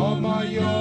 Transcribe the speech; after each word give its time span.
For 0.00 0.16
my 0.16 0.79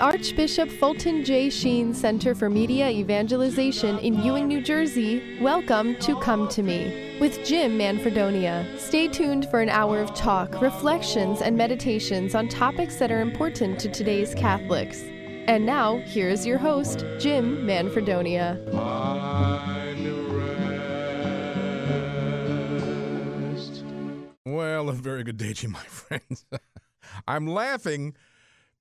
Archbishop 0.00 0.70
Fulton 0.70 1.22
J. 1.22 1.50
Sheen 1.50 1.92
Center 1.92 2.34
for 2.34 2.48
Media 2.48 2.88
Evangelization 2.88 3.98
in 3.98 4.22
Ewing, 4.22 4.48
New 4.48 4.62
Jersey, 4.62 5.38
welcome 5.42 5.94
to 5.96 6.18
Come 6.20 6.48
to 6.48 6.62
Me 6.62 7.18
with 7.20 7.44
Jim 7.44 7.78
Manfredonia. 7.78 8.80
Stay 8.80 9.08
tuned 9.08 9.46
for 9.50 9.60
an 9.60 9.68
hour 9.68 10.00
of 10.00 10.14
talk, 10.14 10.58
reflections, 10.62 11.42
and 11.42 11.54
meditations 11.54 12.34
on 12.34 12.48
topics 12.48 12.96
that 12.96 13.12
are 13.12 13.20
important 13.20 13.78
to 13.78 13.90
today's 13.90 14.34
Catholics. 14.34 15.02
And 15.02 15.66
now, 15.66 15.98
here 16.06 16.30
is 16.30 16.46
your 16.46 16.56
host, 16.56 17.04
Jim 17.18 17.66
Manfredonia. 17.66 18.56
Well, 24.46 24.88
a 24.88 24.94
very 24.94 25.24
good 25.24 25.36
day 25.36 25.52
to 25.52 25.66
you, 25.66 25.72
my 25.74 25.80
friends. 25.80 26.46
I'm 27.28 27.46
laughing 27.46 28.14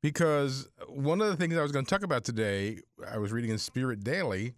because 0.02 0.68
one 0.88 1.22
of 1.22 1.28
the 1.28 1.36
things 1.36 1.58
I 1.58 1.62
was 1.62 1.72
going 1.72 1.86
to 1.86 1.90
talk 1.90 2.04
about 2.04 2.24
today, 2.24 2.80
I 3.08 3.18
was 3.18 3.32
reading 3.32 3.52
in 3.52 3.58
Spirit 3.58 4.04
Daily, 4.04 4.56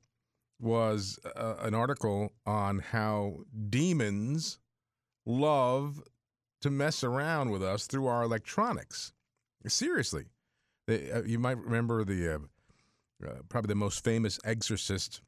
was 0.59 1.19
uh, 1.35 1.55
an 1.59 1.73
article 1.73 2.33
on 2.45 2.79
how 2.79 3.39
demons 3.69 4.59
love 5.25 6.01
to 6.61 6.69
mess 6.69 7.03
around 7.03 7.49
with 7.49 7.63
us 7.63 7.87
through 7.87 8.07
our 8.07 8.23
electronics. 8.23 9.13
Seriously. 9.67 10.25
They, 10.87 11.11
uh, 11.11 11.23
you 11.23 11.39
might 11.39 11.57
remember 11.57 12.03
the 12.03 12.35
uh, 12.35 12.39
uh, 13.27 13.33
probably 13.49 13.69
the 13.69 13.75
most 13.75 14.03
famous 14.03 14.39
exorcist. 14.43 15.21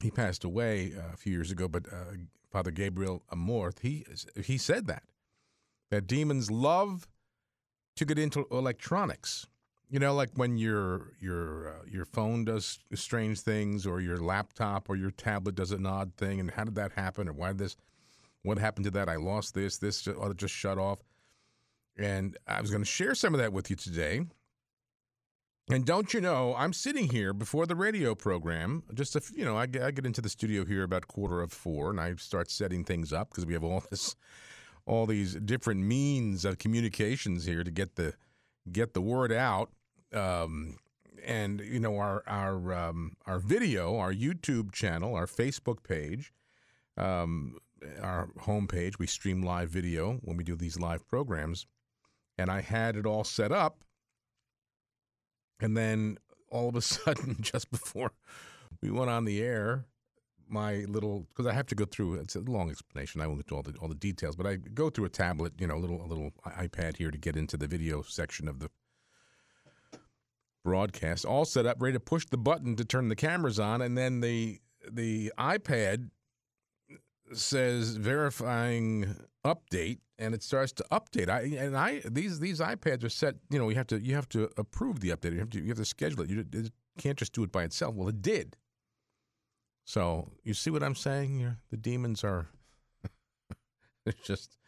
He 0.00 0.10
passed 0.10 0.44
away 0.44 0.92
uh, 0.96 1.12
a 1.12 1.16
few 1.16 1.32
years 1.32 1.50
ago, 1.50 1.66
but 1.66 1.86
uh, 1.92 2.14
Father 2.50 2.70
Gabriel 2.70 3.22
Amorth, 3.32 3.80
he 3.80 4.04
he 4.42 4.56
said 4.58 4.86
that 4.86 5.02
that 5.90 6.06
demons 6.06 6.50
love 6.50 7.08
to 7.98 8.04
get 8.04 8.18
into 8.18 8.46
electronics. 8.50 9.46
You 9.90 9.98
know, 9.98 10.14
like 10.14 10.30
when 10.34 10.58
your 10.58 11.12
your 11.20 11.68
uh, 11.68 11.84
your 11.90 12.04
phone 12.04 12.44
does 12.44 12.78
strange 12.94 13.40
things, 13.40 13.86
or 13.86 14.00
your 14.00 14.18
laptop 14.18 14.90
or 14.90 14.96
your 14.96 15.10
tablet 15.10 15.54
does 15.54 15.72
an 15.72 15.86
odd 15.86 16.12
thing, 16.16 16.40
and 16.40 16.50
how 16.50 16.64
did 16.64 16.74
that 16.74 16.92
happen, 16.92 17.28
or 17.28 17.32
why 17.32 17.48
did 17.48 17.58
this? 17.58 17.76
What 18.42 18.58
happened 18.58 18.84
to 18.84 18.90
that? 18.92 19.08
I 19.08 19.16
lost 19.16 19.54
this. 19.54 19.78
This 19.78 20.02
ju- 20.02 20.16
oh, 20.20 20.30
it 20.30 20.36
just 20.36 20.54
shut 20.54 20.78
off. 20.78 20.98
And 21.96 22.36
I 22.46 22.60
was 22.60 22.70
going 22.70 22.82
to 22.82 22.88
share 22.88 23.14
some 23.14 23.34
of 23.34 23.40
that 23.40 23.52
with 23.52 23.70
you 23.70 23.76
today. 23.76 24.20
And 25.70 25.84
don't 25.84 26.14
you 26.14 26.20
know, 26.20 26.54
I'm 26.56 26.72
sitting 26.72 27.10
here 27.10 27.34
before 27.34 27.66
the 27.66 27.76
radio 27.76 28.14
program. 28.14 28.84
Just 28.94 29.16
a, 29.16 29.22
you 29.34 29.44
know, 29.44 29.56
I, 29.56 29.62
I 29.64 29.90
get 29.90 30.06
into 30.06 30.22
the 30.22 30.30
studio 30.30 30.64
here 30.64 30.82
about 30.82 31.08
quarter 31.08 31.42
of 31.42 31.52
four, 31.52 31.90
and 31.90 32.00
I 32.00 32.14
start 32.14 32.50
setting 32.50 32.84
things 32.84 33.12
up 33.12 33.30
because 33.30 33.44
we 33.44 33.52
have 33.52 33.64
all 33.64 33.84
this, 33.90 34.16
all 34.88 35.06
these 35.06 35.34
different 35.34 35.82
means 35.82 36.44
of 36.44 36.58
communications 36.58 37.44
here 37.44 37.62
to 37.62 37.70
get 37.70 37.96
the 37.96 38.14
get 38.70 38.94
the 38.94 39.00
word 39.00 39.32
out. 39.32 39.70
Um, 40.12 40.76
and 41.24 41.60
you 41.60 41.80
know, 41.80 41.98
our 41.98 42.22
our 42.26 42.72
um, 42.72 43.12
our 43.26 43.38
video, 43.38 43.96
our 43.98 44.12
YouTube 44.12 44.72
channel, 44.72 45.14
our 45.14 45.26
Facebook 45.26 45.82
page, 45.82 46.32
um, 46.96 47.58
our 48.00 48.28
homepage, 48.40 48.98
we 48.98 49.06
stream 49.06 49.42
live 49.42 49.68
video 49.68 50.14
when 50.22 50.36
we 50.36 50.44
do 50.44 50.56
these 50.56 50.78
live 50.78 51.06
programs. 51.06 51.66
And 52.40 52.50
I 52.50 52.60
had 52.60 52.96
it 52.96 53.04
all 53.04 53.24
set 53.24 53.50
up 53.50 53.82
and 55.60 55.76
then 55.76 56.18
all 56.50 56.68
of 56.68 56.76
a 56.76 56.80
sudden, 56.82 57.36
just 57.40 57.70
before 57.70 58.12
we 58.82 58.90
went 58.90 59.10
on 59.10 59.24
the 59.24 59.42
air, 59.42 59.84
my 60.50 60.84
little 60.88 61.26
because 61.28 61.46
I 61.46 61.52
have 61.52 61.66
to 61.66 61.74
go 61.74 61.84
through 61.84 62.14
it's 62.14 62.36
a 62.36 62.40
long 62.40 62.70
explanation. 62.70 63.20
I 63.20 63.26
won't 63.26 63.38
get 63.38 63.48
to 63.48 63.56
all 63.56 63.62
the 63.62 63.74
all 63.80 63.88
the 63.88 63.94
details, 63.94 64.36
but 64.36 64.46
I 64.46 64.56
go 64.56 64.90
through 64.90 65.06
a 65.06 65.10
tablet, 65.10 65.52
you 65.58 65.66
know, 65.66 65.76
a 65.76 65.78
little 65.78 66.04
a 66.04 66.06
little 66.06 66.32
iPad 66.46 66.96
here 66.96 67.10
to 67.10 67.18
get 67.18 67.36
into 67.36 67.56
the 67.56 67.66
video 67.66 68.02
section 68.02 68.48
of 68.48 68.60
the 68.60 68.70
broadcast. 70.64 71.24
All 71.24 71.44
set 71.44 71.66
up, 71.66 71.80
ready 71.80 71.94
to 71.94 72.00
push 72.00 72.26
the 72.26 72.38
button 72.38 72.76
to 72.76 72.84
turn 72.84 73.08
the 73.08 73.16
cameras 73.16 73.58
on, 73.58 73.82
and 73.82 73.96
then 73.96 74.20
the 74.20 74.60
the 74.90 75.32
iPad 75.38 76.10
says 77.32 77.96
verifying 77.96 79.14
update 79.44 79.98
and 80.18 80.34
it 80.34 80.42
starts 80.42 80.72
to 80.72 80.84
update 80.90 81.28
i 81.28 81.42
and 81.62 81.76
i 81.76 82.00
these 82.04 82.40
these 82.40 82.60
ipads 82.60 83.04
are 83.04 83.08
set 83.08 83.34
you 83.50 83.58
know 83.58 83.68
you 83.68 83.74
have 83.74 83.86
to 83.86 84.00
you 84.00 84.14
have 84.14 84.28
to 84.28 84.48
approve 84.56 85.00
the 85.00 85.10
update 85.10 85.32
you 85.32 85.38
have 85.38 85.50
to 85.50 85.60
you 85.60 85.68
have 85.68 85.76
to 85.76 85.84
schedule 85.84 86.22
it 86.22 86.30
you 86.30 86.44
it 86.52 86.72
can't 86.98 87.18
just 87.18 87.32
do 87.32 87.42
it 87.44 87.52
by 87.52 87.62
itself 87.64 87.94
well 87.94 88.08
it 88.08 88.20
did 88.22 88.56
so 89.88 90.30
you 90.44 90.52
see 90.52 90.70
what 90.70 90.82
i'm 90.82 90.94
saying 90.94 91.38
You're, 91.40 91.56
the 91.70 91.76
demons 91.76 92.22
are 92.22 92.46
it's 94.06 94.26
just 94.26 94.58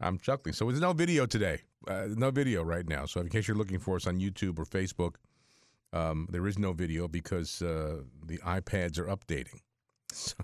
i'm 0.00 0.18
chuckling 0.18 0.52
so 0.52 0.66
there's 0.66 0.80
no 0.80 0.92
video 0.92 1.24
today 1.24 1.62
uh, 1.88 2.08
no 2.10 2.30
video 2.30 2.62
right 2.62 2.86
now 2.86 3.06
so 3.06 3.20
in 3.20 3.28
case 3.28 3.48
you're 3.48 3.56
looking 3.56 3.78
for 3.78 3.96
us 3.96 4.06
on 4.06 4.20
youtube 4.20 4.58
or 4.58 4.66
facebook 4.66 5.14
um, 5.92 6.28
there 6.30 6.46
is 6.46 6.58
no 6.58 6.72
video 6.72 7.08
because 7.08 7.62
uh, 7.62 8.02
the 8.26 8.38
ipads 8.38 8.98
are 8.98 9.06
updating 9.06 9.60
so 10.12 10.34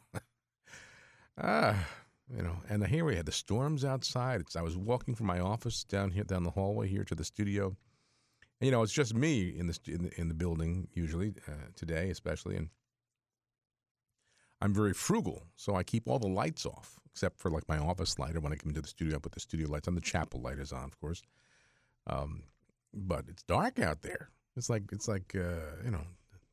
Ah, 1.39 1.87
you 2.35 2.43
know, 2.43 2.57
and 2.69 2.87
here 2.87 3.05
we 3.05 3.15
had 3.15 3.27
the 3.27 3.33
storms 3.33 3.85
outside. 3.85 4.41
It's, 4.41 4.57
I 4.57 4.63
was 4.63 4.77
walking 4.77 5.15
from 5.15 5.27
my 5.27 5.41
office 5.41 5.85
down 5.85 6.11
here, 6.11 6.25
down 6.25 6.45
the 6.45 6.51
hallway 6.51 6.89
here 6.89 7.05
to 7.05 7.15
the 7.15 7.25
studio. 7.25 7.77
And, 8.61 8.67
you 8.67 8.71
know, 8.71 8.83
it's 8.83 8.93
just 8.93 9.15
me 9.15 9.55
in 9.57 9.67
the 9.67 9.79
in 9.87 10.03
the, 10.05 10.21
in 10.21 10.29
the 10.29 10.35
building 10.35 10.89
usually 10.95 11.35
uh, 11.47 11.69
today, 11.75 12.09
especially, 12.09 12.57
and 12.57 12.71
I'm 14.61 14.73
very 14.73 14.95
frugal, 14.95 15.43
so 15.55 15.75
I 15.75 15.83
keep 15.83 16.09
all 16.09 16.19
the 16.19 16.29
lights 16.29 16.65
off 16.65 16.99
except 17.17 17.39
for 17.39 17.51
like 17.51 17.67
my 17.67 17.79
office 17.79 18.19
light. 18.19 18.37
Or 18.37 18.41
when 18.41 18.53
I 18.53 18.57
come 18.57 18.69
into 18.69 18.83
the 18.83 18.89
studio, 18.89 19.17
I 19.17 19.19
put 19.19 19.33
the 19.33 19.41
studio 19.41 19.69
lights 19.69 19.89
on. 19.89 19.95
The 19.95 20.03
chapel 20.03 20.41
light 20.41 20.59
is 20.59 20.71
on, 20.71 20.85
of 20.85 21.01
course. 21.01 21.23
Um, 22.07 22.43
but 22.93 23.25
it's 23.29 23.43
dark 23.43 23.79
out 23.79 24.03
there. 24.03 24.29
It's 24.55 24.69
like 24.69 24.85
it's 24.93 25.09
like 25.09 25.35
uh, 25.35 25.83
you 25.85 25.91
know 25.91 26.05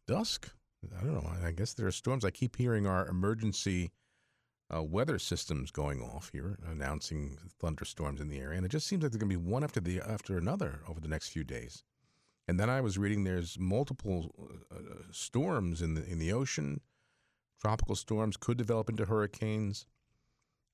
dusk. 0.07 0.49
I 0.97 1.03
don't 1.03 1.13
know. 1.13 1.29
I 1.45 1.51
guess 1.51 1.73
there 1.73 1.87
are 1.87 1.91
storms. 1.91 2.25
I 2.25 2.31
keep 2.31 2.55
hearing 2.55 2.87
our 2.87 3.07
emergency 3.07 3.91
uh, 4.73 4.83
weather 4.83 5.19
systems 5.19 5.71
going 5.71 6.01
off 6.01 6.29
here, 6.31 6.57
announcing 6.69 7.37
thunderstorms 7.59 8.19
in 8.19 8.29
the 8.29 8.39
area, 8.39 8.57
and 8.57 8.65
it 8.65 8.69
just 8.69 8.87
seems 8.87 9.03
like 9.03 9.11
there's 9.11 9.19
going 9.19 9.31
to 9.31 9.37
be 9.37 9.49
one 9.51 9.63
after 9.63 9.81
the 9.81 10.01
after 10.01 10.37
another 10.37 10.81
over 10.87 10.99
the 10.99 11.07
next 11.07 11.29
few 11.29 11.43
days. 11.43 11.83
And 12.47 12.59
then 12.59 12.69
I 12.69 12.81
was 12.81 12.97
reading 12.97 13.23
there's 13.23 13.57
multiple 13.59 14.33
uh, 14.71 15.03
storms 15.11 15.81
in 15.81 15.93
the 15.93 16.05
in 16.05 16.19
the 16.19 16.33
ocean. 16.33 16.81
Tropical 17.63 17.95
storms 17.95 18.35
could 18.35 18.57
develop 18.57 18.89
into 18.89 19.05
hurricanes. 19.05 19.85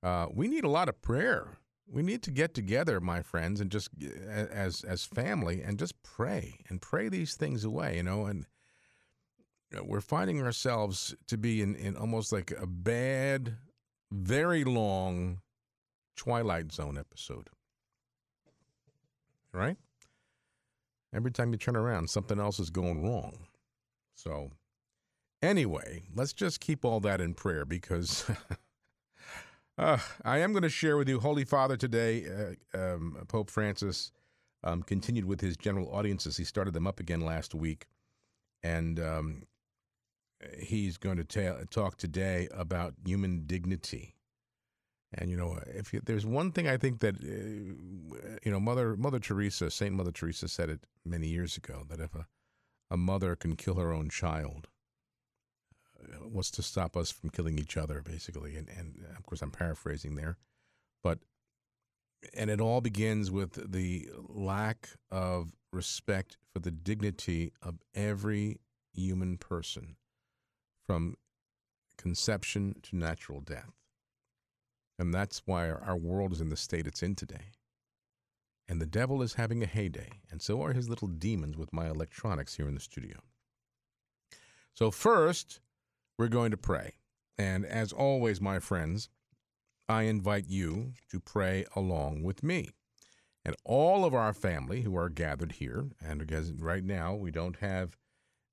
Uh, 0.02 0.26
we 0.34 0.48
need 0.48 0.64
a 0.64 0.70
lot 0.70 0.90
of 0.90 1.00
prayer. 1.04 1.60
We 1.88 2.02
need 2.02 2.24
to 2.24 2.32
get 2.32 2.56
together, 2.56 3.00
my 3.00 3.22
friends, 3.22 3.62
and 3.62 3.70
just 3.70 3.90
uh, 4.04 4.32
as 4.32 4.84
as 4.84 5.04
family, 5.04 5.62
and 5.62 5.78
just 5.78 6.02
pray 6.02 6.60
and 6.68 6.82
pray 6.82 7.10
these 7.10 7.36
things 7.36 7.64
away. 7.64 7.98
You 7.98 8.04
know, 8.04 8.26
and 8.26 8.48
we're 9.84 10.02
finding 10.02 10.42
ourselves 10.42 11.16
to 11.28 11.38
be 11.38 11.62
in, 11.62 11.76
in 11.76 11.96
almost 11.96 12.32
like 12.32 12.52
a 12.60 12.66
bad 12.66 13.58
very 14.12 14.64
long 14.64 15.42
Twilight 16.16 16.72
Zone 16.72 16.98
episode. 16.98 17.50
Right? 19.54 19.78
Every 21.14 21.32
time 21.32 21.52
you 21.52 21.58
turn 21.58 21.76
around, 21.76 22.10
something 22.10 22.40
else 22.40 22.60
is 22.60 22.70
going 22.70 23.04
wrong. 23.04 23.48
So, 24.16 24.52
anyway, 25.42 26.04
let's 26.14 26.34
just 26.34 26.60
keep 26.60 26.86
all 26.86 27.00
that 27.02 27.22
in 27.22 27.34
prayer 27.34 27.66
because 27.66 28.30
uh, 29.78 29.98
I 30.24 30.40
am 30.40 30.52
going 30.52 30.64
to 30.64 30.70
share 30.70 30.98
with 30.98 31.10
you, 31.10 31.20
Holy 31.20 31.46
Father, 31.46 31.78
today, 31.78 32.56
uh, 32.74 32.78
um, 32.78 33.18
Pope 33.28 33.50
Francis 33.50 34.12
um, 34.64 34.84
continued 34.84 35.26
with 35.26 35.42
his 35.42 35.58
general 35.58 35.94
audiences. 35.94 36.38
He 36.38 36.44
started 36.44 36.74
them 36.74 36.88
up 36.88 37.00
again 37.00 37.22
last 37.22 37.56
week. 37.56 37.88
And 38.62 39.00
um, 39.00 39.44
he's 40.58 40.98
going 40.98 41.18
to 41.18 41.24
ta- 41.24 41.64
talk 41.70 41.98
today 41.98 42.48
about 42.52 42.94
human 43.06 43.46
dignity. 43.46 44.16
And 45.14 45.30
you 45.30 45.38
know, 45.38 45.60
if 45.66 45.92
you, 45.94 46.02
there's 46.06 46.26
one 46.26 46.52
thing 46.52 46.68
I 46.68 46.78
think 46.78 47.00
that 47.00 47.16
uh, 47.16 48.38
you 48.44 48.52
know, 48.52 48.60
Mother 48.60 48.96
Mother 48.96 49.20
Teresa, 49.20 49.72
Saint 49.72 49.96
Mother 49.96 50.12
Teresa 50.12 50.48
said 50.48 50.70
it 50.70 50.82
many 51.04 51.28
years 51.28 51.58
ago 51.58 51.84
that 51.90 52.00
if 52.00 52.14
a, 52.14 52.28
a 52.92 52.98
mother 52.98 53.36
can 53.36 53.56
kill 53.56 53.76
her 53.76 53.92
own 53.92 54.10
child, 54.10 54.68
what's 56.32 56.52
to 56.52 56.64
stop 56.64 56.98
us 56.98 57.12
from 57.12 57.30
killing 57.30 57.60
each 57.60 57.78
other, 57.78 58.02
basically? 58.02 58.56
And 58.58 58.70
and 58.70 59.06
of 59.18 59.26
course, 59.26 59.42
I'm 59.42 59.52
paraphrasing 59.52 60.16
there, 60.16 60.38
but 61.04 61.20
and 62.34 62.50
it 62.50 62.62
all 62.62 62.82
begins 62.82 63.32
with 63.32 63.72
the 63.72 64.10
lack 64.28 64.90
of 65.12 65.54
respect 65.74 66.38
for 66.54 66.60
the 66.60 66.72
dignity 66.72 67.54
of 67.62 67.80
every 67.96 68.60
human 68.94 69.38
person 69.38 69.96
from 70.88 71.16
conception 71.98 72.76
to 72.84 72.96
natural 72.98 73.42
death. 73.42 73.72
And 75.00 75.14
that's 75.14 75.44
why 75.46 75.70
our, 75.70 75.98
world 75.98 76.34
is 76.34 76.42
in 76.42 76.50
the 76.50 76.58
state 76.58 76.88
it's 76.88 77.04
in 77.04 77.16
today. 77.16 77.54
and 78.68 78.82
the 78.82 78.86
devil 78.86 79.22
is 79.24 79.34
having 79.34 79.64
a 79.64 79.68
heyday, 79.68 80.10
and 80.32 80.42
so 80.42 80.62
are 80.64 80.74
his 80.74 80.90
little 80.90 81.08
demons 81.08 81.58
with 81.58 81.74
my 81.74 81.90
electronics 81.90 82.56
here 82.56 82.68
in 82.68 82.76
the 82.76 82.80
studio. 82.82 83.18
So, 84.74 84.92
first, 84.92 85.62
we're 86.20 86.28
going 86.28 86.52
to 86.52 86.58
pray. 86.58 86.96
And 87.38 87.66
as 87.66 87.94
always, 87.94 88.42
my 88.42 88.60
friends, 88.60 89.08
I 89.88 90.04
invite 90.04 90.50
you 90.50 90.92
to 91.10 91.22
pray 91.22 91.66
along 91.78 92.24
with 92.24 92.44
me. 92.44 92.72
And 93.46 93.56
all 93.64 94.04
of 94.04 94.14
our 94.14 94.34
family 94.34 94.82
who 94.82 94.98
are 94.98 95.08
gathered 95.08 95.54
here, 95.54 95.88
and 96.06 96.20
because 96.20 96.52
right 96.52 96.84
now 96.84 97.16
we 97.16 97.32
don't 97.32 97.56
have 97.60 97.98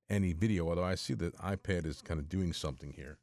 any 0.08 0.32
video, 0.32 0.68
although 0.68 0.84
I 0.84 0.94
see 0.94 1.14
the 1.14 1.32
iPad 1.32 1.84
is 1.86 2.00
kind 2.00 2.20
of 2.20 2.28
doing 2.28 2.52
something 2.52 2.92
here. 2.92 3.18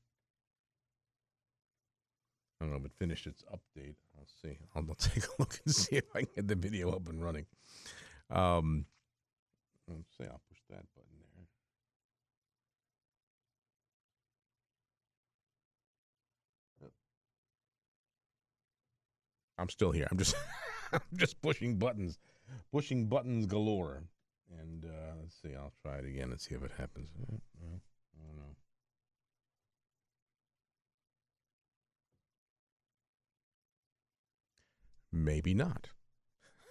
I 2.59 2.65
don't 2.65 2.71
know 2.71 2.79
if 2.79 2.85
it 2.85 2.91
finished 2.99 3.25
its 3.25 3.43
update. 3.43 3.95
I'll 4.17 4.27
see. 4.41 4.57
I'll, 4.75 4.85
I'll 4.89 4.95
take 4.99 5.23
a 5.23 5.29
look 5.39 5.59
and 5.65 5.73
see 5.73 5.95
if 5.95 6.05
I 6.13 6.19
can 6.19 6.29
get 6.35 6.47
the 6.49 6.55
video 6.55 6.91
up 6.91 7.07
and 7.07 7.23
running. 7.23 7.45
Um, 8.29 8.85
let's 9.87 10.03
see. 10.17 10.25
I'll 10.25 10.41
push 10.49 10.59
that 10.69 10.83
button 10.95 11.17
there. 11.21 11.47
Yep. 16.81 16.91
I'm 19.63 19.69
still 19.69 19.91
here. 19.91 20.07
I'm 20.11 20.17
just 20.17 20.35
I'm 20.93 20.99
just 21.15 21.41
pushing 21.41 21.77
buttons, 21.77 22.19
pushing 22.69 23.07
buttons 23.07 23.45
galore. 23.45 24.03
And 24.59 24.83
uh, 24.83 25.13
let's 25.21 25.41
see. 25.41 25.55
I'll 25.55 25.71
try 25.81 25.99
it 25.99 26.05
again 26.05 26.31
and 26.31 26.41
see 26.41 26.53
if 26.53 26.63
it 26.63 26.71
happens. 26.77 27.09
Uh, 27.17 27.35
I 27.63 28.27
don't 28.27 28.35
know. 28.35 28.55
Maybe 35.13 35.53
not. 35.53 35.91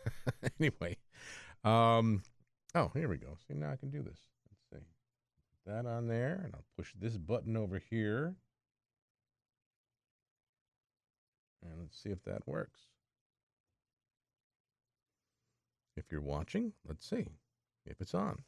anyway, 0.61 0.99
um, 1.65 2.23
oh, 2.75 2.91
here 2.93 3.09
we 3.09 3.17
go. 3.17 3.39
See, 3.49 3.55
now 3.55 3.73
I 3.73 3.77
can 3.77 3.89
do 3.89 4.03
this. 4.03 4.19
Let's 4.50 4.62
see. 4.71 4.87
Put 5.65 5.73
that 5.73 5.87
on 5.87 6.09
there, 6.09 6.43
and 6.44 6.55
I'll 6.55 6.67
push 6.77 6.93
this 7.00 7.17
button 7.17 7.56
over 7.56 7.79
here. 7.79 8.37
And 11.62 11.81
let's 11.81 12.00
see 12.00 12.11
if 12.11 12.23
that 12.25 12.47
works. 12.47 12.81
If 15.97 16.11
you're 16.11 16.20
watching, 16.20 16.73
let's 16.88 17.09
see 17.09 17.26
if 17.87 18.00
it's 18.00 18.14
on. 18.14 18.43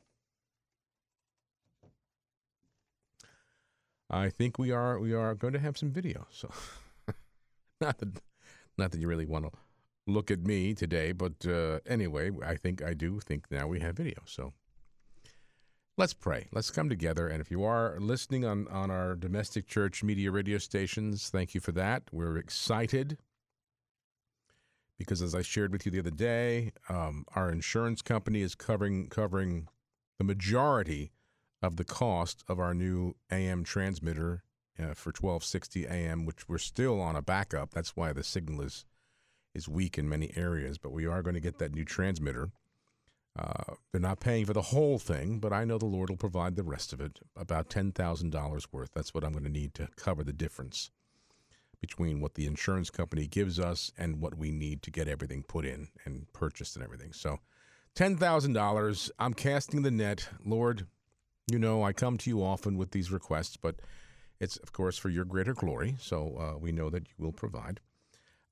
I 4.10 4.28
think 4.28 4.58
we 4.58 4.70
are 4.70 4.98
we 4.98 5.12
are 5.12 5.34
going 5.34 5.54
to 5.54 5.58
have 5.58 5.76
some 5.76 5.90
video. 5.90 6.26
So 6.30 6.50
not 7.80 7.98
that 7.98 8.20
not 8.78 8.92
that 8.92 9.00
you 9.00 9.08
really 9.08 9.26
want 9.26 9.46
to 9.46 9.58
look 10.06 10.30
at 10.30 10.40
me 10.40 10.74
today, 10.74 11.12
but 11.12 11.46
uh, 11.46 11.80
anyway, 11.86 12.30
I 12.44 12.56
think 12.56 12.82
I 12.82 12.94
do 12.94 13.20
think 13.20 13.46
now 13.50 13.66
we 13.66 13.80
have 13.80 13.96
video. 13.96 14.22
So 14.26 14.52
let's 15.96 16.14
pray. 16.14 16.48
Let's 16.52 16.70
come 16.70 16.88
together. 16.88 17.28
And 17.28 17.40
if 17.40 17.50
you 17.50 17.64
are 17.64 17.96
listening 17.98 18.44
on 18.44 18.68
on 18.68 18.90
our 18.90 19.14
domestic 19.14 19.66
church 19.66 20.02
media 20.02 20.30
radio 20.30 20.58
stations, 20.58 21.30
thank 21.30 21.54
you 21.54 21.60
for 21.60 21.72
that. 21.72 22.04
We're 22.12 22.36
excited 22.36 23.18
because 24.98 25.22
as 25.22 25.34
I 25.34 25.42
shared 25.42 25.72
with 25.72 25.86
you 25.86 25.92
the 25.92 26.00
other 26.00 26.10
day, 26.10 26.72
um, 26.88 27.24
our 27.34 27.50
insurance 27.50 28.02
company 28.02 28.42
is 28.42 28.54
covering 28.54 29.08
covering 29.08 29.68
the 30.18 30.24
majority 30.24 31.12
of 31.62 31.76
the 31.76 31.84
cost 31.84 32.44
of 32.48 32.58
our 32.58 32.74
new 32.74 33.14
AM 33.30 33.64
transmitter 33.64 34.42
uh, 34.78 34.94
for 34.94 35.10
1260 35.10 35.86
AM, 35.86 36.26
which 36.26 36.48
we're 36.48 36.58
still 36.58 37.00
on 37.00 37.16
a 37.16 37.22
backup. 37.22 37.72
That's 37.72 37.96
why 37.96 38.12
the 38.12 38.24
signal 38.24 38.60
is 38.62 38.84
is 39.54 39.68
weak 39.68 39.98
in 39.98 40.08
many 40.08 40.32
areas, 40.36 40.78
but 40.78 40.90
we 40.90 41.06
are 41.06 41.22
going 41.22 41.34
to 41.34 41.40
get 41.40 41.58
that 41.58 41.72
new 41.72 41.84
transmitter. 41.84 42.50
Uh, 43.36 43.74
they're 43.90 44.00
not 44.00 44.20
paying 44.20 44.46
for 44.46 44.52
the 44.52 44.62
whole 44.62 44.98
thing, 44.98 45.40
but 45.40 45.52
I 45.52 45.64
know 45.64 45.76
the 45.76 45.86
Lord 45.86 46.08
will 46.08 46.16
provide 46.16 46.54
the 46.54 46.62
rest 46.62 46.92
of 46.92 47.00
it, 47.00 47.18
about 47.36 47.68
$10,000 47.68 48.66
worth. 48.70 48.90
That's 48.94 49.12
what 49.12 49.24
I'm 49.24 49.32
going 49.32 49.44
to 49.44 49.50
need 49.50 49.74
to 49.74 49.88
cover 49.96 50.22
the 50.22 50.32
difference 50.32 50.90
between 51.80 52.20
what 52.20 52.34
the 52.34 52.46
insurance 52.46 52.90
company 52.90 53.26
gives 53.26 53.58
us 53.58 53.92
and 53.98 54.20
what 54.20 54.38
we 54.38 54.50
need 54.50 54.82
to 54.82 54.90
get 54.90 55.08
everything 55.08 55.42
put 55.42 55.66
in 55.66 55.88
and 56.04 56.32
purchased 56.32 56.76
and 56.76 56.84
everything. 56.84 57.12
So, 57.12 57.40
$10,000. 57.96 59.10
I'm 59.18 59.34
casting 59.34 59.82
the 59.82 59.90
net. 59.90 60.28
Lord, 60.44 60.86
you 61.46 61.58
know, 61.58 61.82
I 61.82 61.92
come 61.92 62.16
to 62.18 62.30
you 62.30 62.42
often 62.42 62.78
with 62.78 62.92
these 62.92 63.10
requests, 63.10 63.56
but 63.56 63.76
it's, 64.40 64.56
of 64.58 64.72
course, 64.72 64.96
for 64.96 65.10
your 65.10 65.24
greater 65.24 65.54
glory. 65.54 65.96
So, 65.98 66.36
uh, 66.38 66.58
we 66.58 66.72
know 66.72 66.88
that 66.88 67.06
you 67.08 67.24
will 67.24 67.32
provide. 67.32 67.80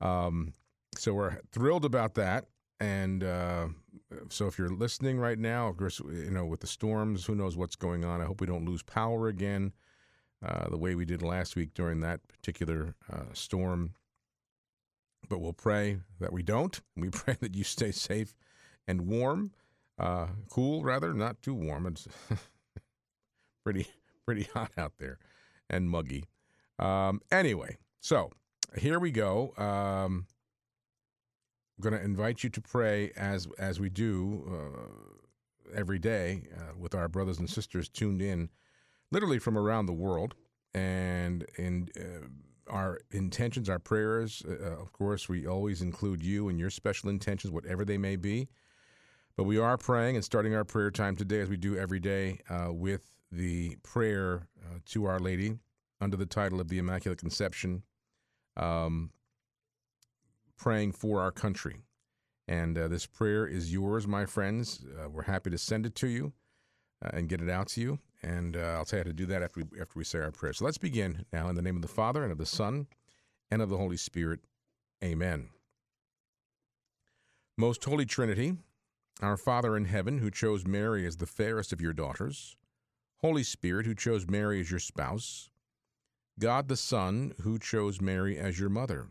Um, 0.00 0.52
so, 0.96 1.14
we're 1.14 1.38
thrilled 1.52 1.84
about 1.84 2.14
that. 2.16 2.46
And 2.82 3.22
uh, 3.22 3.68
so, 4.28 4.48
if 4.48 4.58
you're 4.58 4.68
listening 4.68 5.16
right 5.20 5.38
now, 5.38 5.68
of 5.68 5.76
course, 5.76 6.00
you 6.00 6.32
know, 6.32 6.44
with 6.44 6.58
the 6.58 6.66
storms, 6.66 7.24
who 7.24 7.36
knows 7.36 7.56
what's 7.56 7.76
going 7.76 8.04
on. 8.04 8.20
I 8.20 8.24
hope 8.24 8.40
we 8.40 8.46
don't 8.48 8.64
lose 8.64 8.82
power 8.82 9.28
again 9.28 9.72
uh, 10.44 10.68
the 10.68 10.76
way 10.76 10.96
we 10.96 11.04
did 11.04 11.22
last 11.22 11.54
week 11.54 11.74
during 11.74 12.00
that 12.00 12.26
particular 12.26 12.96
uh, 13.10 13.26
storm. 13.34 13.94
But 15.28 15.38
we'll 15.38 15.52
pray 15.52 16.00
that 16.18 16.32
we 16.32 16.42
don't. 16.42 16.80
We 16.96 17.10
pray 17.10 17.36
that 17.40 17.54
you 17.54 17.62
stay 17.62 17.92
safe 17.92 18.34
and 18.88 19.06
warm, 19.06 19.52
uh, 19.96 20.26
cool 20.50 20.82
rather, 20.82 21.14
not 21.14 21.40
too 21.40 21.54
warm. 21.54 21.86
It's 21.86 22.08
pretty 23.64 23.86
pretty 24.26 24.48
hot 24.54 24.72
out 24.76 24.94
there 24.98 25.20
and 25.70 25.88
muggy. 25.88 26.24
Um, 26.80 27.20
anyway, 27.30 27.78
so 28.00 28.32
here 28.76 28.98
we 28.98 29.12
go. 29.12 29.54
Um, 29.56 30.26
going 31.82 31.98
to 31.98 32.04
invite 32.04 32.42
you 32.42 32.50
to 32.50 32.60
pray 32.60 33.12
as 33.16 33.46
as 33.58 33.78
we 33.78 33.90
do 33.90 34.44
uh, 34.48 35.76
every 35.76 35.98
day 35.98 36.42
uh, 36.56 36.72
with 36.78 36.94
our 36.94 37.08
brothers 37.08 37.38
and 37.38 37.48
sisters 37.48 37.88
tuned 37.88 38.22
in 38.22 38.48
literally 39.10 39.38
from 39.38 39.56
around 39.56 39.86
the 39.86 39.92
world. 39.92 40.34
And 40.74 41.44
in 41.58 41.88
uh, 41.96 42.72
our 42.72 43.00
intentions, 43.10 43.68
our 43.68 43.78
prayers, 43.78 44.42
uh, 44.48 44.80
of 44.80 44.92
course, 44.92 45.28
we 45.28 45.46
always 45.46 45.82
include 45.82 46.22
you 46.22 46.48
and 46.48 46.58
your 46.58 46.70
special 46.70 47.10
intentions, 47.10 47.52
whatever 47.52 47.84
they 47.84 47.98
may 47.98 48.16
be. 48.16 48.48
But 49.36 49.44
we 49.44 49.58
are 49.58 49.76
praying 49.76 50.16
and 50.16 50.24
starting 50.24 50.54
our 50.54 50.64
prayer 50.64 50.90
time 50.90 51.16
today, 51.16 51.40
as 51.40 51.48
we 51.48 51.56
do 51.56 51.76
every 51.76 52.00
day, 52.00 52.38
uh, 52.48 52.72
with 52.72 53.02
the 53.30 53.76
prayer 53.82 54.48
uh, 54.64 54.78
to 54.86 55.06
Our 55.06 55.18
Lady 55.18 55.58
under 56.00 56.16
the 56.16 56.26
title 56.26 56.60
of 56.60 56.68
the 56.68 56.78
Immaculate 56.78 57.18
Conception, 57.18 57.82
um, 58.56 59.10
praying 60.62 60.92
for 60.92 61.20
our 61.20 61.32
country. 61.32 61.82
And 62.46 62.78
uh, 62.78 62.86
this 62.86 63.04
prayer 63.04 63.46
is 63.46 63.72
yours, 63.72 64.06
my 64.06 64.26
friends. 64.26 64.84
Uh, 64.96 65.08
we're 65.08 65.22
happy 65.22 65.50
to 65.50 65.58
send 65.58 65.86
it 65.86 65.96
to 65.96 66.06
you 66.08 66.32
and 67.00 67.28
get 67.28 67.40
it 67.40 67.50
out 67.50 67.66
to 67.68 67.80
you. 67.80 67.98
And 68.22 68.56
uh, 68.56 68.76
I'll 68.76 68.84
tell 68.84 68.98
you 68.98 69.04
how 69.04 69.08
to 69.10 69.12
do 69.12 69.26
that 69.26 69.42
after 69.42 69.60
we, 69.60 69.80
after 69.80 69.98
we 69.98 70.04
say 70.04 70.20
our 70.20 70.30
prayer. 70.30 70.52
So 70.52 70.64
let's 70.64 70.78
begin 70.78 71.24
now 71.32 71.48
in 71.48 71.56
the 71.56 71.62
name 71.62 71.74
of 71.74 71.82
the 71.82 71.88
Father, 71.88 72.22
and 72.22 72.30
of 72.30 72.38
the 72.38 72.46
Son, 72.46 72.86
and 73.50 73.60
of 73.60 73.70
the 73.70 73.76
Holy 73.76 73.96
Spirit. 73.96 74.40
Amen. 75.02 75.48
Most 77.58 77.84
Holy 77.84 78.06
Trinity, 78.06 78.54
our 79.20 79.36
Father 79.36 79.76
in 79.76 79.86
heaven, 79.86 80.18
who 80.18 80.30
chose 80.30 80.64
Mary 80.64 81.04
as 81.04 81.16
the 81.16 81.26
fairest 81.26 81.72
of 81.72 81.80
your 81.80 81.92
daughters, 81.92 82.56
Holy 83.20 83.42
Spirit, 83.42 83.86
who 83.86 83.96
chose 83.96 84.28
Mary 84.28 84.60
as 84.60 84.70
your 84.70 84.80
spouse, 84.80 85.50
God 86.38 86.68
the 86.68 86.76
Son, 86.76 87.34
who 87.42 87.58
chose 87.58 88.00
Mary 88.00 88.38
as 88.38 88.60
your 88.60 88.70
mother. 88.70 89.08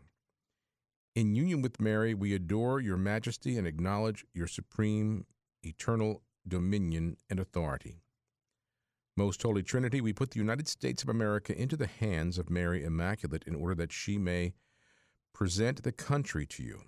In 1.14 1.34
union 1.34 1.60
with 1.60 1.80
Mary, 1.80 2.14
we 2.14 2.34
adore 2.34 2.80
your 2.80 2.96
majesty 2.96 3.58
and 3.58 3.66
acknowledge 3.66 4.24
your 4.32 4.46
supreme, 4.46 5.26
eternal 5.62 6.22
dominion 6.48 7.18
and 7.28 7.38
authority. 7.38 8.00
Most 9.14 9.42
Holy 9.42 9.62
Trinity, 9.62 10.00
we 10.00 10.14
put 10.14 10.30
the 10.30 10.38
United 10.38 10.68
States 10.68 11.02
of 11.02 11.10
America 11.10 11.54
into 11.56 11.76
the 11.76 11.86
hands 11.86 12.38
of 12.38 12.48
Mary 12.48 12.82
Immaculate 12.82 13.44
in 13.46 13.54
order 13.54 13.74
that 13.74 13.92
she 13.92 14.16
may 14.16 14.54
present 15.34 15.82
the 15.82 15.92
country 15.92 16.46
to 16.46 16.62
you. 16.62 16.80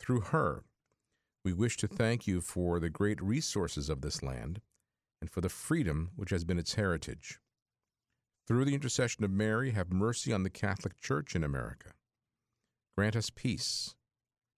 Through 0.00 0.20
her, 0.20 0.64
we 1.44 1.52
wish 1.52 1.76
to 1.76 1.86
thank 1.86 2.26
you 2.26 2.40
for 2.40 2.80
the 2.80 2.90
great 2.90 3.22
resources 3.22 3.88
of 3.88 4.00
this 4.00 4.20
land 4.20 4.60
and 5.20 5.30
for 5.30 5.40
the 5.40 5.48
freedom 5.48 6.10
which 6.16 6.30
has 6.30 6.42
been 6.42 6.58
its 6.58 6.74
heritage. 6.74 7.38
Through 8.48 8.64
the 8.64 8.74
intercession 8.74 9.22
of 9.22 9.30
Mary, 9.30 9.70
have 9.70 9.92
mercy 9.92 10.32
on 10.32 10.42
the 10.42 10.50
Catholic 10.50 10.96
Church 10.96 11.36
in 11.36 11.44
America. 11.44 11.90
Grant 12.98 13.14
us 13.14 13.30
peace. 13.30 13.94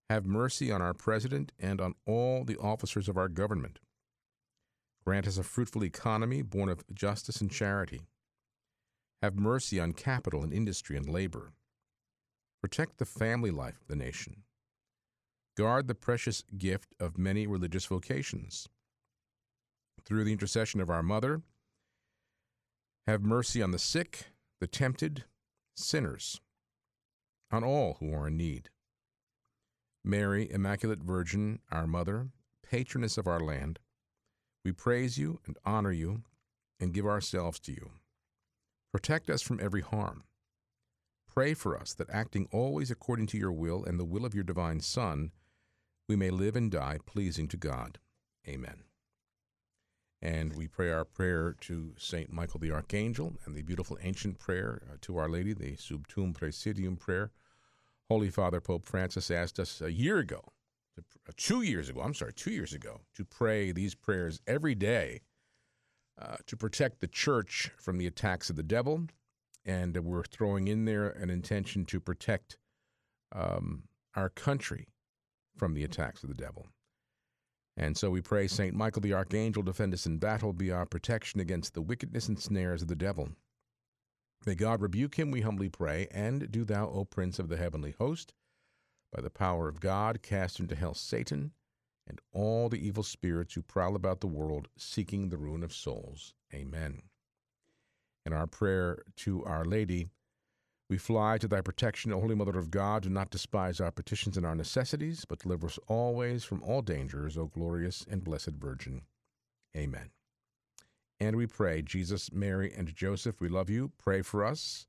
Have 0.09 0.25
mercy 0.25 0.73
on 0.73 0.81
our 0.81 0.95
President 0.95 1.53
and 1.59 1.79
on 1.79 1.93
all 2.07 2.43
the 2.43 2.57
officers 2.57 3.07
of 3.07 3.19
our 3.19 3.29
government. 3.29 3.81
Grant 5.05 5.27
us 5.27 5.37
a 5.37 5.43
fruitful 5.43 5.85
economy 5.85 6.41
born 6.41 6.71
of 6.71 6.83
justice 6.95 7.43
and 7.43 7.51
charity. 7.51 8.01
Have 9.21 9.39
mercy 9.39 9.79
on 9.79 9.93
capital 9.93 10.43
and 10.43 10.55
industry 10.55 10.97
and 10.97 11.07
labor. 11.07 11.53
Protect 12.63 12.97
the 12.97 13.05
family 13.05 13.51
life 13.51 13.79
of 13.83 13.89
the 13.89 13.95
nation. 13.95 14.45
Guard 15.55 15.87
the 15.87 15.95
precious 15.95 16.43
gift 16.57 16.95
of 16.99 17.19
many 17.19 17.47
religious 17.47 17.85
vocations. 17.85 18.71
Through 20.03 20.25
the 20.25 20.33
intercession 20.33 20.81
of 20.81 20.89
our 20.89 21.03
Mother, 21.03 21.43
have 23.07 23.21
mercy 23.21 23.61
on 23.61 23.73
the 23.73 23.79
sick, 23.79 24.29
the 24.63 24.67
tempted, 24.67 25.25
sinners, 25.77 26.41
on 27.51 27.65
all 27.65 27.97
who 28.01 28.13
are 28.13 28.29
in 28.29 28.37
need. 28.37 28.71
Mary, 30.05 30.51
Immaculate 30.51 31.01
Virgin, 31.01 31.59
our 31.71 31.87
Mother, 31.87 32.29
patroness 32.63 33.19
of 33.19 33.27
our 33.27 33.41
land, 33.41 33.79
we 34.65 34.73
praise 34.73 35.19
you 35.19 35.41
and 35.47 35.57
honor 35.65 35.93
you 35.93 36.23
and 36.79 36.95
give 36.95 37.07
ourselves 37.07 37.59
to 37.61 37.73
you. 37.73 37.91
Protect 38.93 39.31
us 39.31 39.43
from 39.43 39.61
every 39.61 39.83
harm. 39.83 40.25
Pray 41.33 41.55
for 41.55 41.79
us 41.79 41.95
that 41.95 42.11
acting 42.11 42.49
always 42.51 42.91
according 42.91 43.27
to 43.29 43.39
your 43.39 43.53
will 43.53 43.85
and 43.85 43.99
the 43.99 44.05
will 44.05 44.25
of 44.25 44.35
your 44.35 44.45
divine 44.45 44.81
Son, 44.81 45.31
we 46.09 46.17
may 46.17 46.31
live 46.31 46.57
and 46.57 46.71
die 46.71 46.99
pleasing 47.07 47.47
to 47.49 47.57
God. 47.57 47.99
Amen. 48.49 48.83
And 50.21 50.55
we 50.55 50.67
pray 50.67 50.91
our 50.91 51.05
prayer 51.05 51.55
to 51.63 51.95
St. 51.97 52.33
Michael 52.33 52.61
the 52.61 52.73
Archangel 52.73 53.37
and 53.45 53.55
the 53.55 53.63
beautiful 53.63 53.97
ancient 54.03 54.39
prayer 54.39 54.83
uh, 54.91 54.97
to 55.03 55.17
Our 55.17 55.29
Lady, 55.29 55.55
the 55.55 55.77
Sub 55.77 56.09
Tuum 56.09 56.35
Praesidium 56.35 56.99
prayer. 56.99 57.31
Holy 58.11 58.29
Father 58.29 58.61
Pope 58.61 58.87
Francis 58.87 59.31
asked 59.31 59.61
us 59.61 59.81
a 59.81 59.93
year 59.93 60.19
ago, 60.19 60.43
uh, 60.99 61.33
two 61.37 61.63
years 61.63 61.89
ago, 61.89 62.01
I'm 62.01 62.13
sorry, 62.13 62.33
two 62.33 62.51
years 62.51 62.73
ago, 62.73 63.03
to 63.15 63.25
pray 63.25 63.71
these 63.71 63.95
prayers 63.95 64.41
every 64.49 64.75
day 64.75 65.21
uh, 66.21 66.37
to 66.47 66.57
protect 66.57 67.01
the 67.01 67.07
church 67.07 67.71
from 67.79 67.99
the 67.99 68.09
attacks 68.09 68.51
of 68.51 68.57
the 68.57 68.65
devil. 68.65 69.07
And 69.65 69.97
we're 69.97 70.25
throwing 70.25 70.67
in 70.67 70.87
there 70.87 71.11
an 71.11 71.31
intention 71.31 71.85
to 71.85 72.01
protect 72.01 72.59
um, 73.31 73.85
our 74.17 74.29
country 74.29 74.89
from 75.57 75.75
the 75.75 75.85
attacks 75.85 76.25
of 76.25 76.31
the 76.31 76.35
devil. 76.35 76.67
And 77.77 77.97
so 77.97 78.11
we 78.11 78.23
pray, 78.23 78.49
St. 78.49 78.75
Michael 78.75 79.03
the 79.03 79.15
Archangel, 79.15 79.63
defend 79.63 79.95
us 79.95 80.07
in 80.07 80.19
battle, 80.19 80.53
be 80.53 80.73
our 80.73 80.85
protection 80.85 81.39
against 81.39 81.75
the 81.75 81.83
wickedness 81.83 82.27
and 82.27 82.41
snares 82.41 82.83
of 82.83 82.89
the 82.89 82.97
devil. 82.97 83.29
May 84.47 84.55
God 84.55 84.81
rebuke 84.81 85.17
him, 85.19 85.31
we 85.31 85.43
humbly 85.43 85.69
pray, 85.69 86.09
and 86.11 86.51
do 86.51 86.65
thou, 86.65 86.89
O 86.89 87.05
Prince 87.05 87.39
of 87.39 87.49
the 87.49 87.59
heavenly 87.59 87.95
host, 87.99 88.33
by 89.13 89.21
the 89.21 89.31
power 89.31 89.69
of 89.69 89.81
God, 89.81 90.23
cast 90.23 90.59
into 90.61 90.75
hell 90.75 90.95
Satan 90.95 91.53
and 92.07 92.21
all 92.33 92.69
the 92.69 92.85
evil 92.85 93.03
spirits 93.03 93.55
who 93.55 93.63
prowl 93.63 93.95
about 93.95 94.21
the 94.21 94.27
world 94.27 94.69
seeking 94.77 95.29
the 95.29 95.37
ruin 95.37 95.63
of 95.63 95.73
souls. 95.73 96.35
Amen. 96.55 97.03
In 98.27 98.33
our 98.33 98.47
prayer 98.47 99.03
to 99.17 99.45
Our 99.45 99.65
Lady, 99.65 100.09
we 100.89 100.99
fly 100.99 101.39
to 101.39 101.47
thy 101.47 101.61
protection, 101.61 102.13
O 102.13 102.21
Holy 102.21 102.35
Mother 102.35 102.59
of 102.59 102.71
God. 102.71 103.05
Do 103.05 103.11
not 103.11 103.31
despise 103.31 103.81
our 103.81 103.93
petitions 103.93 104.37
and 104.37 104.45
our 104.45 104.57
necessities, 104.57 105.25
but 105.25 105.39
deliver 105.39 105.69
us 105.69 105.79
always 105.87 106.45
from 106.45 106.63
all 106.63 106.83
dangers, 106.83 107.39
O 107.39 107.47
glorious 107.47 108.05
and 108.11 108.25
blessed 108.25 108.57
Virgin. 108.59 109.03
Amen. 109.77 110.11
And 111.21 111.37
we 111.37 111.47
pray, 111.47 111.83
Jesus, 111.83 112.33
Mary, 112.33 112.73
and 112.75 112.95
Joseph, 112.95 113.41
we 113.41 113.49
love 113.49 113.69
you. 113.69 113.93
Pray 113.99 114.23
for 114.23 114.43
us. 114.45 114.87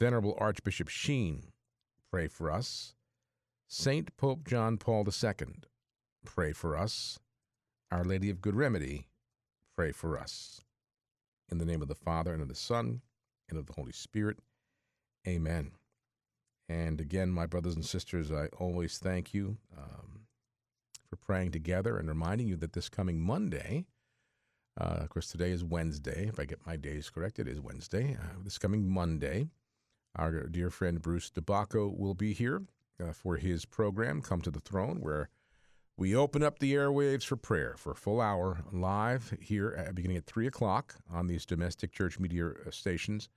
Venerable 0.00 0.34
Archbishop 0.38 0.88
Sheen, 0.88 1.52
pray 2.10 2.26
for 2.26 2.50
us. 2.50 2.94
Saint 3.68 4.16
Pope 4.16 4.44
John 4.48 4.78
Paul 4.78 5.06
II, 5.06 5.46
pray 6.24 6.52
for 6.52 6.76
us. 6.76 7.18
Our 7.90 8.04
Lady 8.04 8.30
of 8.30 8.40
Good 8.40 8.56
Remedy, 8.56 9.06
pray 9.76 9.92
for 9.92 10.18
us. 10.18 10.62
In 11.50 11.58
the 11.58 11.66
name 11.66 11.82
of 11.82 11.88
the 11.88 11.94
Father, 11.94 12.32
and 12.32 12.40
of 12.40 12.48
the 12.48 12.54
Son, 12.54 13.02
and 13.48 13.58
of 13.58 13.66
the 13.66 13.74
Holy 13.74 13.92
Spirit. 13.92 14.38
Amen. 15.28 15.72
And 16.68 17.00
again, 17.00 17.30
my 17.30 17.44
brothers 17.44 17.74
and 17.74 17.84
sisters, 17.84 18.32
I 18.32 18.46
always 18.58 18.98
thank 18.98 19.34
you 19.34 19.58
um, 19.76 20.22
for 21.08 21.16
praying 21.16 21.50
together 21.50 21.98
and 21.98 22.08
reminding 22.08 22.48
you 22.48 22.56
that 22.56 22.72
this 22.72 22.88
coming 22.88 23.20
Monday, 23.20 23.84
uh, 24.80 25.00
of 25.00 25.10
course, 25.10 25.28
today 25.28 25.50
is 25.50 25.62
Wednesday. 25.62 26.26
If 26.28 26.40
I 26.40 26.44
get 26.44 26.66
my 26.66 26.76
days 26.76 27.10
correct, 27.10 27.38
it 27.38 27.46
is 27.46 27.60
Wednesday. 27.60 28.16
Uh, 28.18 28.36
this 28.42 28.56
coming 28.56 28.88
Monday, 28.88 29.48
our 30.16 30.46
dear 30.46 30.70
friend 30.70 31.02
Bruce 31.02 31.30
DeBacco 31.30 31.94
will 31.94 32.14
be 32.14 32.32
here 32.32 32.62
uh, 33.02 33.12
for 33.12 33.36
his 33.36 33.66
program, 33.66 34.22
Come 34.22 34.40
to 34.40 34.50
the 34.50 34.60
Throne, 34.60 34.98
where 35.00 35.28
we 35.98 36.16
open 36.16 36.42
up 36.42 36.58
the 36.58 36.72
airwaves 36.72 37.24
for 37.24 37.36
prayer 37.36 37.74
for 37.76 37.92
a 37.92 37.96
full 37.96 38.20
hour 38.20 38.64
live 38.72 39.36
here 39.40 39.74
at, 39.76 39.94
beginning 39.94 40.16
at 40.16 40.24
3 40.24 40.46
o'clock 40.46 40.94
on 41.12 41.26
these 41.26 41.44
domestic 41.44 41.92
church 41.92 42.18
media 42.18 42.46
uh, 42.46 42.70
stations. 42.70 43.28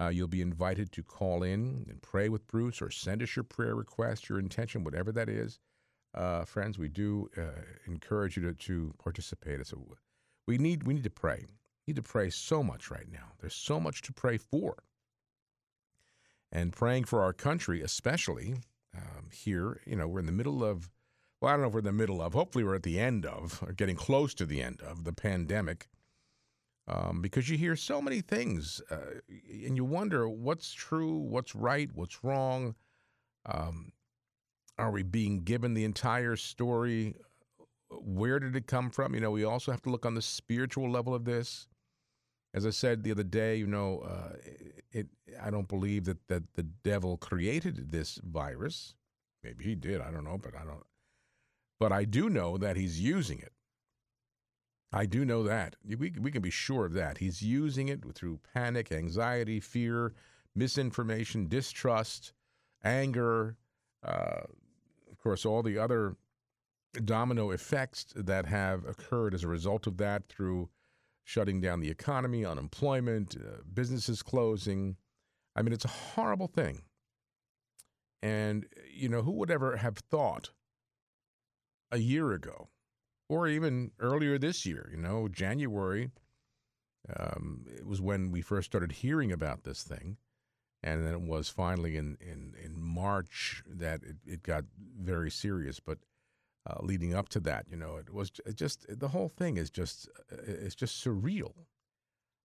Uh, 0.00 0.08
you'll 0.08 0.28
be 0.28 0.40
invited 0.40 0.90
to 0.92 1.02
call 1.02 1.42
in 1.42 1.84
and 1.90 2.00
pray 2.00 2.30
with 2.30 2.46
Bruce 2.46 2.80
or 2.80 2.90
send 2.90 3.22
us 3.22 3.36
your 3.36 3.42
prayer 3.42 3.74
request, 3.74 4.30
your 4.30 4.38
intention, 4.38 4.82
whatever 4.82 5.12
that 5.12 5.28
is. 5.28 5.58
Uh, 6.14 6.46
friends, 6.46 6.78
we 6.78 6.88
do 6.88 7.28
encourage 7.86 8.36
you 8.36 8.42
to, 8.42 8.54
to 8.54 8.94
participate. 8.98 9.64
So 9.66 9.76
we 10.46 10.58
need 10.58 10.84
we 10.84 10.94
need 10.94 11.04
to 11.04 11.10
pray. 11.10 11.46
We 11.46 11.92
need 11.92 11.96
to 11.96 12.02
pray 12.02 12.30
so 12.30 12.62
much 12.62 12.90
right 12.90 13.10
now. 13.10 13.32
There's 13.40 13.54
so 13.54 13.80
much 13.80 14.02
to 14.02 14.12
pray 14.12 14.36
for. 14.36 14.82
And 16.52 16.72
praying 16.72 17.04
for 17.04 17.22
our 17.22 17.32
country, 17.32 17.80
especially 17.80 18.56
um, 18.96 19.28
here, 19.32 19.80
you 19.86 19.94
know, 19.96 20.08
we're 20.08 20.18
in 20.18 20.26
the 20.26 20.32
middle 20.32 20.64
of, 20.64 20.90
well, 21.40 21.50
I 21.50 21.52
don't 21.54 21.62
know 21.62 21.68
if 21.68 21.74
we're 21.74 21.78
in 21.80 21.84
the 21.84 21.92
middle 21.92 22.20
of, 22.20 22.32
hopefully 22.32 22.64
we're 22.64 22.74
at 22.74 22.82
the 22.82 22.98
end 22.98 23.24
of, 23.24 23.62
or 23.64 23.72
getting 23.72 23.94
close 23.94 24.34
to 24.34 24.46
the 24.46 24.60
end 24.60 24.80
of 24.80 25.04
the 25.04 25.12
pandemic 25.12 25.88
um, 26.88 27.20
because 27.22 27.48
you 27.48 27.56
hear 27.56 27.76
so 27.76 28.02
many 28.02 28.20
things 28.20 28.82
uh, 28.90 29.20
and 29.64 29.76
you 29.76 29.84
wonder 29.84 30.28
what's 30.28 30.72
true, 30.72 31.18
what's 31.18 31.54
right, 31.54 31.88
what's 31.94 32.24
wrong. 32.24 32.74
Um, 33.46 33.92
are 34.76 34.90
we 34.90 35.02
being 35.02 35.44
given 35.44 35.74
the 35.74 35.84
entire 35.84 36.36
story? 36.36 37.14
Where 38.02 38.38
did 38.38 38.56
it 38.56 38.66
come 38.66 38.90
from? 38.90 39.14
You 39.14 39.20
know, 39.20 39.30
we 39.30 39.44
also 39.44 39.70
have 39.70 39.82
to 39.82 39.90
look 39.90 40.06
on 40.06 40.14
the 40.14 40.22
spiritual 40.22 40.90
level 40.90 41.14
of 41.14 41.24
this. 41.24 41.68
As 42.52 42.66
I 42.66 42.70
said 42.70 43.02
the 43.02 43.12
other 43.12 43.22
day, 43.22 43.56
you 43.56 43.66
know, 43.66 44.00
uh, 44.00 44.36
it. 44.90 45.06
I 45.40 45.50
don't 45.50 45.68
believe 45.68 46.04
that 46.06 46.26
that 46.28 46.54
the 46.54 46.64
devil 46.64 47.16
created 47.16 47.92
this 47.92 48.18
virus. 48.24 48.94
Maybe 49.44 49.64
he 49.64 49.74
did. 49.74 50.00
I 50.00 50.10
don't 50.10 50.24
know, 50.24 50.38
but 50.38 50.54
I 50.56 50.64
don't. 50.64 50.84
But 51.78 51.92
I 51.92 52.04
do 52.04 52.28
know 52.28 52.58
that 52.58 52.76
he's 52.76 53.00
using 53.00 53.38
it. 53.38 53.52
I 54.92 55.06
do 55.06 55.24
know 55.24 55.44
that. 55.44 55.76
We, 55.86 56.12
we 56.20 56.30
can 56.30 56.42
be 56.42 56.50
sure 56.50 56.84
of 56.84 56.92
that. 56.94 57.18
He's 57.18 57.42
using 57.42 57.88
it 57.88 58.02
through 58.14 58.40
panic, 58.52 58.90
anxiety, 58.90 59.60
fear, 59.60 60.14
misinformation, 60.54 61.48
distrust, 61.48 62.32
anger, 62.82 63.56
uh, 64.02 64.42
of 65.10 65.18
course, 65.22 65.46
all 65.46 65.62
the 65.62 65.78
other 65.78 66.16
domino 67.04 67.50
effects 67.50 68.06
that 68.16 68.46
have 68.46 68.84
occurred 68.84 69.34
as 69.34 69.44
a 69.44 69.48
result 69.48 69.86
of 69.86 69.96
that 69.98 70.28
through 70.28 70.68
shutting 71.24 71.60
down 71.60 71.80
the 71.80 71.90
economy, 71.90 72.44
unemployment, 72.44 73.36
uh, 73.36 73.62
businesses 73.72 74.22
closing. 74.22 74.96
I 75.54 75.62
mean, 75.62 75.72
it's 75.72 75.84
a 75.84 75.88
horrible 75.88 76.48
thing. 76.48 76.82
And, 78.22 78.66
you 78.92 79.08
know, 79.08 79.22
who 79.22 79.32
would 79.32 79.50
ever 79.50 79.76
have 79.76 79.98
thought 79.98 80.50
a 81.90 81.98
year 81.98 82.32
ago 82.32 82.68
or 83.28 83.46
even 83.48 83.92
earlier 83.98 84.38
this 84.38 84.66
year, 84.66 84.88
you 84.92 84.98
know, 84.98 85.28
January 85.28 86.10
um, 87.18 87.64
it 87.66 87.86
was 87.86 88.00
when 88.00 88.30
we 88.30 88.42
first 88.42 88.66
started 88.66 88.92
hearing 88.92 89.32
about 89.32 89.64
this 89.64 89.82
thing. 89.82 90.16
And 90.82 91.06
then 91.06 91.12
it 91.12 91.20
was 91.20 91.48
finally 91.48 91.96
in, 91.96 92.16
in, 92.20 92.54
in 92.62 92.80
March 92.80 93.62
that 93.66 94.02
it, 94.02 94.16
it 94.24 94.42
got 94.42 94.64
very 94.98 95.30
serious. 95.30 95.78
But 95.78 95.98
uh, 96.70 96.82
leading 96.82 97.14
up 97.14 97.28
to 97.30 97.40
that, 97.40 97.66
you 97.70 97.76
know, 97.76 97.96
it 97.96 98.12
was 98.12 98.30
just 98.54 98.86
the 98.88 99.08
whole 99.08 99.28
thing 99.28 99.56
is 99.56 99.70
just 99.70 100.08
uh, 100.32 100.36
it's 100.46 100.74
just 100.74 101.04
surreal. 101.04 101.52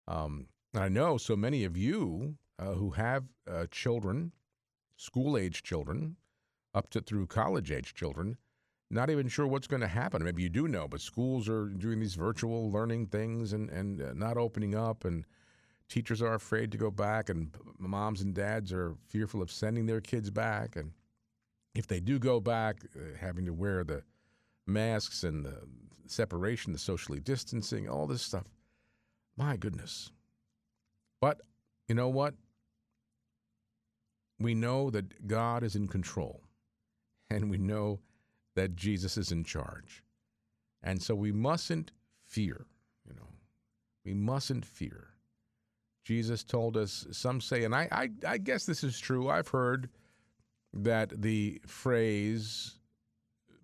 Um, 0.08 0.48
I 0.74 0.90
know 0.90 1.18
so 1.18 1.36
many 1.36 1.64
of 1.64 1.78
you 1.78 2.36
uh, 2.60 2.74
who 2.74 2.92
have 2.92 3.24
uh, 3.50 3.66
children, 3.72 4.32
school 4.98 5.38
age 5.38 5.64
children, 5.64 6.18
up 6.74 6.90
to 6.92 7.02
through 7.02 7.28
college 7.28 7.72
age 7.72 7.94
children, 7.94 8.38
not 8.92 9.10
even 9.10 9.28
sure 9.28 9.48
what's 9.48 9.68
going 9.68 9.82
to 9.82 9.88
happen. 9.88 10.24
Maybe 10.24 10.44
you 10.44 10.50
do 10.50 10.68
know, 10.68 10.88
but 10.88 11.02
schools 11.02 11.50
are 11.50 11.68
doing 11.68 12.00
these 12.00 12.16
virtual 12.16 12.72
learning 12.72 13.08
things 13.08 13.54
and, 13.54 13.70
and 13.70 14.02
uh, 14.02 14.14
not 14.14 14.38
opening 14.38 14.76
up, 14.76 15.06
and 15.06 15.26
teachers 15.90 16.22
are 16.22 16.34
afraid 16.34 16.72
to 16.72 16.78
go 16.78 16.92
back, 16.92 17.30
and 17.30 17.52
moms 17.78 18.22
and 18.22 18.34
dads 18.34 18.72
are 18.72 18.96
fearful 19.08 19.42
of 19.42 19.52
sending 19.52 19.86
their 19.86 20.02
kids 20.02 20.30
back. 20.30 20.76
And 20.76 20.92
if 21.74 21.88
they 21.88 22.00
do 22.00 22.20
go 22.20 22.40
back, 22.40 22.86
uh, 22.96 23.18
having 23.20 23.46
to 23.46 23.54
wear 23.54 23.84
the 23.84 24.04
masks 24.68 25.24
and 25.24 25.46
the 25.46 25.62
separation, 26.08 26.74
the 26.74 26.80
socially 26.80 27.20
distancing, 27.20 27.90
all 27.90 28.08
this 28.08 28.22
stuff. 28.22 28.46
My 29.38 29.58
goodness. 29.58 30.12
But 31.22 31.42
you 31.88 31.96
know 31.96 32.10
what? 32.10 32.36
We 34.40 34.54
know 34.54 34.90
that 34.90 35.28
God 35.28 35.64
is 35.64 35.76
in 35.76 35.88
control, 35.88 36.42
and 37.30 37.50
we 37.50 37.58
know 37.58 38.00
that 38.56 38.76
Jesus 38.76 39.18
is 39.18 39.32
in 39.32 39.44
charge. 39.44 40.04
And 40.84 41.02
so 41.02 41.16
we 41.16 41.32
mustn't 41.32 41.92
fear, 42.26 42.66
you 43.08 43.14
know. 43.16 43.28
We 44.06 44.14
mustn't 44.14 44.66
fear. 44.66 45.08
Jesus 46.04 46.44
told 46.44 46.78
us, 46.78 47.08
some 47.12 47.42
say, 47.42 47.64
and 47.64 47.74
I, 47.74 47.88
I, 47.92 48.10
I 48.28 48.38
guess 48.38 48.66
this 48.66 48.84
is 48.84 49.00
true. 49.00 49.30
I've 49.30 49.48
heard 49.48 49.90
that 50.74 51.22
the 51.22 51.60
phrase, 51.66 52.78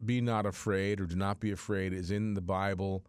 be 0.05 0.22
not 0.22 0.46
afraid 0.46 1.00
or 1.00 1.05
do 1.05 1.15
not 1.15 1.39
be 1.39 1.51
afraid, 1.51 1.93
is 1.93 2.12
in 2.12 2.34
the 2.34 2.41
Bible 2.41 3.03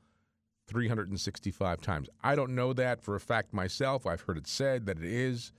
365 0.68 1.80
times. 1.80 2.08
I 2.22 2.34
don't 2.34 2.54
know 2.54 2.72
that 2.72 3.02
for 3.02 3.16
a 3.16 3.20
fact 3.20 3.52
myself. 3.52 4.06
I've 4.06 4.20
heard 4.22 4.38
it 4.38 4.46
said 4.46 4.87
that 4.87 4.99
it 4.99 5.04
is. 5.04 5.52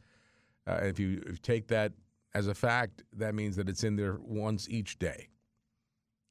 Uh, 0.66 0.80
if, 0.84 1.00
you, 1.00 1.22
if 1.26 1.32
you 1.32 1.38
take 1.38 1.68
that 1.68 1.92
as 2.34 2.48
a 2.48 2.54
fact, 2.54 3.04
that 3.14 3.36
means 3.36 3.56
that 3.58 3.68
it's 3.68 3.84
in 3.84 3.96
there 3.96 4.18
once 4.22 4.70
each 4.70 4.98
day 4.98 5.28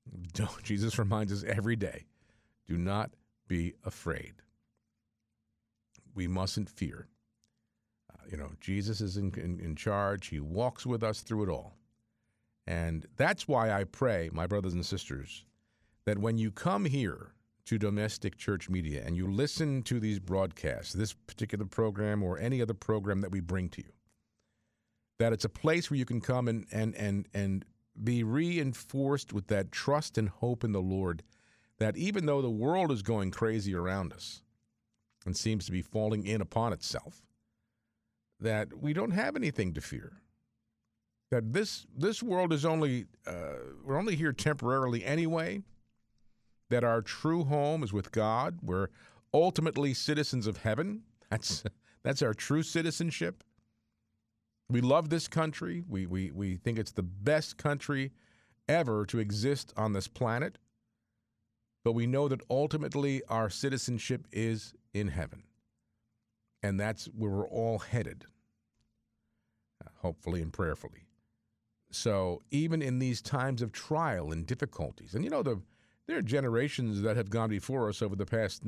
Don't, 0.32 0.62
Jesus 0.62 0.98
reminds 0.98 1.32
us 1.32 1.44
every 1.44 1.76
day 1.76 2.06
do 2.68 2.78
not 2.78 3.10
be 3.48 3.74
afraid. 3.84 4.34
We 6.14 6.28
mustn't 6.28 6.70
fear. 6.70 7.08
Uh, 8.10 8.22
you 8.30 8.36
know, 8.36 8.50
Jesus 8.60 9.00
is 9.00 9.16
in, 9.16 9.32
in, 9.36 9.58
in 9.60 9.74
charge, 9.74 10.28
He 10.28 10.40
walks 10.40 10.86
with 10.86 11.02
us 11.02 11.20
through 11.20 11.44
it 11.44 11.48
all. 11.48 11.76
And 12.66 13.06
that's 13.16 13.48
why 13.48 13.70
I 13.70 13.84
pray, 13.84 14.30
my 14.32 14.46
brothers 14.46 14.74
and 14.74 14.86
sisters, 14.86 15.44
that 16.04 16.18
when 16.18 16.38
you 16.38 16.50
come 16.50 16.84
here 16.84 17.32
to 17.64 17.78
domestic 17.78 18.36
church 18.36 18.68
media 18.68 19.02
and 19.04 19.16
you 19.16 19.30
listen 19.30 19.82
to 19.84 20.00
these 20.00 20.18
broadcasts, 20.18 20.92
this 20.92 21.12
particular 21.12 21.64
program 21.64 22.22
or 22.22 22.38
any 22.38 22.60
other 22.60 22.74
program 22.74 23.20
that 23.20 23.30
we 23.30 23.40
bring 23.40 23.68
to 23.70 23.82
you, 23.82 23.92
that 25.18 25.32
it's 25.32 25.44
a 25.44 25.48
place 25.48 25.90
where 25.90 25.98
you 25.98 26.04
can 26.04 26.20
come 26.20 26.48
and 26.48 26.66
and 26.72 26.94
and 26.96 27.28
and 27.34 27.64
be 28.02 28.24
reinforced 28.24 29.32
with 29.32 29.48
that 29.48 29.70
trust 29.70 30.16
and 30.16 30.28
hope 30.28 30.64
in 30.64 30.72
the 30.72 30.80
Lord 30.80 31.22
that 31.78 31.96
even 31.96 32.26
though 32.26 32.40
the 32.42 32.50
world 32.50 32.90
is 32.90 33.02
going 33.02 33.30
crazy 33.30 33.74
around 33.74 34.12
us 34.12 34.42
and 35.26 35.36
seems 35.36 35.66
to 35.66 35.72
be 35.72 35.82
falling 35.82 36.26
in 36.26 36.40
upon 36.40 36.72
itself, 36.72 37.22
that 38.40 38.76
we 38.80 38.92
don't 38.92 39.10
have 39.12 39.36
anything 39.36 39.74
to 39.74 39.80
fear. 39.80 40.21
That 41.32 41.52
this 41.54 41.86
this 41.96 42.22
world 42.22 42.52
is 42.52 42.66
only 42.66 43.06
uh, 43.26 43.54
we're 43.82 43.98
only 43.98 44.16
here 44.16 44.34
temporarily 44.34 45.02
anyway. 45.02 45.62
That 46.68 46.84
our 46.84 47.00
true 47.00 47.44
home 47.44 47.82
is 47.82 47.90
with 47.90 48.12
God. 48.12 48.58
We're 48.62 48.88
ultimately 49.32 49.94
citizens 49.94 50.46
of 50.46 50.58
heaven. 50.58 51.04
That's 51.30 51.64
that's 52.02 52.20
our 52.20 52.34
true 52.34 52.62
citizenship. 52.62 53.42
We 54.68 54.82
love 54.82 55.08
this 55.08 55.26
country. 55.26 55.84
We, 55.88 56.06
we, 56.06 56.30
we 56.30 56.56
think 56.56 56.78
it's 56.78 56.92
the 56.92 57.02
best 57.02 57.56
country 57.56 58.12
ever 58.68 59.06
to 59.06 59.18
exist 59.18 59.72
on 59.76 59.92
this 59.92 60.08
planet. 60.08 60.58
But 61.84 61.92
we 61.92 62.06
know 62.06 62.28
that 62.28 62.40
ultimately 62.50 63.22
our 63.28 63.50
citizenship 63.50 64.26
is 64.32 64.74
in 64.92 65.08
heaven. 65.08 65.44
And 66.62 66.78
that's 66.78 67.06
where 67.06 67.30
we're 67.30 67.48
all 67.48 67.78
headed, 67.78 68.24
uh, 69.84 69.88
hopefully 70.00 70.42
and 70.42 70.52
prayerfully. 70.52 71.06
So 71.94 72.42
even 72.50 72.80
in 72.82 72.98
these 72.98 73.20
times 73.20 73.62
of 73.62 73.72
trial 73.72 74.32
and 74.32 74.46
difficulties, 74.46 75.14
and 75.14 75.24
you 75.24 75.30
know, 75.30 75.42
the, 75.42 75.60
there 76.06 76.18
are 76.18 76.22
generations 76.22 77.02
that 77.02 77.16
have 77.16 77.30
gone 77.30 77.50
before 77.50 77.88
us 77.88 78.02
over 78.02 78.16
the 78.16 78.26
past 78.26 78.62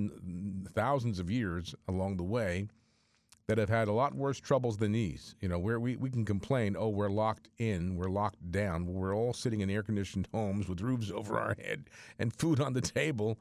thousands 0.75 1.19
of 1.19 1.31
years 1.31 1.75
along 1.89 2.17
the 2.17 2.23
way 2.23 2.69
that 3.47 3.59
have 3.59 3.69
had 3.69 3.89
a 3.89 3.93
lot 3.93 4.15
worse 4.15 4.41
troubles 4.41 4.77
than 4.79 4.93
these. 4.93 5.35
You 5.41 5.49
know, 5.49 5.59
where 5.59 5.81
we, 5.81 5.97
we 5.97 6.11
can 6.11 6.25
complain, 6.25 6.77
oh, 6.79 6.89
we're 6.89 7.11
locked 7.11 7.49
in, 7.59 7.97
we're 7.97 8.11
locked 8.11 8.51
down, 8.51 8.87
we're 8.87 9.15
all 9.15 9.33
sitting 9.33 9.61
in 9.61 9.71
air 9.71 9.83
conditioned 9.83 10.29
homes 10.33 10.69
with 10.69 10.81
roofs 10.81 11.11
over 11.11 11.39
our 11.39 11.57
head 11.63 11.85
and 12.19 12.33
food 12.33 12.61
on 12.61 12.73
the 12.75 12.81
table. 12.81 13.39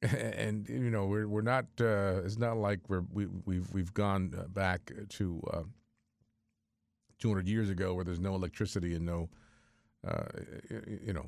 And 0.00 0.68
you 0.68 0.90
know 0.90 1.06
we're 1.06 1.26
we're 1.26 1.40
not. 1.40 1.64
Uh, 1.80 2.20
it's 2.24 2.38
not 2.38 2.56
like 2.56 2.78
we're 2.86 3.02
we 3.12 3.26
we've 3.44 3.68
we've 3.72 3.92
gone 3.92 4.32
uh, 4.38 4.46
back 4.46 4.92
to 5.08 5.42
uh, 5.52 5.62
200 7.18 7.46
years 7.48 7.70
ago 7.70 7.94
where 7.94 8.04
there's 8.04 8.20
no 8.20 8.34
electricity 8.34 8.94
and 8.94 9.04
no, 9.04 9.28
uh, 10.06 10.24
you 11.04 11.12
know, 11.12 11.26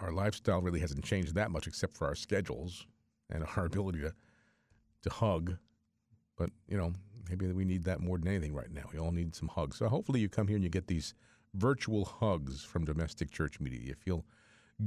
our 0.00 0.12
lifestyle 0.12 0.60
really 0.60 0.80
hasn't 0.80 1.04
changed 1.04 1.34
that 1.34 1.50
much 1.50 1.66
except 1.66 1.96
for 1.96 2.06
our 2.06 2.14
schedules 2.14 2.86
and 3.30 3.44
our 3.56 3.64
ability 3.66 4.00
to 4.00 4.12
to 5.02 5.10
hug 5.10 5.56
but, 6.36 6.50
you 6.68 6.76
know, 6.76 6.92
maybe 7.28 7.50
we 7.52 7.64
need 7.64 7.84
that 7.84 8.00
more 8.00 8.18
than 8.18 8.28
anything 8.28 8.54
right 8.54 8.70
now. 8.70 8.84
We 8.92 8.98
all 8.98 9.12
need 9.12 9.34
some 9.34 9.48
hugs. 9.48 9.78
So 9.78 9.88
hopefully 9.88 10.20
you 10.20 10.28
come 10.28 10.48
here 10.48 10.56
and 10.56 10.64
you 10.64 10.70
get 10.70 10.86
these 10.86 11.14
virtual 11.54 12.04
hugs 12.04 12.64
from 12.64 12.84
domestic 12.84 13.30
church 13.30 13.60
media. 13.60 13.80
You 13.80 13.94
feel 13.94 14.24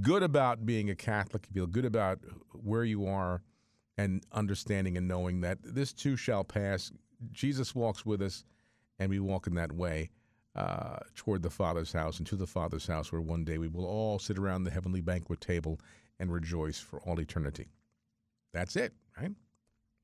good 0.02 0.24
about 0.24 0.66
being 0.66 0.90
a 0.90 0.96
Catholic. 0.96 1.48
You 1.48 1.54
feel 1.54 1.68
good 1.68 1.86
about 1.86 2.20
where 2.52 2.84
you 2.84 3.08
are 3.08 3.42
and 3.98 4.24
understanding 4.32 4.98
and 4.98 5.08
knowing 5.08 5.42
that 5.42 5.60
this 5.64 5.94
too 5.94 6.16
shall 6.16 6.44
pass. 6.44 6.92
Jesus 7.32 7.74
walks 7.74 8.06
with 8.06 8.22
us, 8.22 8.44
and 9.00 9.10
we 9.10 9.20
walk 9.20 9.48
in 9.48 9.56
that 9.56 9.72
way 9.72 10.10
uh, 10.56 10.98
toward 11.16 11.44
the 11.44 11.50
Father's 11.50 11.94
house 11.94 12.18
and 12.18 12.28
to 12.28 12.36
the 12.36 12.48
Father's 12.48 12.88
house, 12.88 13.12
where 13.12 13.22
one 13.22 13.44
day 13.44 13.58
we 13.58 13.68
will 13.68 13.86
all 13.86 14.18
sit 14.20 14.38
around 14.38 14.64
the 14.64 14.72
heavenly 14.72 15.02
banquet 15.02 15.40
table 15.40 15.80
and 16.20 16.32
rejoice 16.32 16.80
for 16.80 17.00
all 17.02 17.20
eternity. 17.20 17.68
That's 18.54 18.76
it, 18.76 18.94
right? 19.20 19.32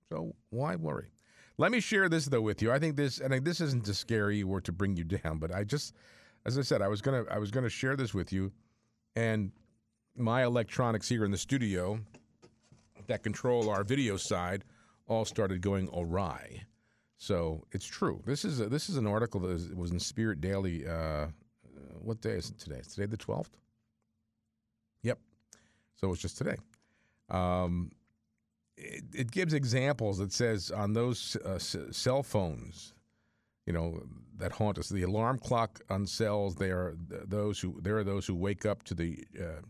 So 0.10 0.36
why 0.51 0.75
worry? 0.75 1.12
Let 1.58 1.71
me 1.71 1.79
share 1.79 2.10
this 2.10 2.25
though 2.25 2.41
with 2.41 2.62
you. 2.62 2.71
I 2.71 2.79
think 2.79 2.95
this, 2.95 3.19
and 3.19 3.43
this 3.43 3.62
isn't 3.62 3.86
to 3.86 3.93
scare 3.93 4.32
you 4.32 4.47
or 4.47 4.62
to 4.62 4.71
bring 4.71 4.95
you 4.95 5.03
down, 5.23 5.39
but 5.39 5.53
I 5.53 5.63
just, 5.63 5.93
as 6.45 6.58
I 6.58 6.62
said, 6.62 6.82
I 6.82 6.88
was 6.88 7.01
gonna, 7.01 7.23
I 7.32 7.39
was 7.39 7.51
gonna 7.51 7.69
share 7.69 7.95
this 7.95 8.13
with 8.13 8.32
you, 8.32 8.51
and 9.15 9.51
my 10.15 10.43
electronics 10.43 11.10
here 11.10 11.25
in 11.25 11.32
the 11.32 11.38
studio 11.38 11.99
that 13.08 13.23
control 13.23 13.69
our 13.69 13.84
video 13.84 14.17
side 14.17 14.63
all 15.08 15.25
started 15.25 15.62
going 15.62 15.89
awry. 15.95 16.62
So 17.17 17.63
it's 17.71 17.86
true. 17.86 18.21
This 18.26 18.43
is 18.43 18.60
a, 18.60 18.67
this 18.67 18.89
is 18.89 18.97
an 18.97 19.08
article 19.08 19.39
that 19.41 19.78
was 19.78 19.91
in 19.91 19.99
Spirit 19.99 20.41
Daily. 20.41 20.88
Uh, 20.88 21.28
what 22.02 22.21
day 22.21 22.32
is 22.32 22.49
it 22.49 22.60
today? 22.60 22.78
Is 22.78 22.88
today 22.88 23.06
the 23.06 23.17
twelfth? 23.17 23.58
Yep. 25.04 25.19
So 25.95 26.12
it's 26.12 26.21
just 26.21 26.38
today. 26.38 26.58
Um, 27.30 27.91
it, 28.76 29.04
it 29.13 29.32
gives 29.32 29.54
examples. 29.54 30.19
It 30.19 30.34
says 30.34 30.69
on 30.71 30.93
those 30.93 31.38
uh, 31.45 31.60
cell 31.60 32.23
phones, 32.23 32.93
you 33.65 33.71
know, 33.71 34.04
that 34.38 34.52
haunt 34.52 34.78
us. 34.78 34.89
The 34.89 35.04
alarm 35.04 35.39
clock 35.39 35.80
on 35.89 36.06
cells. 36.06 36.56
They 36.56 36.71
are 36.71 36.97
those 37.08 37.60
who 37.60 37.80
there 37.82 37.97
are 37.97 38.04
those 38.04 38.26
who 38.28 38.36
wake 38.36 38.65
up 38.65 38.84
to 38.84 38.93
the 38.95 39.23
uh, 39.39 39.62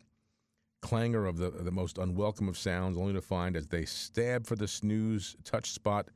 clangor 0.82 1.28
of 1.28 1.38
the 1.38 1.52
the 1.52 1.72
most 1.72 2.00
unwelcome 2.00 2.50
of 2.50 2.58
sounds, 2.58 2.98
only 2.98 3.14
to 3.14 3.22
find 3.22 3.56
as 3.56 3.68
they 3.68 3.86
stab 3.86 4.48
for 4.48 4.56
the 4.56 4.68
snooze 4.68 5.36
touch 5.44 5.70
spot 5.70 6.08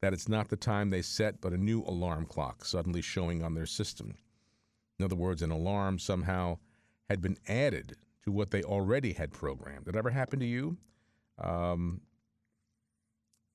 that 0.00 0.12
it's 0.12 0.28
not 0.28 0.48
the 0.48 0.56
time 0.56 0.90
they 0.90 1.02
set, 1.02 1.40
but 1.40 1.52
a 1.52 1.58
new 1.58 1.82
alarm 1.82 2.26
clock 2.26 2.64
suddenly 2.64 3.02
showing 3.02 3.42
on 3.42 3.54
their 3.54 3.66
system. 3.66 4.14
In 4.98 5.04
other 5.04 5.16
words, 5.16 5.42
an 5.42 5.50
alarm 5.50 5.98
somehow 5.98 6.58
had 7.08 7.20
been 7.20 7.36
added 7.48 7.96
to 8.24 8.32
what 8.32 8.50
they 8.50 8.62
already 8.62 9.12
had 9.12 9.32
programmed. 9.32 9.84
Did 9.84 9.94
that 9.94 9.98
ever 9.98 10.10
happen 10.10 10.40
to 10.40 10.46
you? 10.46 10.76
Um, 11.38 12.02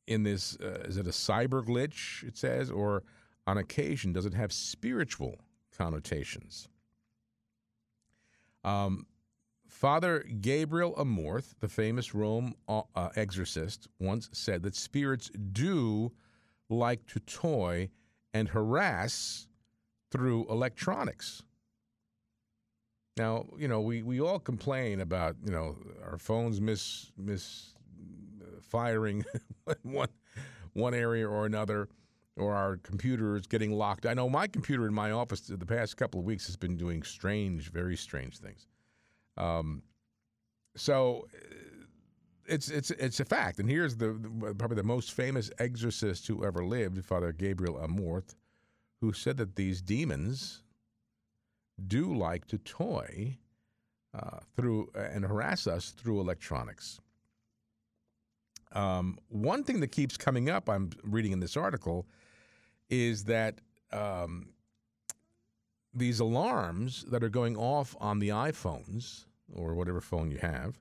in 0.07 0.23
this 0.23 0.57
uh, 0.61 0.83
is 0.85 0.97
it 0.97 1.07
a 1.07 1.11
cyber 1.11 1.63
glitch 1.63 2.23
it 2.23 2.37
says 2.37 2.69
or 2.69 3.03
on 3.47 3.57
occasion 3.57 4.13
does 4.13 4.25
it 4.25 4.33
have 4.33 4.51
spiritual 4.51 5.39
connotations 5.75 6.67
um, 8.63 9.05
father 9.67 10.23
gabriel 10.41 10.93
amorth 10.95 11.55
the 11.59 11.67
famous 11.67 12.13
rome 12.13 12.53
uh, 12.67 12.81
uh, 12.95 13.09
exorcist 13.15 13.87
once 13.99 14.29
said 14.31 14.63
that 14.63 14.75
spirits 14.75 15.29
do 15.51 16.11
like 16.69 17.05
to 17.07 17.19
toy 17.19 17.89
and 18.33 18.49
harass 18.49 19.47
through 20.11 20.45
electronics 20.49 21.43
now 23.17 23.45
you 23.57 23.67
know 23.67 23.81
we, 23.81 24.01
we 24.03 24.19
all 24.19 24.39
complain 24.39 24.99
about 25.01 25.35
you 25.43 25.51
know 25.51 25.77
our 26.03 26.17
phones 26.17 26.59
miss 26.59 27.11
miss 27.17 27.73
firing 28.69 29.23
one 29.83 30.09
one 30.75 30.93
area 30.93 31.27
or 31.27 31.45
another, 31.45 31.87
or 32.35 32.53
our 32.53 32.77
computers 32.77 33.47
getting 33.47 33.71
locked. 33.71 34.05
I 34.05 34.13
know 34.13 34.29
my 34.29 34.45
computer 34.45 34.85
in 34.85 34.93
my 34.93 35.11
office 35.11 35.41
the 35.41 35.65
past 35.65 35.97
couple 35.97 36.19
of 36.19 36.25
weeks 36.25 36.45
has 36.47 36.57
been 36.57 36.77
doing 36.77 37.01
strange, 37.01 37.71
very 37.71 37.95
strange 37.95 38.37
things. 38.37 38.67
Um, 39.37 39.81
so 40.75 41.27
uh, 41.33 41.37
it's 42.47 42.69
it's 42.69 42.91
it's 42.91 43.19
a 43.19 43.25
fact. 43.25 43.59
And 43.59 43.69
here's 43.69 43.97
the, 43.97 44.13
the, 44.13 44.55
probably 44.55 44.77
the 44.77 44.83
most 44.83 45.11
famous 45.11 45.49
exorcist 45.59 46.27
who 46.27 46.45
ever 46.45 46.65
lived, 46.65 47.03
Father 47.05 47.31
Gabriel 47.31 47.75
Amorth, 47.75 48.35
who 49.01 49.13
said 49.13 49.37
that 49.37 49.55
these 49.55 49.81
demons 49.81 50.63
do 51.87 52.13
like 52.13 52.45
to 52.47 52.57
toy 52.57 53.37
uh, 54.13 54.39
through 54.55 54.89
uh, 54.95 54.99
and 54.99 55.25
harass 55.25 55.67
us 55.67 55.91
through 55.91 56.19
electronics. 56.19 56.99
Um, 58.71 59.17
one 59.29 59.63
thing 59.63 59.79
that 59.79 59.91
keeps 59.91 60.17
coming 60.17 60.49
up, 60.49 60.69
I'm 60.69 60.89
reading 61.03 61.31
in 61.31 61.39
this 61.39 61.55
article, 61.55 62.07
is 62.89 63.23
that 63.25 63.59
um, 63.93 64.49
these 65.93 66.19
alarms 66.19 67.05
that 67.09 67.23
are 67.23 67.29
going 67.29 67.55
off 67.55 67.95
on 68.01 68.19
the 68.19 68.29
iPhones 68.29 69.25
or 69.53 69.73
whatever 69.75 70.01
phone 70.01 70.29
you 70.29 70.37
have, 70.39 70.77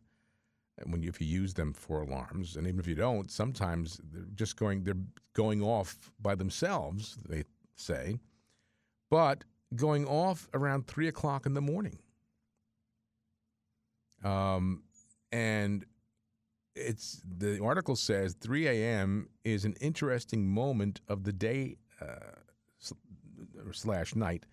when 0.84 1.02
you, 1.02 1.08
if 1.08 1.20
you 1.20 1.26
use 1.26 1.54
them 1.54 1.72
for 1.72 2.02
alarms, 2.02 2.56
and 2.56 2.66
even 2.66 2.80
if 2.80 2.86
you 2.86 2.94
don't, 2.94 3.30
sometimes 3.30 4.00
they're 4.12 4.24
just 4.34 4.56
going 4.56 4.84
they're 4.84 4.94
going 5.34 5.62
off 5.62 6.10
by 6.20 6.34
themselves. 6.34 7.16
They 7.28 7.44
say, 7.76 8.18
but 9.10 9.44
going 9.76 10.06
off 10.06 10.48
around 10.54 10.86
three 10.86 11.08
o'clock 11.08 11.46
in 11.46 11.54
the 11.54 11.60
morning. 11.60 11.98
Um, 14.24 14.82
and 15.32 15.84
it's 16.74 17.20
the 17.38 17.62
article 17.62 17.94
says 17.94 18.34
3 18.40 18.66
a.m. 18.68 19.28
is 19.44 19.64
an 19.64 19.74
interesting 19.80 20.48
moment 20.48 21.00
of 21.08 21.24
the 21.24 21.32
day 21.32 21.76
uh, 22.00 22.16
slash 23.72 24.14
night 24.14 24.44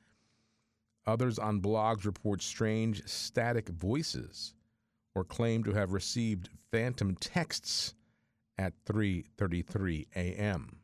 Others 1.08 1.40
on 1.40 1.62
blogs 1.62 2.06
report 2.06 2.42
strange 2.42 3.08
static 3.08 3.70
voices 3.70 4.54
or 5.16 5.24
claim 5.24 5.64
to 5.64 5.74
have 5.74 5.94
received 5.94 6.50
phantom 6.72 7.16
texts 7.16 7.94
at 8.58 8.74
3:33 8.86 10.08
a.m. 10.16 10.78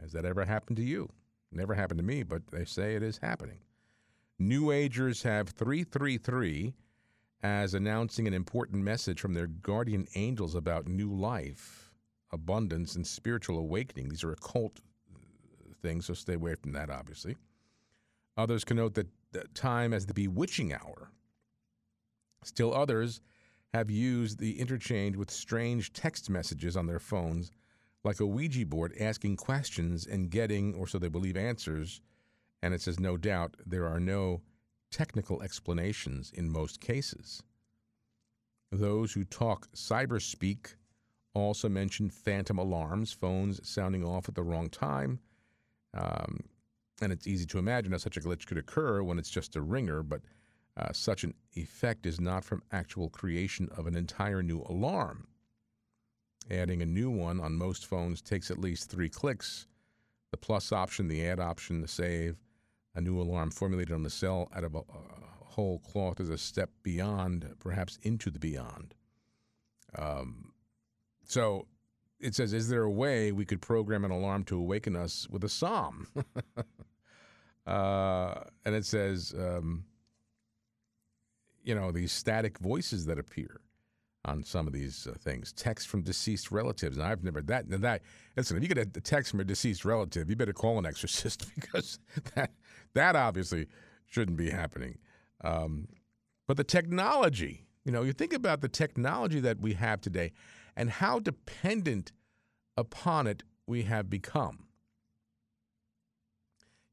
Has 0.00 0.12
that 0.12 0.24
ever 0.24 0.44
happened 0.44 0.76
to 0.76 0.84
you? 0.84 1.10
Never 1.52 1.74
happened 1.74 1.98
to 1.98 2.04
me, 2.04 2.22
but 2.22 2.46
they 2.48 2.64
say 2.64 2.94
it 2.94 3.02
is 3.02 3.18
happening. 3.18 3.58
New 4.38 4.70
Agers 4.70 5.22
have 5.22 5.50
333 5.50 6.74
as 7.42 7.74
announcing 7.74 8.26
an 8.26 8.34
important 8.34 8.82
message 8.82 9.20
from 9.20 9.34
their 9.34 9.46
guardian 9.46 10.06
angels 10.14 10.54
about 10.54 10.86
new 10.86 11.12
life, 11.12 11.92
abundance, 12.32 12.94
and 12.94 13.06
spiritual 13.06 13.58
awakening. 13.58 14.08
These 14.08 14.24
are 14.24 14.32
occult 14.32 14.80
uh, 15.12 15.18
things, 15.82 16.06
so 16.06 16.14
stay 16.14 16.34
away 16.34 16.54
from 16.54 16.72
that, 16.72 16.90
obviously. 16.90 17.36
Others 18.36 18.64
connote 18.64 18.94
that 18.94 19.54
time 19.54 19.92
as 19.92 20.06
the 20.06 20.14
bewitching 20.14 20.72
hour. 20.72 21.10
Still 22.44 22.74
others 22.74 23.20
have 23.72 23.90
used 23.90 24.38
the 24.38 24.58
interchange 24.60 25.16
with 25.16 25.30
strange 25.30 25.92
text 25.92 26.28
messages 26.28 26.76
on 26.76 26.86
their 26.86 26.98
phones, 26.98 27.50
like 28.02 28.20
a 28.20 28.26
Ouija 28.26 28.66
board 28.66 28.94
asking 28.98 29.36
questions 29.36 30.06
and 30.06 30.30
getting, 30.30 30.74
or 30.74 30.86
so 30.86 30.98
they 30.98 31.08
believe, 31.08 31.36
answers. 31.36 32.00
And 32.62 32.74
it 32.74 32.82
says, 32.82 32.98
no 32.98 33.16
doubt, 33.16 33.56
there 33.64 33.86
are 33.86 34.00
no 34.00 34.42
technical 34.90 35.42
explanations 35.42 36.32
in 36.34 36.50
most 36.50 36.80
cases. 36.80 37.42
Those 38.72 39.12
who 39.12 39.24
talk 39.24 39.68
cyberspeak 39.72 40.74
also 41.34 41.68
mention 41.68 42.10
phantom 42.10 42.58
alarms, 42.58 43.12
phones 43.12 43.66
sounding 43.68 44.04
off 44.04 44.28
at 44.28 44.34
the 44.34 44.42
wrong 44.42 44.68
time. 44.68 45.20
Um, 45.94 46.40
and 47.00 47.12
it's 47.12 47.26
easy 47.26 47.46
to 47.46 47.58
imagine 47.58 47.92
how 47.92 47.98
such 47.98 48.16
a 48.16 48.20
glitch 48.20 48.46
could 48.46 48.58
occur 48.58 49.02
when 49.02 49.18
it's 49.18 49.30
just 49.30 49.56
a 49.56 49.60
ringer, 49.60 50.02
but 50.02 50.20
uh, 50.80 50.92
such 50.92 51.24
an 51.24 51.34
effect 51.52 52.06
is 52.06 52.18
not 52.18 52.42
from 52.42 52.62
actual 52.72 53.10
creation 53.10 53.68
of 53.76 53.86
an 53.86 53.94
entire 53.94 54.42
new 54.42 54.62
alarm. 54.62 55.26
Adding 56.50 56.80
a 56.80 56.86
new 56.86 57.10
one 57.10 57.38
on 57.38 57.56
most 57.56 57.84
phones 57.86 58.22
takes 58.22 58.50
at 58.50 58.58
least 58.58 58.88
three 58.88 59.10
clicks. 59.10 59.66
The 60.30 60.38
plus 60.38 60.72
option, 60.72 61.08
the 61.08 61.26
add 61.26 61.38
option, 61.38 61.82
the 61.82 61.88
save, 61.88 62.36
a 62.94 63.00
new 63.00 63.20
alarm 63.20 63.50
formulated 63.50 63.94
on 63.94 64.04
the 64.04 64.10
cell 64.10 64.48
out 64.54 64.64
of 64.64 64.74
a, 64.74 64.78
a 64.78 65.44
whole 65.44 65.80
cloth 65.80 66.18
is 66.18 66.30
a 66.30 66.38
step 66.38 66.70
beyond, 66.82 67.54
perhaps 67.58 67.98
into 68.02 68.30
the 68.30 68.38
beyond. 68.38 68.94
Um, 69.98 70.52
so 71.24 71.66
it 72.20 72.34
says, 72.34 72.54
is 72.54 72.68
there 72.68 72.84
a 72.84 72.90
way 72.90 73.32
we 73.32 73.44
could 73.44 73.60
program 73.60 74.04
an 74.04 74.12
alarm 74.12 74.44
to 74.44 74.56
awaken 74.56 74.96
us 74.96 75.28
with 75.28 75.44
a 75.44 75.48
psalm? 75.48 76.06
uh, 77.66 78.34
and 78.64 78.74
it 78.74 78.86
says, 78.86 79.34
um, 79.36 79.84
you 81.62 81.74
know, 81.74 81.90
these 81.90 82.12
static 82.12 82.58
voices 82.58 83.06
that 83.06 83.18
appear 83.18 83.60
on 84.24 84.42
some 84.42 84.66
of 84.66 84.72
these 84.72 85.06
uh, 85.06 85.16
things, 85.18 85.52
text 85.52 85.88
from 85.88 86.02
deceased 86.02 86.50
relatives. 86.50 86.96
And 86.96 87.06
I've 87.06 87.24
never 87.24 87.40
that 87.42 87.68
that. 87.70 88.02
Listen, 88.36 88.56
if 88.56 88.62
you 88.62 88.68
get 88.68 88.96
a, 88.96 89.00
text 89.00 89.30
from 89.30 89.40
a 89.40 89.44
deceased 89.44 89.84
relative, 89.84 90.28
you 90.28 90.36
better 90.36 90.52
call 90.52 90.78
an 90.78 90.86
exorcist 90.86 91.50
because 91.60 91.98
that 92.34 92.52
that 92.94 93.16
obviously 93.16 93.66
shouldn't 94.06 94.36
be 94.36 94.50
happening. 94.50 94.98
Um, 95.42 95.88
but 96.46 96.56
the 96.56 96.64
technology, 96.64 97.66
you 97.84 97.92
know, 97.92 98.02
you 98.02 98.12
think 98.12 98.32
about 98.32 98.60
the 98.60 98.68
technology 98.68 99.40
that 99.40 99.60
we 99.60 99.74
have 99.74 100.00
today 100.00 100.32
and 100.76 100.90
how 100.90 101.18
dependent 101.18 102.12
upon 102.76 103.26
it 103.26 103.42
we 103.66 103.82
have 103.84 104.10
become. 104.10 104.64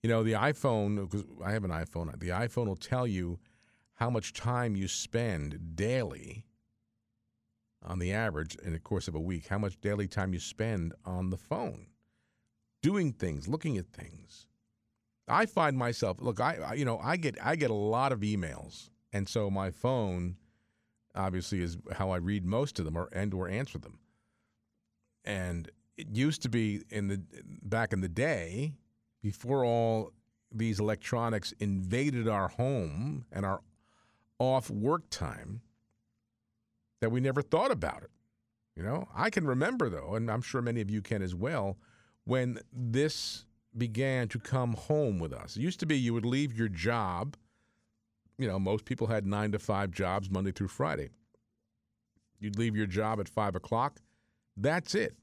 You 0.03 0.09
know, 0.09 0.23
the 0.23 0.33
iPhone, 0.33 1.09
because 1.09 1.25
I 1.43 1.51
have 1.51 1.63
an 1.63 1.71
iPhone, 1.71 2.17
the 2.19 2.29
iPhone 2.29 2.67
will 2.67 2.75
tell 2.75 3.07
you 3.07 3.39
how 3.97 4.11
much 4.11 4.31
time 4.31 4.75
you 4.75 4.87
spend 4.87 5.75
daily 5.75 6.45
on 7.83 7.97
the 7.97 8.13
average 8.13 8.55
in 8.63 8.73
the 8.73 8.79
course 8.79 9.07
of 9.07 9.15
a 9.15 9.19
week, 9.19 9.47
how 9.47 9.57
much 9.57 9.79
daily 9.81 10.07
time 10.07 10.33
you 10.33 10.39
spend 10.39 10.93
on 11.03 11.31
the 11.31 11.37
phone, 11.37 11.87
doing 12.81 13.11
things, 13.11 13.47
looking 13.47 13.77
at 13.77 13.87
things. 13.87 14.45
I 15.27 15.45
find 15.47 15.77
myself 15.77 16.21
look, 16.21 16.39
I 16.39 16.75
you 16.75 16.85
know 16.85 16.99
I 17.03 17.17
get 17.17 17.37
I 17.43 17.55
get 17.55 17.71
a 17.71 17.75
lot 17.75 18.11
of 18.11 18.19
emails, 18.19 18.89
and 19.11 19.27
so 19.27 19.49
my 19.49 19.71
phone 19.71 20.37
obviously 21.15 21.61
is 21.61 21.77
how 21.93 22.11
I 22.11 22.17
read 22.17 22.45
most 22.45 22.79
of 22.79 22.85
them 22.85 22.95
or 22.95 23.09
and 23.11 23.33
or 23.33 23.49
answer 23.49 23.79
them. 23.79 23.99
And 25.25 25.69
it 25.97 26.07
used 26.13 26.43
to 26.43 26.49
be 26.49 26.83
in 26.91 27.07
the 27.07 27.21
back 27.63 27.93
in 27.93 28.01
the 28.01 28.07
day 28.07 28.75
before 29.21 29.65
all 29.65 30.13
these 30.51 30.79
electronics 30.79 31.51
invaded 31.59 32.27
our 32.27 32.47
home 32.47 33.25
and 33.31 33.45
our 33.45 33.61
off 34.39 34.69
work 34.69 35.09
time 35.09 35.61
that 37.01 37.09
we 37.11 37.19
never 37.19 37.41
thought 37.41 37.71
about 37.71 38.03
it. 38.03 38.11
You 38.75 38.83
know, 38.83 39.07
I 39.15 39.29
can 39.29 39.45
remember 39.45 39.89
though, 39.89 40.15
and 40.15 40.29
I'm 40.29 40.41
sure 40.41 40.61
many 40.61 40.81
of 40.81 40.89
you 40.89 41.01
can 41.01 41.21
as 41.21 41.33
well, 41.33 41.77
when 42.25 42.59
this 42.71 43.45
began 43.75 44.27
to 44.29 44.39
come 44.39 44.73
home 44.73 45.19
with 45.19 45.33
us. 45.33 45.55
It 45.55 45.61
used 45.61 45.79
to 45.79 45.85
be 45.85 45.97
you 45.97 46.13
would 46.13 46.25
leave 46.25 46.53
your 46.53 46.69
job. 46.69 47.35
You 48.37 48.47
know, 48.47 48.59
most 48.59 48.85
people 48.85 49.07
had 49.07 49.25
nine 49.25 49.51
to 49.51 49.59
five 49.59 49.91
jobs 49.91 50.29
Monday 50.29 50.51
through 50.51 50.67
Friday. 50.67 51.09
You'd 52.39 52.57
leave 52.57 52.75
your 52.75 52.85
job 52.85 53.19
at 53.19 53.29
five 53.29 53.55
o'clock. 53.55 53.99
That's 54.55 54.93
it. 54.93 55.15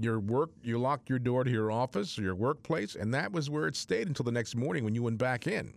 Your 0.00 0.18
work, 0.20 0.50
you 0.62 0.78
locked 0.78 1.10
your 1.10 1.18
door 1.18 1.44
to 1.44 1.50
your 1.50 1.70
office 1.70 2.18
or 2.18 2.22
your 2.22 2.34
workplace, 2.34 2.94
and 2.94 3.12
that 3.14 3.32
was 3.32 3.50
where 3.50 3.66
it 3.66 3.76
stayed 3.76 4.08
until 4.08 4.24
the 4.24 4.32
next 4.32 4.54
morning 4.54 4.84
when 4.84 4.94
you 4.94 5.02
went 5.02 5.18
back 5.18 5.46
in. 5.46 5.74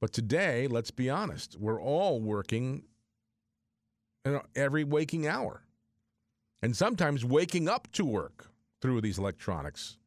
But 0.00 0.12
today, 0.12 0.66
let's 0.66 0.90
be 0.90 1.08
honest, 1.08 1.56
we're 1.58 1.80
all 1.80 2.20
working 2.20 2.84
every 4.54 4.84
waking 4.84 5.26
hour. 5.26 5.62
And 6.62 6.76
sometimes 6.76 7.24
waking 7.24 7.68
up 7.68 7.90
to 7.92 8.04
work 8.04 8.50
through 8.80 9.00
these 9.00 9.18
electronics. 9.18 9.98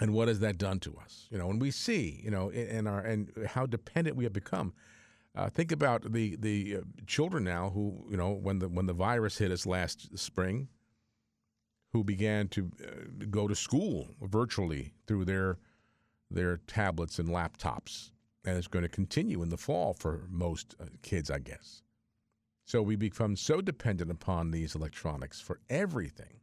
And 0.00 0.12
what 0.12 0.28
has 0.28 0.40
that 0.40 0.58
done 0.58 0.78
to 0.80 0.96
us? 1.02 1.26
You 1.30 1.38
know, 1.38 1.46
when 1.46 1.58
we 1.58 1.70
see, 1.70 2.20
you 2.22 2.30
know, 2.30 2.50
in 2.50 2.86
our 2.86 3.00
and 3.00 3.30
how 3.46 3.66
dependent 3.66 4.16
we 4.16 4.24
have 4.24 4.32
become. 4.32 4.74
Uh, 5.34 5.50
think 5.50 5.70
about 5.70 6.12
the 6.12 6.36
the 6.36 6.78
uh, 6.78 6.80
children 7.06 7.44
now 7.44 7.70
who, 7.70 8.06
you 8.10 8.16
know, 8.16 8.32
when 8.32 8.58
the 8.58 8.68
when 8.68 8.86
the 8.86 8.94
virus 8.94 9.36
hit 9.38 9.50
us 9.50 9.66
last 9.66 10.18
spring, 10.18 10.68
who 11.92 12.02
began 12.02 12.48
to 12.48 12.70
uh, 12.82 13.24
go 13.30 13.46
to 13.46 13.54
school 13.54 14.14
virtually 14.22 14.92
through 15.06 15.24
their 15.26 15.58
their 16.30 16.58
tablets 16.66 17.18
and 17.18 17.28
laptops, 17.28 18.10
and 18.44 18.56
it's 18.56 18.66
going 18.66 18.82
to 18.82 18.88
continue 18.88 19.42
in 19.42 19.48
the 19.48 19.56
fall 19.56 19.94
for 19.94 20.26
most 20.28 20.74
uh, 20.80 20.86
kids, 21.02 21.30
I 21.30 21.38
guess. 21.38 21.82
So 22.64 22.82
we 22.82 22.96
become 22.96 23.36
so 23.36 23.60
dependent 23.60 24.10
upon 24.10 24.50
these 24.50 24.74
electronics 24.74 25.40
for 25.40 25.60
everything. 25.70 26.40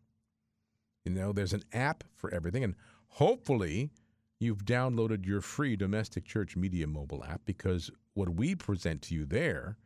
You 1.04 1.12
know, 1.12 1.34
there's 1.34 1.54
an 1.54 1.64
app 1.74 2.04
for 2.16 2.34
everything, 2.34 2.64
and 2.64 2.76
hopefully 3.08 3.92
you've 4.40 4.66
downloaded 4.66 5.26
your 5.26 5.42
free 5.42 5.76
domestic 5.76 6.26
church 6.26 6.56
media 6.56 6.88
mobile 6.88 7.24
app 7.24 7.42
because 7.46 7.92
what 8.14 8.30
we 8.30 8.56
present 8.56 9.02
to 9.04 9.16
you 9.16 9.26
there 9.26 9.78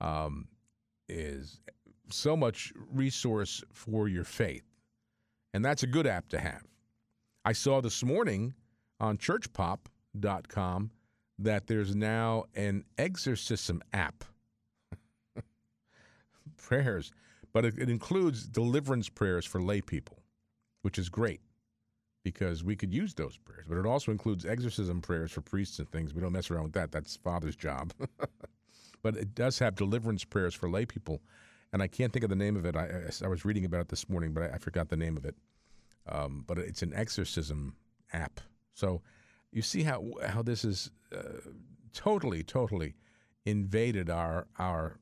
um, 0.00 0.48
is 1.08 1.60
so 2.10 2.36
much 2.36 2.72
resource 2.92 3.62
for 3.72 4.08
your 4.08 4.24
faith. 4.24 4.64
And 5.52 5.64
that's 5.64 5.82
a 5.82 5.86
good 5.86 6.06
app 6.06 6.28
to 6.30 6.38
have. 6.38 6.64
I 7.44 7.52
saw 7.52 7.80
this 7.80 8.02
morning 8.02 8.54
on 9.00 9.18
churchpop.com 9.18 10.90
that 11.38 11.66
there's 11.66 11.96
now 11.96 12.44
an 12.54 12.84
exorcism 12.96 13.82
app 13.92 14.24
prayers, 16.56 17.12
but 17.52 17.64
it, 17.64 17.78
it 17.78 17.90
includes 17.90 18.46
deliverance 18.46 19.08
prayers 19.08 19.44
for 19.44 19.60
lay 19.60 19.80
people, 19.80 20.22
which 20.82 20.98
is 20.98 21.08
great 21.08 21.40
because 22.22 22.64
we 22.64 22.74
could 22.74 22.92
use 22.92 23.14
those 23.14 23.36
prayers. 23.36 23.66
But 23.68 23.78
it 23.78 23.86
also 23.86 24.10
includes 24.10 24.46
exorcism 24.46 25.00
prayers 25.02 25.30
for 25.30 25.42
priests 25.42 25.78
and 25.78 25.88
things. 25.90 26.14
We 26.14 26.22
don't 26.22 26.32
mess 26.32 26.50
around 26.50 26.64
with 26.64 26.72
that. 26.72 26.90
That's 26.90 27.16
Father's 27.16 27.56
job. 27.56 27.92
but 29.02 29.16
it 29.16 29.34
does 29.34 29.58
have 29.58 29.76
deliverance 29.76 30.24
prayers 30.24 30.54
for 30.54 30.68
lay 30.68 30.86
people. 30.86 31.20
And 31.72 31.82
I 31.82 31.88
can't 31.88 32.12
think 32.12 32.24
of 32.24 32.30
the 32.30 32.36
name 32.36 32.56
of 32.56 32.64
it. 32.64 32.76
I, 32.76 32.88
I, 33.22 33.28
was 33.28 33.44
reading 33.44 33.64
about 33.64 33.82
it 33.82 33.88
this 33.88 34.08
morning, 34.08 34.32
but 34.32 34.44
I, 34.44 34.54
I 34.54 34.58
forgot 34.58 34.88
the 34.88 34.96
name 34.96 35.16
of 35.16 35.24
it. 35.24 35.34
Um, 36.08 36.44
but 36.46 36.58
it's 36.58 36.82
an 36.82 36.92
exorcism 36.94 37.76
app. 38.12 38.40
So 38.74 39.02
you 39.50 39.62
see 39.62 39.84
how 39.84 40.04
how 40.28 40.42
this 40.42 40.64
is 40.64 40.90
uh, 41.16 41.40
totally, 41.92 42.42
totally 42.42 42.94
invaded 43.44 44.10
our 44.10 44.46
our 44.58 44.98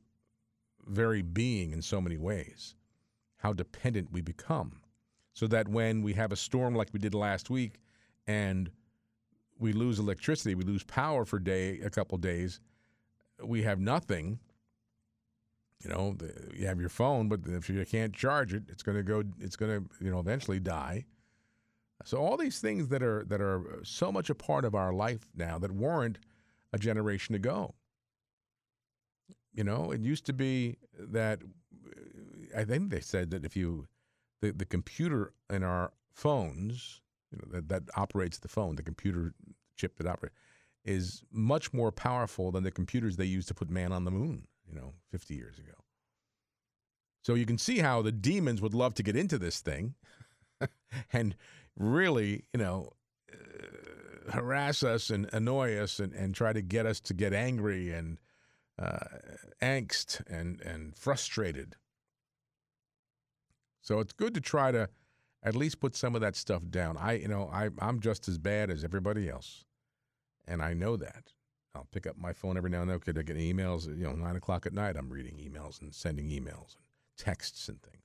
very 0.87 1.23
being 1.23 1.73
in 1.73 1.83
so 1.83 2.01
many 2.01 2.17
ways, 2.17 2.75
how 3.39 3.53
dependent 3.53 4.13
we 4.13 4.21
become. 4.21 4.81
So 5.35 5.47
that 5.47 5.69
when 5.69 6.03
we 6.03 6.13
have 6.13 6.33
a 6.33 6.37
storm 6.37 6.75
like 6.75 6.91
we 6.93 6.99
did 6.99 7.15
last 7.15 7.49
week 7.49 7.81
and 8.27 8.71
we 9.59 9.73
lose 9.73 9.99
electricity, 9.99 10.55
we 10.55 10.65
lose 10.65 10.85
power 10.85 11.25
for 11.25 11.39
day 11.39 11.81
a 11.81 11.89
couple 11.89 12.19
days, 12.19 12.61
we 13.43 13.63
have 13.63 13.81
nothing. 13.81 14.39
You 15.83 15.91
know, 15.91 16.15
the, 16.17 16.33
you 16.55 16.67
have 16.67 16.79
your 16.79 16.91
phone, 16.91 17.29
but 17.29 17.41
if 17.47 17.69
you 17.69 17.85
can't 17.85 18.15
charge 18.15 18.55
it, 18.55 18.65
it's 18.69 18.85
going 18.85 18.99
to 18.99 19.03
go. 19.03 19.25
It's 19.41 19.57
going 19.57 19.81
to, 19.81 20.05
you 20.05 20.13
know, 20.13 20.21
eventually 20.21 20.61
die. 20.61 21.07
So 22.05 22.19
all 22.19 22.37
these 22.37 22.59
things 22.59 22.89
that 22.89 23.03
are 23.03 23.25
that 23.29 23.41
are 23.41 23.61
uh, 23.61 23.77
so 23.83 24.13
much 24.13 24.31
a 24.31 24.35
part 24.35 24.65
of 24.65 24.75
our 24.75 24.93
life 24.93 25.29
now 25.35 25.59
that 25.59 25.73
weren't 25.73 26.19
a 26.73 26.79
generation 26.79 27.35
ago. 27.35 27.75
You 29.55 29.65
know, 29.65 29.93
it 29.93 30.01
used 30.01 30.25
to 30.27 30.33
be 30.33 30.77
that 30.99 31.41
uh, 31.43 32.61
I 32.61 32.65
think 32.65 32.91
they 32.91 33.01
said 33.01 33.31
that 33.31 33.45
if 33.45 33.57
you 33.57 33.87
the, 34.41 34.53
the 34.53 34.65
computer 34.65 35.33
in 35.51 35.63
our 35.63 35.93
phones, 36.13 37.01
you 37.31 37.39
know, 37.39 37.53
that, 37.53 37.69
that 37.69 37.83
operates 37.97 38.39
the 38.39 38.49
phone, 38.49 38.77
the 38.77 38.83
computer 38.83 39.35
chip 39.77 39.97
that 39.99 40.07
operates, 40.07 40.35
is 40.85 41.23
much 41.31 41.73
more 41.73 41.93
powerful 41.93 42.51
than 42.51 42.65
the 42.65 42.71
computers 42.71 43.17
they 43.17 43.25
used 43.25 43.49
to 43.49 43.55
put 43.55 43.71
man 43.71 43.93
on 43.93 44.05
the 44.05 44.11
moon, 44.11 44.47
you 44.69 44.75
know, 44.75 44.93
50 45.11 45.35
years 45.35 45.59
ago. 45.59 45.75
So 47.23 47.35
you 47.35 47.47
can 47.47 47.57
see 47.57 47.79
how 47.79 48.03
the 48.03 48.11
demons 48.11 48.61
would 48.61 48.75
love 48.75 48.95
to 48.95 49.03
get 49.03 49.15
into 49.15 49.39
this 49.39 49.61
thing 49.61 49.95
and 51.13 51.37
really, 51.77 52.45
you 52.53 52.59
know, 52.59 52.91
uh, 53.33 54.33
harass 54.33 54.83
us 54.83 55.11
and 55.11 55.29
annoy 55.33 55.77
us 55.77 55.99
and, 55.99 56.13
and 56.13 56.35
try 56.35 56.53
to 56.53 56.63
get 56.63 56.87
us 56.87 57.01
to 57.01 57.15
get 57.15 57.33
angry 57.33 57.93
and 57.93 58.19
uh, 58.79 59.07
angst 59.61 60.23
and, 60.29 60.61
and 60.63 60.97
frustrated. 60.97 61.77
So 63.81 63.99
it's 63.99 64.13
good 64.13 64.35
to 64.35 64.41
try 64.41 64.71
to 64.73 64.89
at 65.43 65.57
least 65.57 65.81
put 65.81 65.97
some 65.97 66.15
of 66.15 66.21
that 66.21 66.37
stuff 66.37 66.63
down. 66.71 66.97
I, 66.97 67.15
you 67.15 67.29
know, 67.29 67.51
I, 67.53 67.71
I'm 67.79 68.01
just 68.01 68.29
as 68.29 68.39
bad 68.39 68.71
as 68.71 68.85
everybody 68.85 69.29
else, 69.29 69.65
and 70.47 70.63
I 70.63 70.73
know 70.73 70.97
that. 70.97 71.33
I'll 71.75 71.89
pick 71.91 72.07
up 72.07 72.17
my 72.19 72.33
phone 72.33 72.57
every 72.57 72.71
now 72.71 72.83
and 72.83 72.91
then. 72.91 72.97
Okay, 72.97 73.13
I 73.19 73.23
get 73.23 73.37
emails. 73.37 73.87
You 73.87 74.05
know, 74.05 74.13
nine 74.13 74.37
o'clock 74.37 74.67
at 74.67 74.75
night, 74.75 74.97
I'm 74.97 75.09
reading 75.09 75.37
emails 75.37 75.81
and 75.81 75.95
sending 75.95 76.29
emails 76.29 76.77
and 76.77 76.85
texts 77.17 77.69
and 77.69 77.83
things. 77.83 77.97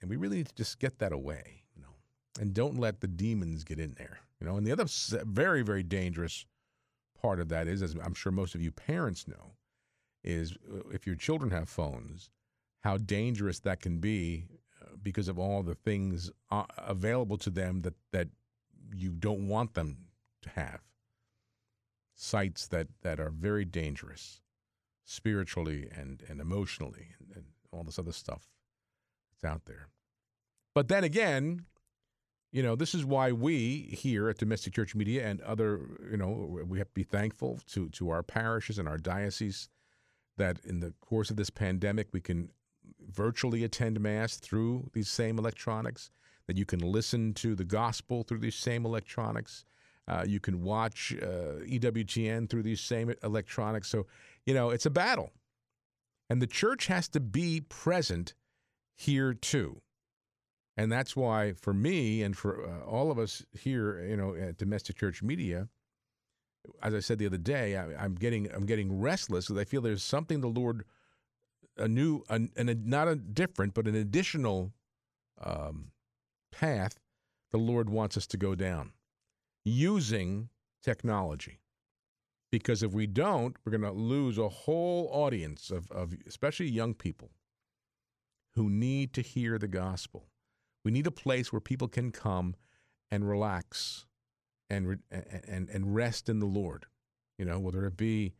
And 0.00 0.10
we 0.10 0.16
really 0.16 0.38
need 0.38 0.48
to 0.48 0.54
just 0.54 0.80
get 0.80 0.98
that 0.98 1.12
away, 1.12 1.61
and 2.40 2.54
don't 2.54 2.78
let 2.78 3.00
the 3.00 3.08
demons 3.08 3.64
get 3.64 3.78
in 3.78 3.94
there, 3.98 4.20
you 4.40 4.46
know. 4.46 4.56
And 4.56 4.66
the 4.66 4.72
other 4.72 4.86
very, 5.24 5.62
very 5.62 5.82
dangerous 5.82 6.46
part 7.20 7.40
of 7.40 7.48
that 7.48 7.68
is, 7.68 7.82
as 7.82 7.94
I'm 8.02 8.14
sure 8.14 8.32
most 8.32 8.54
of 8.54 8.62
you 8.62 8.72
parents 8.72 9.28
know, 9.28 9.52
is 10.24 10.52
uh, 10.52 10.88
if 10.92 11.06
your 11.06 11.16
children 11.16 11.50
have 11.50 11.68
phones, 11.68 12.30
how 12.80 12.96
dangerous 12.96 13.60
that 13.60 13.80
can 13.80 13.98
be 13.98 14.46
uh, 14.80 14.96
because 15.02 15.28
of 15.28 15.38
all 15.38 15.62
the 15.62 15.74
things 15.74 16.30
uh, 16.50 16.64
available 16.78 17.38
to 17.38 17.50
them 17.50 17.82
that, 17.82 17.94
that 18.12 18.28
you 18.94 19.10
don't 19.10 19.48
want 19.48 19.74
them 19.74 19.96
to 20.42 20.50
have. 20.50 20.80
Sites 22.14 22.66
that, 22.68 22.88
that 23.02 23.18
are 23.18 23.30
very 23.30 23.64
dangerous 23.64 24.40
spiritually 25.04 25.88
and, 25.96 26.22
and 26.28 26.40
emotionally 26.40 27.08
and, 27.18 27.36
and 27.36 27.44
all 27.72 27.82
this 27.82 27.98
other 27.98 28.12
stuff 28.12 28.48
that's 29.30 29.50
out 29.50 29.64
there. 29.64 29.88
But 30.74 30.88
then 30.88 31.04
again, 31.04 31.66
you 32.52 32.62
know, 32.62 32.76
this 32.76 32.94
is 32.94 33.04
why 33.04 33.32
we 33.32 33.88
here 33.92 34.28
at 34.28 34.36
Domestic 34.36 34.74
Church 34.74 34.94
Media 34.94 35.26
and 35.26 35.40
other, 35.40 35.80
you 36.10 36.18
know, 36.18 36.60
we 36.66 36.78
have 36.78 36.88
to 36.88 36.94
be 36.94 37.02
thankful 37.02 37.58
to, 37.72 37.88
to 37.90 38.10
our 38.10 38.22
parishes 38.22 38.78
and 38.78 38.86
our 38.86 38.98
dioceses 38.98 39.70
that 40.36 40.58
in 40.64 40.80
the 40.80 40.92
course 41.00 41.30
of 41.30 41.36
this 41.36 41.50
pandemic, 41.50 42.08
we 42.12 42.20
can 42.20 42.50
virtually 43.10 43.64
attend 43.64 43.98
Mass 44.00 44.36
through 44.36 44.90
these 44.92 45.08
same 45.08 45.38
electronics, 45.38 46.10
that 46.46 46.58
you 46.58 46.66
can 46.66 46.80
listen 46.80 47.32
to 47.34 47.54
the 47.54 47.64
gospel 47.64 48.22
through 48.22 48.40
these 48.40 48.54
same 48.54 48.84
electronics. 48.84 49.64
Uh, 50.06 50.24
you 50.26 50.40
can 50.40 50.62
watch 50.62 51.14
uh, 51.22 51.64
EWTN 51.64 52.50
through 52.50 52.62
these 52.62 52.80
same 52.80 53.14
electronics. 53.22 53.88
So, 53.88 54.06
you 54.44 54.52
know, 54.52 54.70
it's 54.70 54.86
a 54.86 54.90
battle. 54.90 55.30
And 56.28 56.42
the 56.42 56.46
church 56.46 56.86
has 56.86 57.08
to 57.08 57.20
be 57.20 57.60
present 57.60 58.34
here 58.94 59.32
too. 59.32 59.80
And 60.76 60.90
that's 60.90 61.14
why, 61.14 61.52
for 61.52 61.74
me 61.74 62.22
and 62.22 62.36
for 62.36 62.66
uh, 62.66 62.84
all 62.84 63.10
of 63.10 63.18
us 63.18 63.44
here, 63.52 64.04
you 64.06 64.16
know, 64.16 64.34
at 64.34 64.56
Domestic 64.56 64.96
Church 64.96 65.22
Media, 65.22 65.68
as 66.82 66.94
I 66.94 67.00
said 67.00 67.18
the 67.18 67.26
other 67.26 67.38
day, 67.38 67.76
I, 67.76 68.04
am 68.04 68.14
getting 68.14 68.50
I'm 68.52 68.66
getting 68.66 69.00
restless 69.00 69.46
because 69.46 69.60
I 69.60 69.64
feel 69.64 69.82
there's 69.82 70.02
something 70.02 70.40
the 70.40 70.48
Lord 70.48 70.84
a 71.76 71.88
new, 71.88 72.22
and 72.28 72.50
a, 72.56 72.74
not 72.74 73.08
a 73.08 73.16
different, 73.16 73.74
but 73.74 73.86
an 73.86 73.94
additional 73.94 74.72
um, 75.42 75.90
path 76.50 76.98
the 77.50 77.58
Lord 77.58 77.90
wants 77.90 78.16
us 78.16 78.26
to 78.28 78.36
go 78.36 78.54
down 78.54 78.92
using 79.64 80.48
technology. 80.82 81.60
Because 82.50 82.82
if 82.82 82.92
we 82.92 83.06
don't, 83.06 83.56
we're 83.64 83.76
going 83.76 83.82
to 83.82 83.98
lose 83.98 84.36
a 84.36 84.48
whole 84.48 85.08
audience 85.12 85.70
of, 85.70 85.90
of, 85.90 86.14
especially 86.26 86.68
young 86.68 86.92
people, 86.92 87.30
who 88.54 88.68
need 88.68 89.14
to 89.14 89.22
hear 89.22 89.58
the 89.58 89.68
gospel. 89.68 90.26
We 90.84 90.90
need 90.90 91.06
a 91.06 91.12
place 91.12 91.52
where 91.52 91.60
people 91.60 91.88
can 91.88 92.10
come 92.10 92.56
and 93.10 93.28
relax 93.28 94.06
and, 94.68 94.98
and, 95.10 95.68
and 95.68 95.94
rest 95.94 96.28
in 96.28 96.38
the 96.38 96.46
Lord. 96.46 96.86
You 97.38 97.44
know, 97.44 97.58
whether 97.58 97.86
it 97.86 97.96
be 97.96 98.34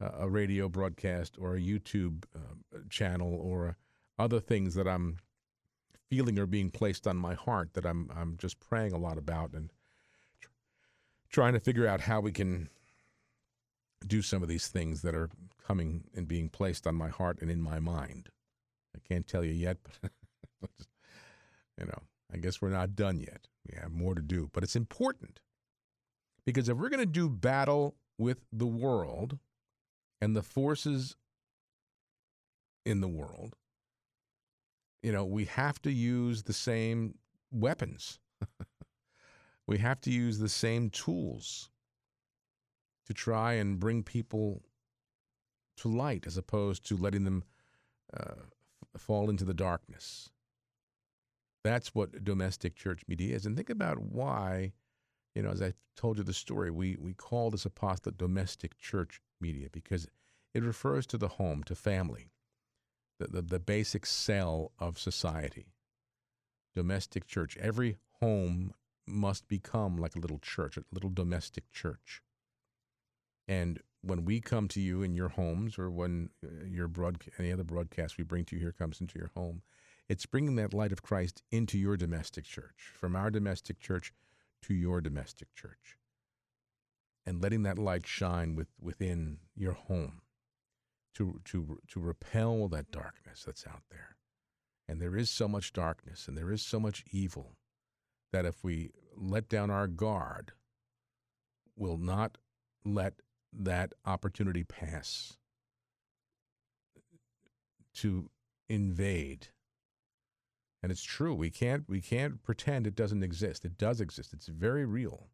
a 0.00 0.28
radio 0.28 0.68
broadcast 0.68 1.36
or 1.40 1.56
a 1.56 1.60
YouTube 1.60 2.24
uh, 2.34 2.78
channel 2.90 3.34
or 3.34 3.76
other 4.18 4.40
things 4.40 4.74
that 4.74 4.86
I'm 4.86 5.18
feeling 6.08 6.38
are 6.38 6.46
being 6.46 6.70
placed 6.70 7.06
on 7.06 7.16
my 7.16 7.34
heart 7.34 7.74
that 7.74 7.84
I'm 7.84 8.10
I'm 8.14 8.36
just 8.36 8.60
praying 8.60 8.92
a 8.92 8.98
lot 8.98 9.18
about 9.18 9.52
and 9.52 9.70
trying 11.30 11.54
to 11.54 11.60
figure 11.60 11.86
out 11.86 12.02
how 12.02 12.20
we 12.20 12.32
can 12.32 12.68
do 14.06 14.22
some 14.22 14.42
of 14.42 14.48
these 14.48 14.68
things 14.68 15.02
that 15.02 15.14
are 15.14 15.30
coming 15.66 16.04
and 16.14 16.28
being 16.28 16.48
placed 16.48 16.86
on 16.86 16.94
my 16.94 17.08
heart 17.08 17.38
and 17.40 17.50
in 17.50 17.60
my 17.60 17.80
mind. 17.80 18.28
I 18.94 19.00
can't 19.06 19.26
tell 19.26 19.44
you 19.44 19.52
yet, 19.52 19.78
but 20.60 20.70
you 21.78 21.86
know, 21.86 22.02
I 22.32 22.38
guess 22.38 22.60
we're 22.60 22.70
not 22.70 22.96
done 22.96 23.20
yet. 23.20 23.48
We 23.68 23.78
have 23.80 23.92
more 23.92 24.14
to 24.14 24.22
do, 24.22 24.50
but 24.52 24.62
it's 24.62 24.76
important 24.76 25.40
because 26.44 26.68
if 26.68 26.76
we're 26.76 26.88
going 26.88 27.00
to 27.00 27.06
do 27.06 27.28
battle 27.28 27.96
with 28.18 28.38
the 28.52 28.66
world, 28.66 29.38
and 30.20 30.34
the 30.34 30.42
forces 30.42 31.16
in 32.84 33.00
the 33.00 33.08
world, 33.08 33.56
you 35.02 35.12
know, 35.12 35.24
we 35.24 35.44
have 35.44 35.80
to 35.82 35.92
use 35.92 36.44
the 36.44 36.52
same 36.52 37.16
weapons. 37.50 38.18
we 39.66 39.78
have 39.78 40.00
to 40.02 40.10
use 40.10 40.38
the 40.38 40.48
same 40.48 40.90
tools 40.90 41.70
to 43.06 43.14
try 43.14 43.52
and 43.54 43.78
bring 43.78 44.02
people 44.02 44.62
to 45.76 45.88
light 45.88 46.26
as 46.26 46.36
opposed 46.36 46.84
to 46.88 46.96
letting 46.96 47.24
them 47.24 47.44
uh, 48.16 48.34
fall 48.96 49.28
into 49.28 49.44
the 49.44 49.54
darkness. 49.54 50.30
That's 51.66 51.94
what 51.96 52.22
domestic 52.22 52.76
church 52.76 53.02
media 53.08 53.34
is. 53.34 53.44
And 53.44 53.56
think 53.56 53.70
about 53.70 53.98
why, 53.98 54.72
you 55.34 55.42
know, 55.42 55.50
as 55.50 55.60
I 55.60 55.72
told 55.96 56.16
you 56.18 56.22
the 56.22 56.32
story, 56.32 56.70
we, 56.70 56.96
we 57.00 57.12
call 57.12 57.50
this 57.50 57.66
apostolate 57.66 58.16
domestic 58.16 58.78
church 58.78 59.20
media 59.40 59.66
because 59.72 60.06
it 60.54 60.62
refers 60.62 61.06
to 61.08 61.18
the 61.18 61.26
home, 61.26 61.64
to 61.64 61.74
family, 61.74 62.30
the, 63.18 63.26
the, 63.26 63.42
the 63.42 63.58
basic 63.58 64.06
cell 64.06 64.70
of 64.78 64.96
society. 64.96 65.66
Domestic 66.74 67.26
church. 67.26 67.56
Every 67.56 67.96
home 68.20 68.72
must 69.04 69.48
become 69.48 69.96
like 69.96 70.14
a 70.14 70.20
little 70.20 70.38
church, 70.38 70.76
a 70.76 70.84
little 70.92 71.10
domestic 71.10 71.72
church. 71.72 72.22
And 73.48 73.80
when 74.02 74.24
we 74.24 74.40
come 74.40 74.68
to 74.68 74.80
you 74.80 75.02
in 75.02 75.14
your 75.14 75.30
homes 75.30 75.78
or 75.78 75.90
when 75.90 76.30
uh, 76.44 76.64
your 76.64 76.86
broad, 76.86 77.24
any 77.38 77.52
other 77.52 77.64
broadcast 77.64 78.18
we 78.18 78.24
bring 78.24 78.44
to 78.44 78.56
you 78.56 78.62
here 78.62 78.72
comes 78.72 79.00
into 79.00 79.18
your 79.18 79.30
home, 79.34 79.62
it's 80.08 80.26
bringing 80.26 80.56
that 80.56 80.74
light 80.74 80.92
of 80.92 81.02
Christ 81.02 81.42
into 81.50 81.78
your 81.78 81.96
domestic 81.96 82.44
church, 82.44 82.92
from 82.94 83.16
our 83.16 83.30
domestic 83.30 83.80
church 83.80 84.12
to 84.62 84.74
your 84.74 85.00
domestic 85.00 85.54
church 85.54 85.98
and 87.26 87.42
letting 87.42 87.64
that 87.64 87.78
light 87.78 88.06
shine 88.06 88.54
with, 88.54 88.68
within 88.80 89.38
your 89.56 89.72
home 89.72 90.22
to, 91.14 91.40
to, 91.44 91.80
to 91.88 92.00
repel 92.00 92.68
that 92.68 92.92
darkness 92.92 93.42
that's 93.44 93.66
out 93.66 93.82
there. 93.90 94.16
And 94.88 95.00
there 95.00 95.16
is 95.16 95.28
so 95.28 95.48
much 95.48 95.72
darkness 95.72 96.28
and 96.28 96.38
there 96.38 96.52
is 96.52 96.62
so 96.62 96.78
much 96.78 97.04
evil 97.10 97.56
that 98.32 98.44
if 98.44 98.62
we 98.62 98.90
let 99.16 99.48
down 99.48 99.70
our 99.70 99.88
guard, 99.88 100.52
we'll 101.74 101.96
not 101.96 102.38
let 102.84 103.14
that 103.52 103.92
opportunity 104.04 104.62
pass 104.62 105.36
to 107.94 108.30
invade. 108.68 109.48
And 110.86 110.92
it's 110.92 111.02
true. 111.02 111.34
We 111.34 111.50
can't 111.50 111.82
we 111.88 112.00
can't 112.00 112.40
pretend 112.44 112.86
it 112.86 112.94
doesn't 112.94 113.24
exist. 113.24 113.64
It 113.64 113.76
does 113.76 114.00
exist. 114.00 114.32
It's 114.32 114.46
very 114.46 114.84
real. 114.84 115.26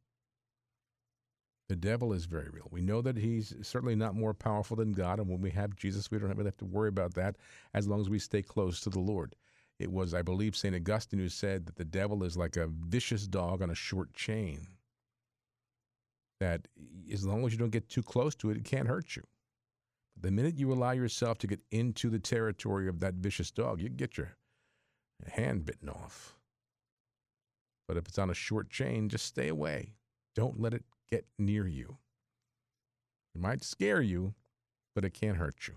The 1.68 1.76
devil 1.76 2.14
is 2.14 2.24
very 2.24 2.48
real. 2.48 2.68
We 2.70 2.80
know 2.80 3.02
that 3.02 3.18
he's 3.18 3.54
certainly 3.60 3.94
not 3.94 4.14
more 4.14 4.32
powerful 4.32 4.78
than 4.78 4.92
God, 4.92 5.18
and 5.18 5.28
when 5.28 5.42
we 5.42 5.50
have 5.50 5.76
Jesus, 5.76 6.10
we 6.10 6.18
don't 6.18 6.30
really 6.30 6.46
have 6.46 6.56
to 6.56 6.64
worry 6.64 6.88
about 6.88 7.12
that 7.16 7.36
as 7.74 7.86
long 7.86 8.00
as 8.00 8.08
we 8.08 8.18
stay 8.18 8.40
close 8.40 8.80
to 8.80 8.88
the 8.88 8.98
Lord. 8.98 9.36
It 9.78 9.92
was, 9.92 10.14
I 10.14 10.22
believe, 10.22 10.56
St. 10.56 10.74
Augustine 10.74 11.20
who 11.20 11.28
said 11.28 11.66
that 11.66 11.76
the 11.76 11.84
devil 11.84 12.24
is 12.24 12.34
like 12.34 12.56
a 12.56 12.68
vicious 12.68 13.26
dog 13.26 13.60
on 13.60 13.68
a 13.68 13.74
short 13.74 14.14
chain. 14.14 14.68
That 16.40 16.66
as 17.12 17.26
long 17.26 17.44
as 17.44 17.52
you 17.52 17.58
don't 17.58 17.68
get 17.68 17.90
too 17.90 18.02
close 18.02 18.34
to 18.36 18.48
it, 18.48 18.56
it 18.56 18.64
can't 18.64 18.88
hurt 18.88 19.16
you. 19.16 19.24
But 20.14 20.22
the 20.22 20.30
minute 20.30 20.58
you 20.58 20.72
allow 20.72 20.92
yourself 20.92 21.36
to 21.40 21.46
get 21.46 21.60
into 21.70 22.08
the 22.08 22.18
territory 22.18 22.88
of 22.88 23.00
that 23.00 23.16
vicious 23.16 23.50
dog, 23.50 23.82
you 23.82 23.90
get 23.90 24.16
your 24.16 24.30
hand 25.30 25.64
bitten 25.64 25.88
off. 25.88 26.36
But 27.88 27.96
if 27.96 28.08
it's 28.08 28.18
on 28.18 28.30
a 28.30 28.34
short 28.34 28.70
chain, 28.70 29.08
just 29.08 29.26
stay 29.26 29.48
away. 29.48 29.94
Don't 30.34 30.60
let 30.60 30.74
it 30.74 30.84
get 31.10 31.26
near 31.38 31.66
you. 31.66 31.98
It 33.34 33.40
might 33.40 33.64
scare 33.64 34.00
you, 34.00 34.34
but 34.94 35.04
it 35.04 35.14
can't 35.14 35.36
hurt 35.36 35.68
you. 35.68 35.74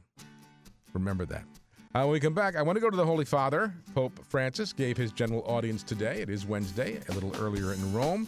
Remember 0.94 1.26
that. 1.26 1.46
Uh, 1.94 2.02
when 2.02 2.10
we 2.10 2.20
come 2.20 2.34
back, 2.34 2.58
I 2.58 2.62
want 2.62 2.76
to 2.76 2.82
go 2.82 2.90
to 2.90 2.98
the 2.98 3.06
Holy 3.06 3.24
Father. 3.24 3.74
Pope 3.94 4.20
Francis 4.28 4.74
gave 4.74 4.98
his 4.98 5.12
general 5.12 5.44
audience 5.46 5.82
today. 5.82 6.22
It 6.22 6.30
is 6.30 6.46
Wednesday, 6.46 7.00
a 7.08 7.14
little 7.14 7.34
earlier 7.38 7.72
in 7.74 7.94
Rome. 7.94 8.28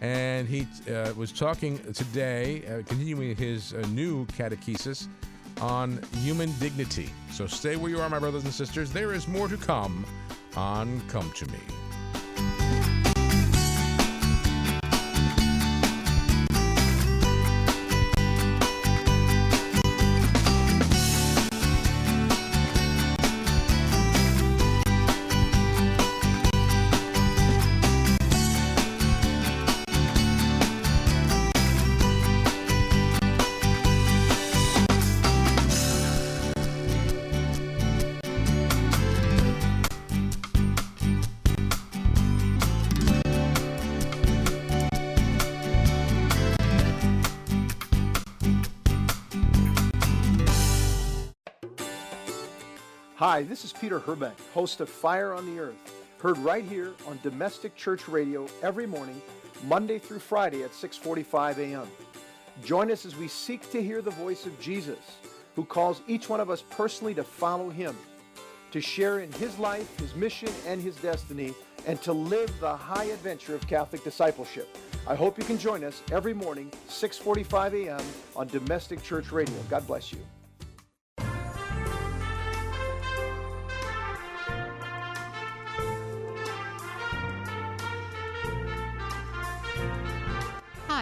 And 0.00 0.48
he 0.48 0.66
uh, 0.92 1.12
was 1.14 1.30
talking 1.30 1.78
today, 1.92 2.64
uh, 2.66 2.82
continuing 2.86 3.36
his 3.36 3.72
uh, 3.72 3.86
new 3.90 4.26
catechesis 4.26 5.06
on 5.60 6.00
human 6.22 6.52
dignity. 6.58 7.10
So 7.30 7.46
stay 7.46 7.76
where 7.76 7.90
you 7.90 8.00
are, 8.00 8.10
my 8.10 8.18
brothers 8.18 8.44
and 8.44 8.52
sisters. 8.52 8.90
There 8.92 9.12
is 9.12 9.28
more 9.28 9.46
to 9.46 9.56
come 9.56 10.04
on 10.56 11.00
Come 11.08 11.30
to 11.32 11.46
Me. 11.46 11.83
Hi, 53.26 53.42
this 53.42 53.64
is 53.64 53.72
Peter 53.72 54.00
Herbeck, 54.00 54.38
host 54.52 54.80
of 54.80 54.88
Fire 54.90 55.32
on 55.32 55.46
the 55.46 55.58
Earth, 55.58 55.94
heard 56.20 56.36
right 56.36 56.62
here 56.62 56.92
on 57.06 57.18
Domestic 57.22 57.74
Church 57.74 58.06
Radio 58.06 58.46
every 58.62 58.86
morning, 58.86 59.18
Monday 59.66 59.98
through 59.98 60.18
Friday 60.18 60.62
at 60.62 60.72
6:45 60.72 61.56
a.m. 61.56 61.88
Join 62.66 62.90
us 62.90 63.06
as 63.06 63.16
we 63.16 63.28
seek 63.28 63.70
to 63.70 63.82
hear 63.82 64.02
the 64.02 64.10
voice 64.10 64.44
of 64.44 64.60
Jesus, 64.60 64.98
who 65.56 65.64
calls 65.64 66.02
each 66.06 66.28
one 66.28 66.38
of 66.38 66.50
us 66.50 66.62
personally 66.68 67.14
to 67.14 67.24
follow 67.24 67.70
him, 67.70 67.96
to 68.72 68.82
share 68.82 69.20
in 69.20 69.32
his 69.32 69.58
life, 69.58 69.98
his 69.98 70.14
mission, 70.14 70.50
and 70.66 70.82
his 70.82 70.96
destiny, 70.96 71.54
and 71.86 72.02
to 72.02 72.12
live 72.12 72.52
the 72.60 72.76
high 72.76 73.06
adventure 73.06 73.54
of 73.54 73.66
Catholic 73.66 74.04
discipleship. 74.04 74.68
I 75.08 75.14
hope 75.14 75.38
you 75.38 75.44
can 75.44 75.56
join 75.56 75.82
us 75.82 76.02
every 76.12 76.34
morning, 76.34 76.70
6:45 76.90 77.86
a.m. 77.86 78.04
on 78.36 78.48
Domestic 78.48 79.02
Church 79.02 79.32
Radio. 79.32 79.56
God 79.70 79.86
bless 79.86 80.12
you. 80.12 80.20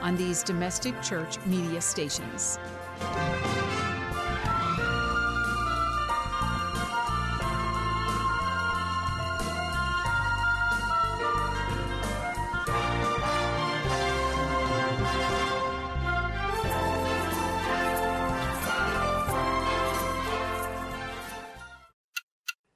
on 0.00 0.16
these 0.16 0.42
domestic 0.42 1.00
church 1.02 1.38
media 1.46 1.80
stations. 1.80 2.58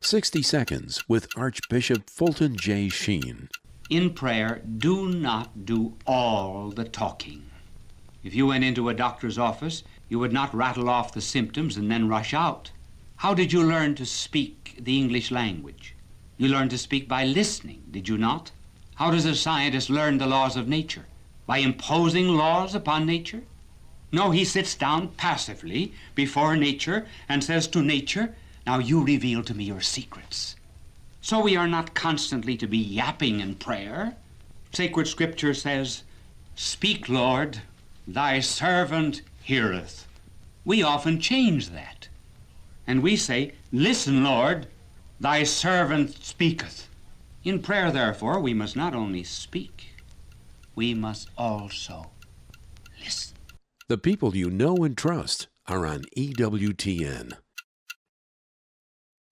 Sixty 0.00 0.42
Seconds 0.42 1.06
with 1.06 1.28
Archbishop 1.36 2.08
Fulton 2.08 2.56
J. 2.56 2.88
Sheen. 2.88 3.50
In 3.90 4.12
prayer, 4.12 4.60
do 4.76 5.08
not 5.08 5.64
do 5.64 5.94
all 6.06 6.70
the 6.70 6.84
talking. 6.84 7.48
If 8.22 8.34
you 8.34 8.46
went 8.46 8.62
into 8.62 8.90
a 8.90 8.94
doctor's 8.94 9.38
office, 9.38 9.82
you 10.10 10.18
would 10.18 10.32
not 10.32 10.54
rattle 10.54 10.90
off 10.90 11.14
the 11.14 11.22
symptoms 11.22 11.74
and 11.78 11.90
then 11.90 12.06
rush 12.06 12.34
out. 12.34 12.70
How 13.16 13.32
did 13.32 13.50
you 13.50 13.62
learn 13.62 13.94
to 13.94 14.04
speak 14.04 14.76
the 14.78 14.98
English 14.98 15.30
language? 15.30 15.94
You 16.36 16.48
learned 16.48 16.68
to 16.72 16.78
speak 16.78 17.08
by 17.08 17.24
listening, 17.24 17.82
did 17.90 18.08
you 18.08 18.18
not? 18.18 18.50
How 18.96 19.10
does 19.10 19.24
a 19.24 19.34
scientist 19.34 19.88
learn 19.88 20.18
the 20.18 20.26
laws 20.26 20.54
of 20.54 20.68
nature? 20.68 21.06
By 21.46 21.58
imposing 21.58 22.28
laws 22.28 22.74
upon 22.74 23.06
nature? 23.06 23.44
No, 24.12 24.32
he 24.32 24.44
sits 24.44 24.74
down 24.74 25.08
passively 25.16 25.94
before 26.14 26.56
nature 26.56 27.06
and 27.26 27.42
says 27.42 27.66
to 27.68 27.82
nature, 27.82 28.36
Now 28.66 28.80
you 28.80 29.02
reveal 29.02 29.42
to 29.44 29.54
me 29.54 29.64
your 29.64 29.80
secrets. 29.80 30.56
So 31.20 31.40
we 31.40 31.56
are 31.56 31.68
not 31.68 31.94
constantly 31.94 32.56
to 32.56 32.66
be 32.66 32.78
yapping 32.78 33.40
in 33.40 33.56
prayer. 33.56 34.16
Sacred 34.72 35.06
Scripture 35.06 35.54
says, 35.54 36.04
Speak, 36.54 37.08
Lord, 37.08 37.60
thy 38.06 38.40
servant 38.40 39.22
heareth. 39.42 40.06
We 40.64 40.82
often 40.82 41.20
change 41.20 41.70
that. 41.70 42.08
And 42.86 43.02
we 43.02 43.16
say, 43.16 43.52
Listen, 43.72 44.24
Lord, 44.24 44.66
thy 45.20 45.42
servant 45.44 46.22
speaketh. 46.24 46.88
In 47.44 47.60
prayer, 47.60 47.90
therefore, 47.90 48.40
we 48.40 48.54
must 48.54 48.76
not 48.76 48.94
only 48.94 49.24
speak, 49.24 49.94
we 50.74 50.94
must 50.94 51.28
also 51.36 52.10
listen. 53.02 53.36
The 53.88 53.98
people 53.98 54.36
you 54.36 54.50
know 54.50 54.76
and 54.76 54.96
trust 54.96 55.48
are 55.66 55.86
on 55.86 56.02
EWTN. 56.16 57.32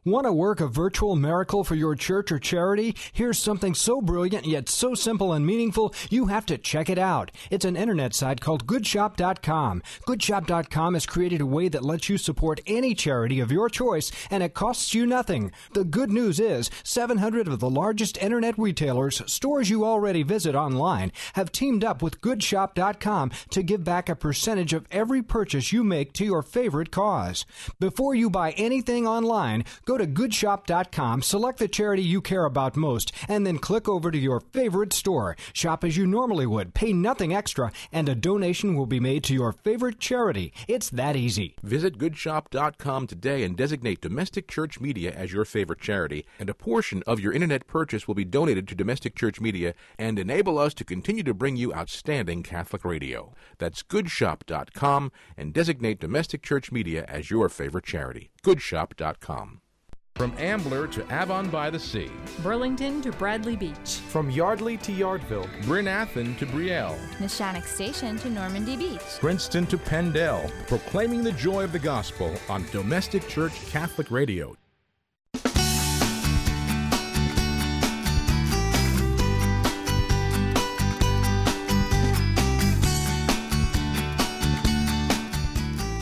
Want 0.06 0.24
to 0.26 0.32
work 0.32 0.60
a 0.60 0.68
virtual 0.68 1.16
miracle 1.16 1.64
for 1.64 1.74
your 1.74 1.96
church 1.96 2.30
or 2.30 2.38
charity? 2.38 2.94
Here's 3.12 3.40
something 3.40 3.74
so 3.74 4.00
brilliant 4.00 4.46
yet 4.46 4.68
so 4.68 4.94
simple 4.94 5.32
and 5.32 5.44
meaningful, 5.44 5.92
you 6.10 6.26
have 6.26 6.46
to 6.46 6.58
check 6.58 6.88
it 6.88 6.96
out. 6.96 7.32
It's 7.50 7.64
an 7.64 7.74
internet 7.74 8.14
site 8.14 8.40
called 8.40 8.68
goodshop.com. 8.68 9.82
Goodshop.com 10.06 10.94
has 10.94 11.06
created 11.06 11.40
a 11.40 11.46
way 11.46 11.66
that 11.66 11.84
lets 11.84 12.08
you 12.08 12.18
support 12.18 12.60
any 12.68 12.94
charity 12.94 13.40
of 13.40 13.50
your 13.50 13.68
choice 13.68 14.12
and 14.30 14.44
it 14.44 14.54
costs 14.54 14.94
you 14.94 15.06
nothing. 15.06 15.50
The 15.74 15.82
good 15.82 16.12
news 16.12 16.38
is 16.38 16.70
700 16.84 17.48
of 17.48 17.58
the 17.58 17.68
largest 17.68 18.16
internet 18.18 18.56
retailers, 18.56 19.20
stores 19.26 19.70
you 19.70 19.84
already 19.84 20.22
visit 20.22 20.54
online, 20.54 21.10
have 21.32 21.50
teamed 21.50 21.82
up 21.82 22.00
with 22.00 22.20
goodshop.com 22.20 23.32
to 23.50 23.62
give 23.64 23.82
back 23.82 24.08
a 24.08 24.14
percentage 24.14 24.72
of 24.72 24.86
every 24.92 25.24
purchase 25.24 25.72
you 25.72 25.82
make 25.82 26.12
to 26.12 26.24
your 26.24 26.42
favorite 26.42 26.92
cause. 26.92 27.44
Before 27.80 28.14
you 28.14 28.30
buy 28.30 28.52
anything 28.52 29.04
online, 29.04 29.64
go 29.84 29.95
to 29.98 30.06
goodshop.com, 30.06 31.22
select 31.22 31.58
the 31.58 31.68
charity 31.68 32.02
you 32.02 32.20
care 32.20 32.44
about 32.44 32.76
most, 32.76 33.12
and 33.28 33.46
then 33.46 33.58
click 33.58 33.88
over 33.88 34.10
to 34.10 34.18
your 34.18 34.40
favorite 34.40 34.92
store. 34.92 35.36
Shop 35.52 35.84
as 35.84 35.96
you 35.96 36.06
normally 36.06 36.46
would, 36.46 36.74
pay 36.74 36.92
nothing 36.92 37.34
extra, 37.34 37.72
and 37.92 38.08
a 38.08 38.14
donation 38.14 38.74
will 38.74 38.86
be 38.86 39.00
made 39.00 39.24
to 39.24 39.34
your 39.34 39.52
favorite 39.52 39.98
charity. 39.98 40.52
It's 40.68 40.90
that 40.90 41.16
easy. 41.16 41.56
Visit 41.62 41.98
goodshop.com 41.98 43.06
today 43.06 43.42
and 43.42 43.56
designate 43.56 44.00
Domestic 44.00 44.48
Church 44.48 44.80
Media 44.80 45.12
as 45.12 45.32
your 45.32 45.44
favorite 45.44 45.80
charity, 45.80 46.26
and 46.38 46.48
a 46.48 46.54
portion 46.54 47.02
of 47.06 47.20
your 47.20 47.32
internet 47.32 47.66
purchase 47.66 48.06
will 48.06 48.14
be 48.14 48.24
donated 48.24 48.66
to 48.68 48.74
Domestic 48.74 49.14
Church 49.14 49.40
Media 49.40 49.74
and 49.98 50.18
enable 50.18 50.58
us 50.58 50.74
to 50.74 50.84
continue 50.84 51.22
to 51.22 51.34
bring 51.34 51.56
you 51.56 51.74
outstanding 51.74 52.42
Catholic 52.42 52.84
radio. 52.84 53.34
That's 53.58 53.82
goodshop.com 53.82 55.12
and 55.36 55.52
designate 55.52 56.00
Domestic 56.00 56.42
Church 56.42 56.72
Media 56.72 57.04
as 57.08 57.30
your 57.30 57.48
favorite 57.48 57.84
charity. 57.84 58.30
Goodshop.com. 58.42 59.60
From 60.16 60.32
Ambler 60.38 60.86
to 60.88 61.02
Avon 61.14 61.50
by 61.50 61.68
the 61.68 61.78
Sea. 61.78 62.10
Burlington 62.42 63.02
to 63.02 63.12
Bradley 63.12 63.54
Beach. 63.54 64.00
From 64.08 64.30
Yardley 64.30 64.78
to 64.78 64.90
Yardville. 64.90 65.46
Bryn 65.66 65.84
Athyn 65.84 66.38
to 66.38 66.46
Brielle. 66.46 66.98
Neshanic 67.18 67.66
Station 67.66 68.16
to 68.20 68.30
Normandy 68.30 68.78
Beach. 68.78 69.02
Princeton 69.20 69.66
to 69.66 69.76
Penndel. 69.76 70.50
Proclaiming 70.68 71.22
the 71.22 71.32
joy 71.32 71.64
of 71.64 71.72
the 71.72 71.78
gospel 71.78 72.34
on 72.48 72.64
Domestic 72.72 73.28
Church 73.28 73.52
Catholic 73.66 74.10
Radio. 74.10 74.56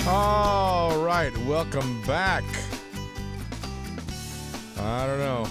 All 0.07 1.03
right, 1.03 1.37
welcome 1.39 2.01
back. 2.03 2.45
I 4.79 5.07
don't 5.07 5.18
know. 5.18 5.47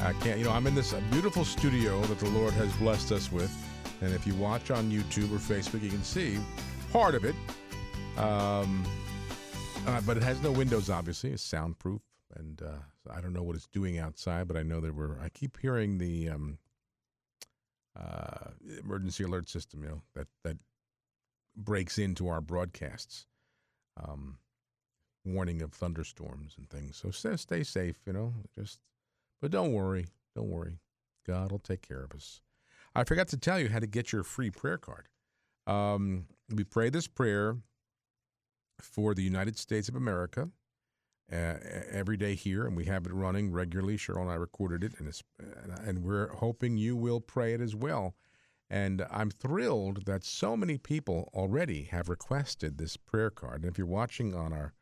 I 0.00 0.12
can't, 0.20 0.38
you 0.38 0.44
know, 0.44 0.52
I'm 0.52 0.66
in 0.66 0.74
this 0.74 0.92
beautiful 1.10 1.44
studio 1.44 2.00
that 2.02 2.18
the 2.18 2.30
Lord 2.30 2.52
has 2.54 2.72
blessed 2.76 3.12
us 3.12 3.32
with. 3.32 3.52
And 4.00 4.14
if 4.14 4.26
you 4.26 4.34
watch 4.34 4.70
on 4.70 4.90
YouTube 4.90 5.32
or 5.32 5.38
Facebook, 5.38 5.82
you 5.82 5.90
can 5.90 6.04
see 6.04 6.38
part 6.92 7.14
of 7.16 7.24
it. 7.24 7.34
Um, 8.16 8.84
uh, 9.86 10.00
but 10.02 10.16
it 10.16 10.22
has 10.22 10.40
no 10.40 10.52
windows, 10.52 10.88
obviously. 10.88 11.30
It's 11.30 11.42
soundproof. 11.42 12.00
And 12.36 12.62
uh, 12.62 13.12
I 13.12 13.20
don't 13.20 13.32
know 13.32 13.42
what 13.42 13.56
it's 13.56 13.66
doing 13.66 13.98
outside, 13.98 14.46
but 14.46 14.56
I 14.56 14.62
know 14.62 14.80
there 14.80 14.92
were, 14.92 15.18
I 15.22 15.30
keep 15.30 15.58
hearing 15.58 15.98
the 15.98 16.28
um, 16.28 16.58
uh, 17.98 18.50
emergency 18.84 19.24
alert 19.24 19.48
system, 19.48 19.82
you 19.82 19.88
know, 19.88 20.02
that, 20.14 20.28
that 20.44 20.58
breaks 21.56 21.98
into 21.98 22.28
our 22.28 22.40
broadcasts. 22.40 23.26
Um, 23.96 24.38
warning 25.34 25.62
of 25.62 25.72
thunderstorms 25.72 26.54
and 26.56 26.68
things. 26.68 26.96
So 26.96 27.10
stay, 27.10 27.62
safe, 27.62 27.96
you 28.06 28.12
know, 28.12 28.34
just, 28.54 28.80
but 29.40 29.50
don't 29.50 29.72
worry. 29.72 30.06
Don't 30.34 30.48
worry. 30.48 30.78
God 31.26 31.50
will 31.50 31.58
take 31.58 31.82
care 31.82 32.02
of 32.02 32.12
us. 32.12 32.40
I 32.94 33.04
forgot 33.04 33.28
to 33.28 33.36
tell 33.36 33.60
you 33.60 33.68
how 33.68 33.78
to 33.78 33.86
get 33.86 34.12
your 34.12 34.24
free 34.24 34.50
prayer 34.50 34.78
card. 34.78 35.08
Um, 35.66 36.26
we 36.54 36.64
pray 36.64 36.90
this 36.90 37.06
prayer 37.06 37.58
for 38.80 39.14
the 39.14 39.22
United 39.22 39.58
States 39.58 39.88
of 39.88 39.96
America 39.96 40.48
uh, 41.30 41.54
every 41.90 42.16
day 42.16 42.34
here, 42.34 42.66
and 42.66 42.76
we 42.76 42.86
have 42.86 43.04
it 43.04 43.12
running 43.12 43.52
regularly. 43.52 43.96
Cheryl 43.96 44.22
and 44.22 44.30
I 44.30 44.34
recorded 44.36 44.82
it, 44.82 44.94
and, 44.98 45.12
and 45.86 46.02
we're 46.02 46.28
hoping 46.28 46.76
you 46.76 46.96
will 46.96 47.20
pray 47.20 47.52
it 47.52 47.60
as 47.60 47.74
well. 47.74 48.14
And 48.70 49.06
I'm 49.10 49.30
thrilled 49.30 50.04
that 50.06 50.24
so 50.24 50.56
many 50.56 50.78
people 50.78 51.30
already 51.34 51.84
have 51.84 52.08
requested 52.08 52.78
this 52.78 52.96
prayer 52.96 53.30
card. 53.30 53.62
And 53.62 53.70
if 53.70 53.78
you're 53.78 53.86
watching 53.86 54.34
on 54.34 54.52
our 54.52 54.74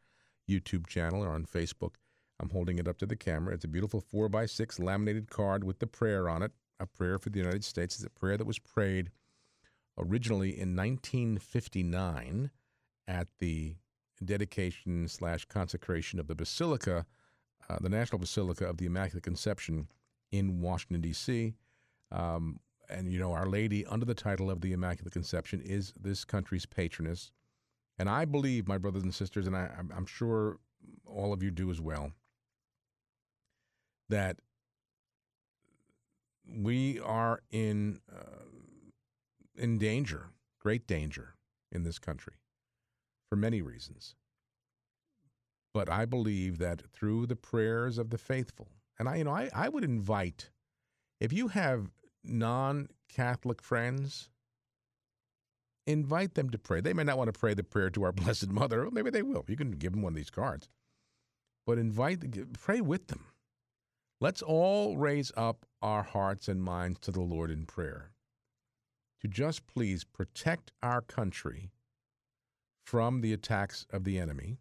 YouTube 0.48 0.86
channel 0.86 1.24
or 1.24 1.30
on 1.30 1.44
Facebook, 1.44 1.94
I'm 2.40 2.50
holding 2.50 2.78
it 2.78 2.88
up 2.88 2.98
to 2.98 3.06
the 3.06 3.16
camera. 3.16 3.54
It's 3.54 3.64
a 3.64 3.68
beautiful 3.68 4.00
four 4.00 4.28
by 4.28 4.46
six 4.46 4.78
laminated 4.78 5.30
card 5.30 5.64
with 5.64 5.78
the 5.78 5.86
prayer 5.86 6.28
on 6.28 6.42
it. 6.42 6.52
A 6.78 6.86
prayer 6.86 7.18
for 7.18 7.30
the 7.30 7.38
United 7.38 7.64
States. 7.64 7.96
It's 7.96 8.04
a 8.04 8.10
prayer 8.10 8.36
that 8.36 8.46
was 8.46 8.58
prayed 8.58 9.10
originally 9.98 10.50
in 10.50 10.76
1959 10.76 12.50
at 13.08 13.28
the 13.38 13.76
dedication 14.24 15.08
slash 15.08 15.44
consecration 15.46 16.18
of 16.18 16.26
the 16.26 16.34
Basilica, 16.34 17.06
uh, 17.68 17.78
the 17.80 17.88
National 17.88 18.18
Basilica 18.18 18.66
of 18.66 18.76
the 18.76 18.86
Immaculate 18.86 19.22
Conception 19.22 19.88
in 20.32 20.60
Washington, 20.60 21.00
D.C. 21.00 21.54
Um, 22.12 22.60
and, 22.88 23.12
you 23.12 23.18
know, 23.18 23.32
Our 23.32 23.46
Lady, 23.46 23.84
under 23.86 24.06
the 24.06 24.14
title 24.14 24.50
of 24.50 24.60
the 24.60 24.72
Immaculate 24.72 25.12
Conception, 25.12 25.60
is 25.60 25.92
this 26.00 26.24
country's 26.24 26.66
patroness. 26.66 27.32
And 27.98 28.08
I 28.10 28.24
believe, 28.24 28.68
my 28.68 28.78
brothers 28.78 29.02
and 29.02 29.14
sisters, 29.14 29.46
and 29.46 29.56
I, 29.56 29.70
I'm 29.94 30.06
sure 30.06 30.58
all 31.06 31.32
of 31.32 31.42
you 31.42 31.50
do 31.50 31.70
as 31.70 31.80
well, 31.80 32.12
that 34.08 34.38
we 36.46 37.00
are 37.00 37.40
in 37.50 38.00
uh, 38.14 38.44
in 39.56 39.78
danger, 39.78 40.28
great 40.60 40.86
danger 40.86 41.34
in 41.72 41.82
this 41.82 41.98
country 41.98 42.34
for 43.28 43.36
many 43.36 43.62
reasons. 43.62 44.14
But 45.72 45.90
I 45.90 46.04
believe 46.04 46.58
that 46.58 46.82
through 46.92 47.26
the 47.26 47.36
prayers 47.36 47.98
of 47.98 48.10
the 48.10 48.18
faithful, 48.18 48.68
and 48.98 49.08
I, 49.08 49.16
you 49.16 49.24
know, 49.24 49.32
I, 49.32 49.50
I 49.54 49.68
would 49.68 49.84
invite, 49.84 50.50
if 51.20 51.32
you 51.32 51.48
have 51.48 51.90
non 52.24 52.88
Catholic 53.08 53.62
friends, 53.62 54.30
invite 55.86 56.34
them 56.34 56.50
to 56.50 56.58
pray. 56.58 56.80
They 56.80 56.92
may 56.92 57.04
not 57.04 57.18
want 57.18 57.32
to 57.32 57.38
pray 57.38 57.54
the 57.54 57.64
prayer 57.64 57.90
to 57.90 58.04
our 58.04 58.12
Blessed 58.12 58.48
Mother. 58.48 58.88
Maybe 58.90 59.10
they 59.10 59.22
will. 59.22 59.44
You 59.48 59.56
can 59.56 59.72
give 59.72 59.92
them 59.92 60.02
one 60.02 60.12
of 60.12 60.16
these 60.16 60.30
cards. 60.30 60.68
But 61.66 61.78
invite, 61.78 62.52
pray 62.58 62.80
with 62.80 63.08
them. 63.08 63.26
Let's 64.20 64.40
all 64.40 64.96
raise 64.96 65.32
up 65.36 65.66
our 65.82 66.02
hearts 66.02 66.48
and 66.48 66.62
minds 66.62 67.00
to 67.00 67.10
the 67.10 67.20
Lord 67.20 67.50
in 67.50 67.66
prayer 67.66 68.12
to 69.20 69.28
just 69.28 69.66
please 69.66 70.04
protect 70.04 70.72
our 70.82 71.00
country 71.00 71.70
from 72.84 73.20
the 73.20 73.32
attacks 73.32 73.86
of 73.90 74.04
the 74.04 74.18
enemy, 74.18 74.58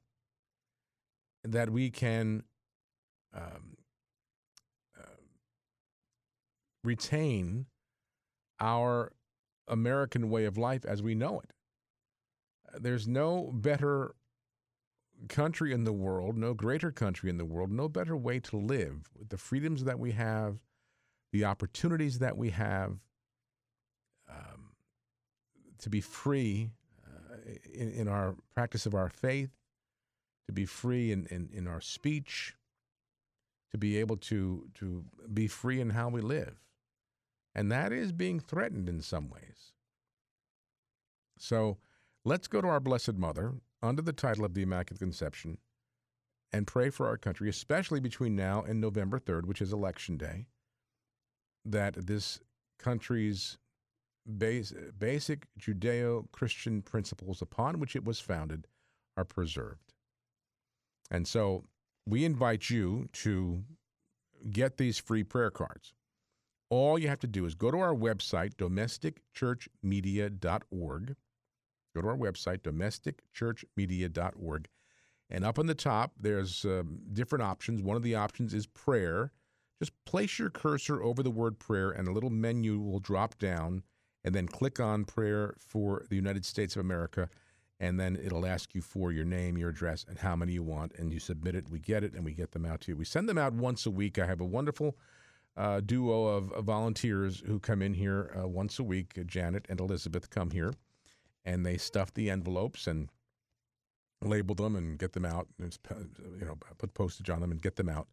that 1.43 1.69
we 1.69 1.91
can 1.91 2.43
um, 3.33 3.77
uh, 4.99 5.21
retain 6.83 7.67
our 8.59 9.11
American 9.67 10.29
way 10.29 10.45
of 10.45 10.57
life 10.57 10.85
as 10.85 11.01
we 11.01 11.15
know 11.15 11.39
it. 11.39 11.51
There's 12.79 13.07
no 13.07 13.51
better 13.53 14.15
country 15.27 15.71
in 15.71 15.83
the 15.83 15.93
world, 15.93 16.37
no 16.37 16.53
greater 16.53 16.91
country 16.91 17.29
in 17.29 17.37
the 17.37 17.45
world, 17.45 17.71
no 17.71 17.87
better 17.87 18.15
way 18.15 18.39
to 18.39 18.57
live 18.57 19.09
with 19.17 19.29
the 19.29 19.37
freedoms 19.37 19.83
that 19.85 19.99
we 19.99 20.11
have, 20.11 20.57
the 21.31 21.45
opportunities 21.45 22.19
that 22.19 22.37
we 22.37 22.49
have 22.49 22.97
um, 24.29 24.71
to 25.79 25.89
be 25.89 26.01
free 26.01 26.71
uh, 27.05 27.35
in, 27.73 27.91
in, 27.91 28.07
our 28.07 28.35
practice 28.53 28.85
of 28.85 28.93
our 28.93 29.09
faith, 29.09 29.51
to 30.47 30.51
be 30.51 30.65
free 30.65 31.11
in, 31.11 31.25
in, 31.27 31.49
in 31.53 31.67
our 31.67 31.81
speech, 31.81 32.55
to 33.71 33.77
be 33.77 33.97
able 33.97 34.17
to, 34.17 34.67
to 34.75 35.03
be 35.33 35.47
free 35.47 35.79
in 35.79 35.91
how 35.91 36.09
we 36.09 36.21
live. 36.21 36.64
And 37.55 37.71
that 37.71 37.93
is 37.93 38.11
being 38.11 38.39
threatened 38.39 38.89
in 38.89 39.01
some 39.01 39.29
ways. 39.29 39.71
So 41.39 41.77
let's 42.25 42.47
go 42.47 42.61
to 42.61 42.67
our 42.67 42.81
Blessed 42.81 43.15
Mother 43.15 43.53
under 43.81 44.01
the 44.01 44.13
title 44.13 44.43
of 44.43 44.53
the 44.53 44.63
Immaculate 44.63 44.99
Conception 44.99 45.57
and 46.51 46.67
pray 46.67 46.89
for 46.89 47.07
our 47.07 47.17
country, 47.17 47.49
especially 47.49 47.99
between 47.99 48.35
now 48.35 48.61
and 48.61 48.79
November 48.81 49.19
3rd, 49.19 49.45
which 49.45 49.61
is 49.61 49.73
Election 49.73 50.17
Day, 50.17 50.47
that 51.63 52.07
this 52.07 52.39
country's 52.77 53.57
base, 54.37 54.73
basic 54.97 55.47
Judeo 55.59 56.31
Christian 56.31 56.81
principles 56.81 57.41
upon 57.41 57.79
which 57.79 57.95
it 57.95 58.05
was 58.05 58.19
founded 58.19 58.67
are 59.17 59.25
preserved. 59.25 59.93
And 61.09 61.27
so 61.27 61.63
we 62.05 62.25
invite 62.25 62.69
you 62.69 63.09
to 63.13 63.63
get 64.51 64.77
these 64.77 64.97
free 64.97 65.23
prayer 65.23 65.51
cards. 65.51 65.93
All 66.69 66.97
you 66.97 67.07
have 67.07 67.19
to 67.19 67.27
do 67.27 67.45
is 67.45 67.55
go 67.55 67.71
to 67.71 67.79
our 67.79 67.93
website, 67.93 68.55
domesticchurchmedia.org. 68.55 71.15
Go 71.95 72.01
to 72.01 72.07
our 72.07 72.17
website, 72.17 72.61
domesticchurchmedia.org. 72.61 74.67
And 75.29 75.45
up 75.45 75.57
on 75.57 75.65
the 75.65 75.75
top, 75.75 76.11
there's 76.19 76.65
um, 76.65 76.99
different 77.13 77.43
options. 77.43 77.81
One 77.81 77.97
of 77.97 78.03
the 78.03 78.15
options 78.15 78.53
is 78.53 78.67
prayer. 78.67 79.31
Just 79.79 79.91
place 80.05 80.39
your 80.39 80.49
cursor 80.49 81.01
over 81.01 81.23
the 81.23 81.31
word 81.31 81.59
prayer, 81.59 81.91
and 81.91 82.07
a 82.07 82.11
little 82.11 82.29
menu 82.29 82.79
will 82.79 82.99
drop 82.99 83.37
down, 83.37 83.83
and 84.23 84.33
then 84.33 84.47
click 84.47 84.79
on 84.79 85.05
prayer 85.05 85.55
for 85.59 86.05
the 86.09 86.15
United 86.15 86.45
States 86.45 86.75
of 86.75 86.81
America. 86.81 87.29
And 87.79 87.99
then 87.99 88.15
it'll 88.15 88.45
ask 88.45 88.73
you 88.73 88.81
for 88.81 89.11
your 89.11 89.25
name, 89.25 89.57
your 89.57 89.69
address, 89.69 90.05
and 90.07 90.17
how 90.17 90.35
many 90.35 90.53
you 90.53 90.63
want. 90.63 90.93
And 90.97 91.11
you 91.11 91.19
submit 91.19 91.55
it. 91.55 91.69
We 91.69 91.79
get 91.79 92.03
it, 92.03 92.13
and 92.13 92.23
we 92.23 92.33
get 92.33 92.51
them 92.51 92.65
out 92.65 92.81
to 92.81 92.91
you. 92.91 92.97
We 92.97 93.05
send 93.05 93.27
them 93.27 93.37
out 93.37 93.53
once 93.53 93.85
a 93.85 93.91
week. 93.91 94.17
I 94.17 94.25
have 94.25 94.39
a 94.39 94.45
wonderful 94.45 94.97
uh, 95.57 95.79
duo 95.79 96.25
of, 96.25 96.65
volunteers 96.65 97.43
who 97.45 97.59
come 97.59 97.81
in 97.81 97.93
here 97.93 98.35
uh, 98.37 98.47
once 98.47 98.79
a 98.79 98.83
week. 98.83 99.13
Janet 99.25 99.65
and 99.69 99.79
Elizabeth 99.79 100.29
come 100.29 100.51
here, 100.51 100.73
and 101.43 101.65
they 101.65 101.77
stuff 101.77 102.13
the 102.13 102.29
envelopes 102.29 102.87
and 102.87 103.09
label 104.21 104.55
them 104.55 104.75
and 104.75 104.97
get 104.97 105.13
them 105.13 105.25
out. 105.25 105.47
And 105.59 105.77
you 106.39 106.45
know, 106.45 106.57
put 106.77 106.93
postage 106.93 107.29
on 107.29 107.41
them 107.41 107.51
and 107.51 107.61
get 107.61 107.75
them 107.75 107.89
out. 107.89 108.07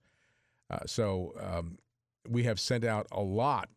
Uh, 0.70 0.80
so 0.86 1.34
um, 1.40 1.78
we 2.28 2.44
have 2.44 2.58
sent 2.60 2.84
out 2.84 3.06
a 3.12 3.20
lot 3.20 3.68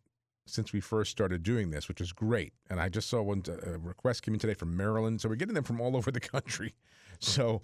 since 0.46 0.72
we 0.72 0.80
first 0.80 1.10
started 1.10 1.42
doing 1.42 1.70
this, 1.70 1.88
which 1.88 2.00
is 2.00 2.12
great. 2.12 2.52
And 2.70 2.80
I 2.80 2.88
just 2.88 3.08
saw 3.08 3.20
one 3.20 3.42
uh, 3.48 3.78
request 3.78 4.22
came 4.22 4.34
in 4.34 4.40
today 4.40 4.54
from 4.54 4.76
Maryland, 4.76 5.20
so 5.20 5.28
we're 5.28 5.34
getting 5.34 5.54
them 5.54 5.64
from 5.64 5.80
all 5.80 5.96
over 5.96 6.10
the 6.10 6.20
country. 6.20 6.74
So 7.20 7.62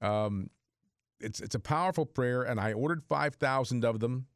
um, 0.00 0.50
it's 1.20 1.40
it's 1.40 1.54
a 1.54 1.60
powerful 1.60 2.06
prayer, 2.06 2.42
and 2.42 2.60
I 2.60 2.72
ordered 2.72 3.02
five 3.02 3.34
thousand 3.36 3.84
of 3.84 4.00
them. 4.00 4.26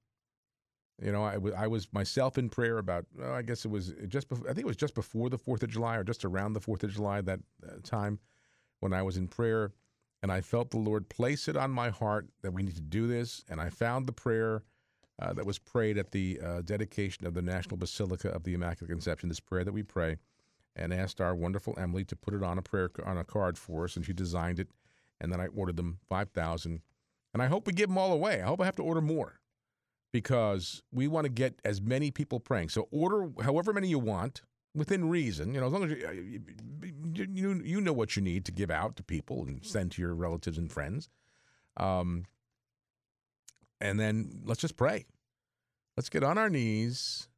You 1.03 1.11
know, 1.11 1.25
I, 1.25 1.35
w- 1.35 1.55
I 1.57 1.67
was 1.67 1.89
myself 1.93 2.39
in 2.39 2.49
prayer 2.49 2.79
about, 2.79 3.07
I 3.23 3.43
guess 3.43 3.65
it 3.65 3.71
was 3.71 3.93
just, 4.07 4.29
before, 4.29 4.49
I 4.49 4.53
think 4.53 4.65
it 4.65 4.67
was 4.67 4.77
just 4.77 4.95
before 4.95 5.29
the 5.29 5.39
4th 5.39 5.65
of 5.65 5.71
July 5.71 5.97
or 5.97 6.05
just 6.05 6.25
around 6.25 6.53
the 6.53 6.61
4th 6.61 6.85
of 6.85 6.93
July 6.93 7.21
that 7.23 7.41
uh, 7.67 7.77
time 7.83 8.21
when 8.81 8.93
I 8.93 9.03
was 9.03 9.17
in 9.17 9.27
prayer. 9.27 9.73
And 10.23 10.31
I 10.31 10.41
felt 10.41 10.71
the 10.71 10.79
Lord 10.79 11.09
place 11.09 11.49
it 11.49 11.57
on 11.57 11.73
my 11.73 11.91
heart 11.91 12.29
that 12.43 12.53
we 12.53 12.63
need 12.63 12.77
to 12.77 12.83
do 12.83 13.09
this. 13.09 13.43
And 13.51 13.61
I 13.61 13.71
found 13.71 14.07
the 14.07 14.13
prayer 14.13 14.63
uh, 15.21 15.33
that 15.33 15.45
was 15.45 15.59
prayed 15.59 15.99
at 15.99 16.13
the 16.13 16.39
uh, 16.41 16.63
dedication 16.63 17.27
of 17.27 17.35
the 17.35 17.43
National 17.43 17.77
Basilica 17.77 18.29
of 18.29 18.45
the 18.45 18.55
Immaculate 18.55 18.93
Conception, 18.93 19.29
this 19.29 19.41
prayer 19.41 19.65
that 19.65 19.73
we 19.73 19.83
pray, 19.83 20.19
and 20.77 20.95
asked 20.95 21.21
our 21.21 21.35
wonderful 21.35 21.75
Emily 21.77 22.05
to 22.05 22.15
put 22.15 22.35
it 22.35 22.45
on 22.45 22.59
a 22.59 22.63
prayer 22.63 22.91
on 23.05 23.19
a 23.19 23.25
card 23.25 23.59
for 23.59 23.85
us. 23.85 23.97
And 23.97 24.07
she 24.07 24.13
designed 24.13 24.61
it. 24.61 24.69
And 25.21 25.33
then 25.33 25.41
I 25.41 25.49
ordered 25.49 25.77
them 25.77 25.99
5,000. 26.09 26.81
And 27.35 27.43
I 27.43 27.47
hope 27.47 27.67
we 27.67 27.73
give 27.73 27.89
them 27.89 27.99
all 27.99 28.13
away. 28.13 28.41
I 28.41 28.47
hope 28.47 28.61
I 28.61 28.67
have 28.67 28.77
to 28.77 28.83
order 28.83 29.01
more 29.01 29.41
because 30.13 30.83
we 30.93 31.09
want 31.09 31.25
to 31.25 31.31
get 31.31 31.55
as 31.65 31.81
many 31.81 32.11
people 32.11 32.41
praying. 32.41 32.69
So 32.69 32.89
order 32.91 33.31
however 33.43 33.73
many 33.73 33.89
you 33.89 33.99
want. 33.99 34.43
within 34.75 35.09
reason. 35.09 35.55
You 35.55 35.61
know, 35.61 35.67
as 35.67 35.73
long 35.73 35.85
as 35.85 35.91
you, 35.91 36.07
uh, 36.07 36.13
you 36.13 36.41
you 37.33 37.63
you 37.65 37.81
know 37.81 37.93
what 37.93 38.17
you 38.17 38.23
need 38.23 38.45
to 38.47 38.53
give 38.53 38.71
out 38.71 38.97
to 38.97 39.03
people 39.03 39.45
and 39.45 39.65
send 39.65 39.93
to 39.93 40.03
your 40.03 40.15
relatives 40.15 40.59
and 40.59 40.71
friends. 40.71 41.09
Um, 41.77 42.25
and 43.81 43.99
then 43.99 44.43
let's 44.45 44.61
just 44.61 44.77
pray. 44.77 45.07
Let's 45.97 46.09
get 46.09 46.23
on 46.23 46.39
our 46.39 46.49
knees 46.49 47.29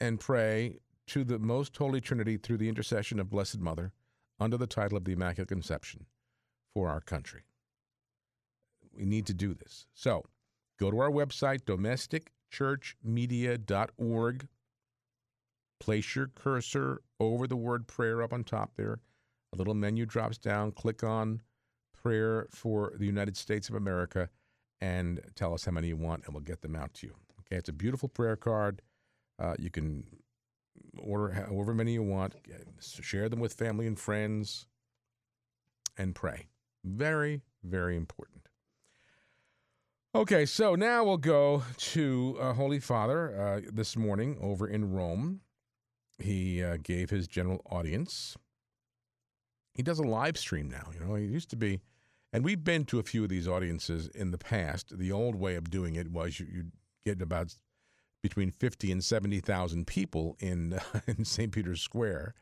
and 0.00 0.18
pray 0.18 0.78
to 1.08 1.22
the 1.24 1.38
most 1.38 1.76
holy 1.76 2.00
Trinity 2.00 2.36
through 2.36 2.58
the 2.58 2.68
intercession 2.68 3.20
of 3.20 3.30
Blessed 3.30 3.60
Mother 3.60 3.92
under 4.40 4.56
the 4.56 4.66
title 4.66 4.96
of 4.96 5.04
the 5.04 5.12
Immaculate 5.12 5.48
Conception 5.48 6.06
for 6.72 6.88
our 6.88 7.00
country. 7.00 7.42
We 8.96 9.04
need 9.04 9.26
to 9.26 9.34
do 9.34 9.54
this. 9.54 9.86
So 9.94 10.24
go 10.78 10.90
to 10.90 10.98
our 11.00 11.10
website, 11.10 11.64
domesticchurchmedia.org. 11.64 14.48
Place 15.80 16.14
your 16.16 16.28
cursor 16.28 17.02
over 17.20 17.46
the 17.46 17.56
word 17.56 17.86
prayer 17.86 18.22
up 18.22 18.32
on 18.32 18.44
top 18.44 18.72
there. 18.76 19.00
A 19.52 19.56
little 19.56 19.74
menu 19.74 20.06
drops 20.06 20.38
down. 20.38 20.72
Click 20.72 21.04
on 21.04 21.42
prayer 22.02 22.46
for 22.50 22.94
the 22.96 23.06
United 23.06 23.36
States 23.36 23.68
of 23.68 23.74
America 23.74 24.30
and 24.80 25.20
tell 25.34 25.52
us 25.54 25.64
how 25.64 25.72
many 25.72 25.88
you 25.88 25.96
want, 25.96 26.24
and 26.24 26.34
we'll 26.34 26.42
get 26.42 26.62
them 26.62 26.76
out 26.76 26.94
to 26.94 27.06
you. 27.06 27.14
Okay, 27.40 27.56
it's 27.56 27.68
a 27.68 27.72
beautiful 27.72 28.08
prayer 28.08 28.36
card. 28.36 28.82
Uh, 29.38 29.54
you 29.58 29.70
can 29.70 30.04
order 30.98 31.32
however 31.32 31.74
many 31.74 31.92
you 31.92 32.02
want, 32.02 32.34
share 32.80 33.28
them 33.28 33.40
with 33.40 33.52
family 33.52 33.86
and 33.86 33.98
friends, 33.98 34.66
and 35.96 36.14
pray. 36.14 36.48
Very, 36.84 37.42
very 37.62 37.96
important. 37.96 38.48
Okay, 40.16 40.46
so 40.46 40.76
now 40.76 41.02
we'll 41.02 41.16
go 41.16 41.64
to 41.76 42.38
uh, 42.40 42.52
Holy 42.52 42.78
Father 42.78 43.36
uh, 43.36 43.68
this 43.72 43.96
morning 43.96 44.38
over 44.40 44.68
in 44.68 44.92
Rome. 44.92 45.40
He 46.20 46.62
uh, 46.62 46.76
gave 46.80 47.10
his 47.10 47.26
general 47.26 47.60
audience. 47.68 48.36
He 49.74 49.82
does 49.82 49.98
a 49.98 50.04
live 50.04 50.38
stream 50.38 50.70
now. 50.70 50.90
You 50.94 51.04
know, 51.04 51.16
he 51.16 51.24
used 51.24 51.50
to 51.50 51.56
be, 51.56 51.80
and 52.32 52.44
we've 52.44 52.62
been 52.62 52.84
to 52.84 53.00
a 53.00 53.02
few 53.02 53.24
of 53.24 53.28
these 53.28 53.48
audiences 53.48 54.06
in 54.06 54.30
the 54.30 54.38
past. 54.38 54.96
The 54.96 55.10
old 55.10 55.34
way 55.34 55.56
of 55.56 55.68
doing 55.68 55.96
it 55.96 56.12
was 56.12 56.38
you, 56.38 56.46
you 56.46 56.64
get 57.04 57.20
about 57.20 57.52
between 58.22 58.52
50 58.52 58.92
and 58.92 59.02
70,000 59.02 59.84
people 59.84 60.36
in, 60.38 60.78
in 61.08 61.24
St. 61.24 61.50
Peter's 61.50 61.82
Square, 61.82 62.34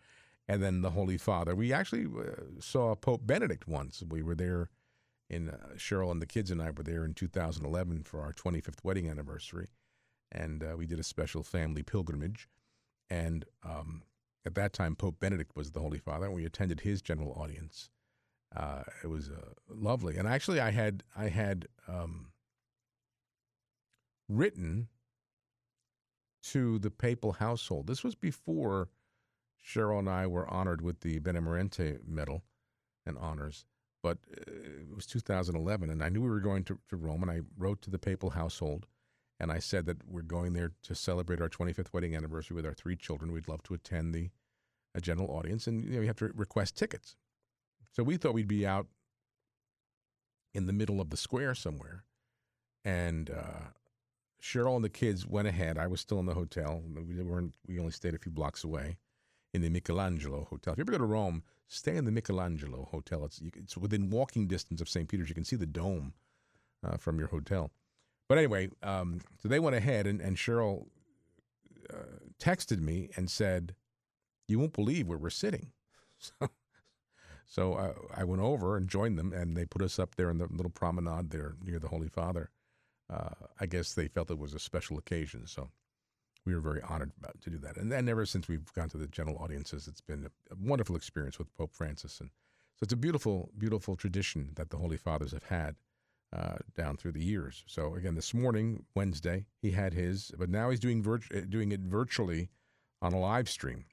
and 0.46 0.62
then 0.62 0.82
the 0.82 0.90
Holy 0.90 1.16
Father. 1.16 1.54
We 1.54 1.72
actually 1.72 2.04
uh, 2.04 2.60
saw 2.60 2.94
Pope 2.96 3.26
Benedict 3.26 3.66
once. 3.66 4.02
We 4.06 4.22
were 4.22 4.34
there 4.34 4.68
in 5.32 5.48
uh, 5.48 5.56
Cheryl 5.76 6.10
and 6.10 6.20
the 6.20 6.26
kids 6.26 6.50
and 6.50 6.62
I 6.62 6.70
were 6.70 6.82
there 6.82 7.04
in 7.04 7.14
2011 7.14 8.02
for 8.04 8.20
our 8.20 8.32
25th 8.32 8.84
wedding 8.84 9.08
anniversary, 9.08 9.68
and 10.30 10.62
uh, 10.62 10.76
we 10.76 10.86
did 10.86 11.00
a 11.00 11.04
special 11.04 11.42
family 11.42 11.82
pilgrimage. 11.82 12.48
And 13.08 13.46
um, 13.64 14.02
at 14.44 14.54
that 14.54 14.72
time, 14.72 14.94
Pope 14.94 15.18
Benedict 15.18 15.56
was 15.56 15.72
the 15.72 15.80
Holy 15.80 15.98
Father, 15.98 16.26
and 16.26 16.34
we 16.34 16.44
attended 16.44 16.80
his 16.80 17.02
general 17.02 17.32
audience. 17.32 17.90
Uh, 18.54 18.82
it 19.02 19.06
was 19.06 19.30
uh, 19.30 19.52
lovely, 19.68 20.18
and 20.18 20.28
actually, 20.28 20.60
I 20.60 20.70
had 20.70 21.02
I 21.16 21.28
had 21.28 21.66
um, 21.88 22.32
written 24.28 24.88
to 26.42 26.78
the 26.78 26.90
papal 26.90 27.32
household. 27.32 27.86
This 27.86 28.04
was 28.04 28.14
before 28.14 28.90
Cheryl 29.64 30.00
and 30.00 30.08
I 30.10 30.26
were 30.26 30.48
honored 30.48 30.82
with 30.82 31.00
the 31.00 31.18
Bene 31.20 31.40
Merenti 31.40 31.98
Medal 32.06 32.42
and 33.06 33.16
honors, 33.16 33.64
but 34.02 34.18
uh, 34.36 34.50
it 34.50 34.94
was 34.94 35.06
2011, 35.06 35.90
and 35.90 36.02
I 36.02 36.08
knew 36.08 36.20
we 36.20 36.28
were 36.28 36.40
going 36.40 36.64
to, 36.64 36.78
to 36.88 36.96
Rome, 36.96 37.22
and 37.22 37.30
I 37.30 37.40
wrote 37.56 37.82
to 37.82 37.90
the 37.90 37.98
papal 37.98 38.30
household, 38.30 38.86
and 39.38 39.52
I 39.52 39.58
said 39.58 39.86
that 39.86 39.98
we're 40.06 40.22
going 40.22 40.52
there 40.52 40.72
to 40.82 40.94
celebrate 40.94 41.40
our 41.40 41.48
25th 41.48 41.92
wedding 41.92 42.16
anniversary 42.16 42.54
with 42.54 42.66
our 42.66 42.74
three 42.74 42.96
children. 42.96 43.32
We'd 43.32 43.48
love 43.48 43.62
to 43.64 43.74
attend 43.74 44.14
the 44.14 44.30
a 44.94 45.00
general 45.00 45.28
audience, 45.30 45.66
and 45.66 45.82
you 45.82 45.94
know, 45.94 46.00
you 46.02 46.06
have 46.06 46.16
to 46.16 46.30
request 46.34 46.76
tickets. 46.76 47.16
So 47.92 48.02
we 48.02 48.16
thought 48.16 48.34
we'd 48.34 48.46
be 48.46 48.66
out 48.66 48.88
in 50.52 50.66
the 50.66 50.72
middle 50.72 51.00
of 51.00 51.08
the 51.08 51.16
square 51.16 51.54
somewhere, 51.54 52.04
and 52.84 53.30
uh, 53.30 53.70
Cheryl 54.42 54.76
and 54.76 54.84
the 54.84 54.90
kids 54.90 55.26
went 55.26 55.48
ahead. 55.48 55.78
I 55.78 55.86
was 55.86 56.00
still 56.00 56.20
in 56.20 56.26
the 56.26 56.34
hotel. 56.34 56.82
We 56.86 57.22
weren't. 57.22 57.54
We 57.66 57.78
only 57.78 57.92
stayed 57.92 58.14
a 58.14 58.18
few 58.18 58.32
blocks 58.32 58.64
away, 58.64 58.98
in 59.54 59.62
the 59.62 59.68
Michelangelo 59.68 60.46
Hotel. 60.48 60.72
If 60.72 60.78
you 60.78 60.82
ever 60.82 60.92
go 60.92 60.98
to 60.98 61.04
Rome, 61.04 61.42
stay 61.72 61.96
in 61.96 62.04
the 62.04 62.12
Michelangelo 62.12 62.88
Hotel. 62.90 63.24
It's 63.24 63.40
it's 63.56 63.76
within 63.76 64.10
walking 64.10 64.46
distance 64.46 64.80
of 64.80 64.88
St. 64.88 65.08
Peter's. 65.08 65.28
You 65.28 65.34
can 65.34 65.44
see 65.44 65.56
the 65.56 65.66
dome 65.66 66.12
uh, 66.84 66.96
from 66.96 67.18
your 67.18 67.28
hotel. 67.28 67.70
But 68.28 68.38
anyway, 68.38 68.68
um, 68.82 69.20
so 69.40 69.48
they 69.48 69.58
went 69.58 69.76
ahead, 69.76 70.06
and, 70.06 70.20
and 70.20 70.36
Cheryl 70.36 70.86
uh, 71.92 72.20
texted 72.38 72.80
me 72.80 73.10
and 73.16 73.30
said, 73.30 73.74
"You 74.48 74.58
won't 74.58 74.74
believe 74.74 75.08
where 75.08 75.18
we're 75.18 75.30
sitting." 75.30 75.72
So, 76.38 77.74
so 77.74 77.96
I 78.16 78.22
went 78.22 78.42
over 78.42 78.76
and 78.76 78.88
joined 78.88 79.18
them, 79.18 79.32
and 79.32 79.56
they 79.56 79.64
put 79.64 79.82
us 79.82 79.98
up 79.98 80.14
there 80.14 80.30
in 80.30 80.38
the 80.38 80.46
little 80.46 80.70
promenade 80.70 81.30
there 81.30 81.56
near 81.60 81.80
the 81.80 81.88
Holy 81.88 82.06
Father. 82.06 82.50
Uh, 83.10 83.30
I 83.60 83.66
guess 83.66 83.92
they 83.92 84.06
felt 84.06 84.30
it 84.30 84.38
was 84.38 84.54
a 84.54 84.60
special 84.60 84.96
occasion, 84.96 85.48
so 85.48 85.70
we 86.44 86.54
were 86.54 86.60
very 86.60 86.82
honored 86.82 87.12
about, 87.18 87.40
to 87.40 87.50
do 87.50 87.58
that. 87.58 87.76
And 87.76 87.90
then 87.90 88.08
ever 88.08 88.26
since 88.26 88.48
we've 88.48 88.72
gone 88.72 88.88
to 88.90 88.98
the 88.98 89.06
general 89.06 89.38
audiences, 89.38 89.86
it's 89.86 90.00
been 90.00 90.26
a, 90.26 90.54
wonderful 90.60 90.96
experience 90.96 91.38
with 91.38 91.54
Pope 91.56 91.72
Francis, 91.72 92.20
and 92.20 92.30
so 92.76 92.84
it's 92.84 92.92
a 92.92 92.96
beautiful, 92.96 93.50
beautiful 93.56 93.96
tradition 93.96 94.50
that 94.56 94.70
the 94.70 94.76
Holy 94.76 94.96
Fathers 94.96 95.32
have 95.32 95.44
had 95.44 95.76
uh, 96.32 96.56
down 96.76 96.96
through 96.96 97.12
the 97.12 97.22
years. 97.22 97.62
So 97.66 97.94
again, 97.94 98.14
this 98.14 98.34
morning, 98.34 98.84
Wednesday, 98.94 99.46
he 99.60 99.72
had 99.72 99.92
his, 99.92 100.32
but 100.38 100.48
now 100.48 100.70
he's 100.70 100.80
doing 100.80 101.02
virt- 101.02 101.50
doing 101.50 101.72
it 101.72 101.80
virtually 101.80 102.48
on 103.00 103.12
a 103.12 103.18
live 103.18 103.48
stream. 103.48 103.84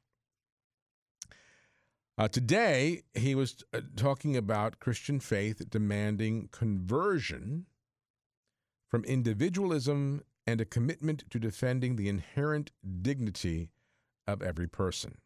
Uh, 2.18 2.28
today, 2.28 3.04
he 3.14 3.34
was 3.34 3.64
uh, 3.74 3.82
talking 3.96 4.36
about 4.36 4.80
Christian 4.80 5.20
faith 5.20 5.70
demanding 5.70 6.50
conversion 6.52 7.66
from 8.90 9.06
individualism 9.06 10.22
and 10.50 10.60
a 10.60 10.66
commitment 10.66 11.24
to 11.30 11.38
defending 11.38 11.96
the 11.96 12.10
inherent 12.10 12.72
dignity 13.04 13.70
of 14.28 14.42
every 14.42 14.68
person. 14.68 15.20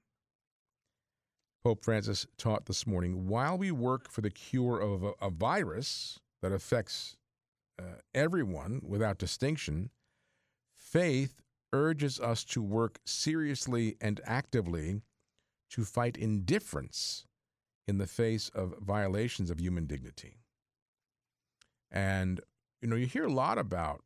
Pope 1.63 1.81
Francis 1.81 2.27
taught 2.37 2.65
this 2.65 2.85
morning 2.85 3.29
while 3.29 3.57
we 3.57 3.71
work 3.71 4.11
for 4.11 4.19
the 4.19 4.29
cure 4.29 4.81
of 4.81 5.15
a, 5.21 5.29
virus 5.29 6.19
that 6.41 6.51
affects 6.51 7.15
uh, 7.79 8.01
everyone 8.13 8.81
without 8.85 9.17
distinction, 9.17 9.89
faith 10.75 11.41
urges 11.71 12.19
us 12.19 12.43
to 12.43 12.61
work 12.61 12.99
seriously 13.05 13.95
and 14.01 14.19
actively 14.25 15.03
to 15.69 15.85
fight 15.85 16.17
indifference 16.17 17.25
in 17.87 17.97
the 17.97 18.07
face 18.07 18.49
of 18.49 18.75
violations 18.81 19.49
of 19.49 19.61
human 19.61 19.85
dignity. 19.85 20.35
And, 21.89 22.41
you 22.81 22.89
know, 22.89 22.97
you 22.97 23.07
hear 23.07 23.23
a 23.23 23.31
lot 23.31 23.57
about 23.57 24.01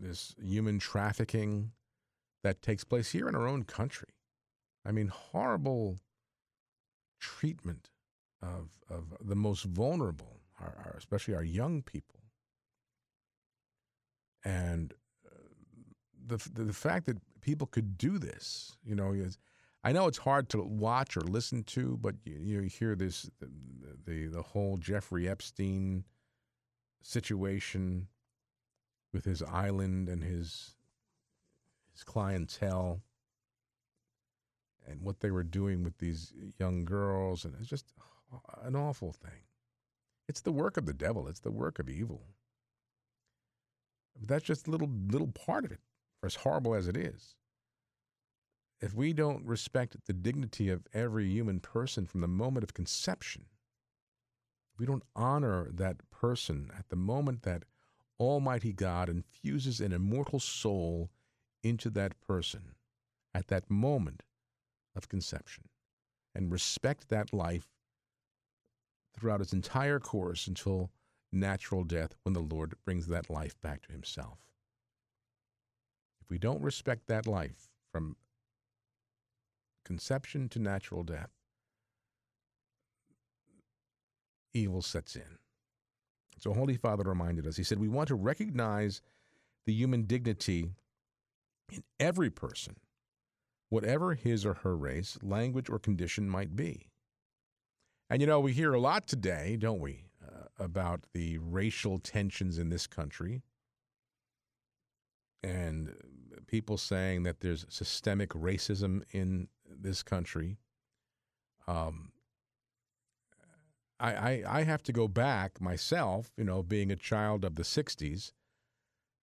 this 0.00 0.34
human 0.42 0.78
trafficking 0.78 1.72
that 2.42 2.62
takes 2.62 2.84
place 2.84 3.10
here 3.10 3.28
in 3.28 3.34
our 3.34 3.46
own 3.46 3.64
country. 3.64 4.08
I 4.84 4.92
mean, 4.92 5.08
horrible 5.08 5.98
treatment 7.20 7.90
of, 8.42 8.70
of 8.88 9.04
the 9.20 9.34
most 9.36 9.64
vulnerable, 9.64 10.40
our, 10.60 10.74
our, 10.84 10.94
especially 10.96 11.34
our 11.34 11.42
young 11.42 11.82
people. 11.82 12.20
And 14.44 14.94
uh, 15.26 15.34
the, 16.26 16.36
the, 16.54 16.64
the 16.64 16.72
fact 16.72 17.06
that 17.06 17.18
people 17.40 17.66
could 17.66 17.98
do 17.98 18.18
this, 18.18 18.76
you 18.84 18.94
know, 18.94 19.12
is, 19.12 19.36
I 19.84 19.92
know 19.92 20.06
it's 20.06 20.18
hard 20.18 20.48
to 20.50 20.62
watch 20.62 21.16
or 21.16 21.22
listen 21.22 21.64
to, 21.64 21.98
but 22.00 22.14
you, 22.24 22.38
you 22.38 22.60
hear 22.62 22.94
this 22.94 23.30
the, 23.40 23.48
the, 24.06 24.26
the 24.26 24.42
whole 24.42 24.76
Jeffrey 24.76 25.28
Epstein 25.28 26.04
situation 27.02 28.08
with 29.12 29.24
his 29.24 29.42
island 29.42 30.08
and 30.08 30.22
his 30.22 30.74
his 31.92 32.04
clientele 32.04 33.00
and 34.86 35.02
what 35.02 35.20
they 35.20 35.30
were 35.30 35.42
doing 35.42 35.82
with 35.82 35.98
these 35.98 36.32
young 36.58 36.84
girls 36.84 37.44
and 37.44 37.54
it's 37.58 37.68
just 37.68 37.92
an 38.62 38.76
awful 38.76 39.12
thing. 39.12 39.42
It's 40.28 40.42
the 40.42 40.52
work 40.52 40.76
of 40.76 40.84
the 40.84 40.92
devil, 40.92 41.26
it's 41.28 41.40
the 41.40 41.50
work 41.50 41.78
of 41.78 41.88
evil. 41.88 42.22
That's 44.20 44.44
just 44.44 44.66
a 44.66 44.70
little 44.70 44.90
little 45.08 45.28
part 45.28 45.64
of 45.64 45.72
it, 45.72 45.80
for 46.20 46.26
as 46.26 46.34
horrible 46.36 46.74
as 46.74 46.88
it 46.88 46.96
is 46.96 47.36
if 48.80 48.94
we 48.94 49.12
don't 49.12 49.44
respect 49.44 49.96
the 50.06 50.12
dignity 50.12 50.68
of 50.70 50.86
every 50.92 51.28
human 51.28 51.60
person 51.60 52.06
from 52.06 52.20
the 52.20 52.28
moment 52.28 52.62
of 52.62 52.74
conception, 52.74 53.46
we 54.78 54.86
don't 54.86 55.02
honor 55.16 55.68
that 55.72 55.96
person 56.10 56.70
at 56.78 56.88
the 56.88 56.96
moment 56.96 57.42
that 57.42 57.64
Almighty 58.20 58.72
God 58.72 59.08
infuses 59.08 59.80
an 59.80 59.92
immortal 59.92 60.40
soul 60.40 61.10
into 61.62 61.90
that 61.90 62.20
person 62.20 62.74
at 63.34 63.48
that 63.48 63.70
moment 63.70 64.22
of 64.96 65.08
conception 65.08 65.64
and 66.34 66.50
respect 66.50 67.08
that 67.08 67.32
life 67.32 67.68
throughout 69.14 69.40
its 69.40 69.52
entire 69.52 70.00
course 70.00 70.46
until 70.46 70.90
natural 71.32 71.84
death 71.84 72.14
when 72.22 72.32
the 72.32 72.40
Lord 72.40 72.74
brings 72.84 73.06
that 73.08 73.30
life 73.30 73.60
back 73.60 73.82
to 73.82 73.92
himself. 73.92 74.38
If 76.20 76.30
we 76.30 76.38
don't 76.38 76.62
respect 76.62 77.06
that 77.06 77.26
life 77.26 77.68
from 77.92 78.16
conception 79.84 80.48
to 80.50 80.58
natural 80.58 81.02
death, 81.02 81.30
evil 84.54 84.82
sets 84.82 85.16
in. 85.16 85.38
So, 86.38 86.52
Holy 86.52 86.76
Father 86.76 87.04
reminded 87.04 87.46
us, 87.46 87.56
he 87.56 87.64
said, 87.64 87.78
we 87.78 87.88
want 87.88 88.08
to 88.08 88.14
recognize 88.14 89.02
the 89.66 89.72
human 89.72 90.04
dignity 90.04 90.70
in 91.70 91.82
every 92.00 92.30
person, 92.30 92.76
whatever 93.68 94.14
his 94.14 94.46
or 94.46 94.54
her 94.54 94.76
race, 94.76 95.18
language, 95.22 95.68
or 95.68 95.78
condition 95.78 96.28
might 96.28 96.56
be. 96.56 96.88
And 98.08 98.20
you 98.20 98.26
know, 98.26 98.40
we 98.40 98.52
hear 98.52 98.72
a 98.72 98.80
lot 98.80 99.06
today, 99.06 99.56
don't 99.58 99.80
we, 99.80 100.04
uh, 100.26 100.46
about 100.58 101.00
the 101.12 101.38
racial 101.38 101.98
tensions 101.98 102.56
in 102.56 102.70
this 102.70 102.86
country 102.86 103.42
and 105.42 105.94
people 106.46 106.76
saying 106.76 107.22
that 107.24 107.40
there's 107.40 107.66
systemic 107.68 108.30
racism 108.30 109.02
in 109.12 109.48
this 109.64 110.02
country. 110.02 110.58
Um, 111.66 112.10
I, 114.00 114.12
I, 114.12 114.42
I 114.46 114.62
have 114.62 114.82
to 114.84 114.92
go 114.92 115.08
back 115.08 115.60
myself, 115.60 116.30
you 116.36 116.44
know, 116.44 116.62
being 116.62 116.90
a 116.90 116.96
child 116.96 117.44
of 117.44 117.56
the 117.56 117.62
60s. 117.62 118.32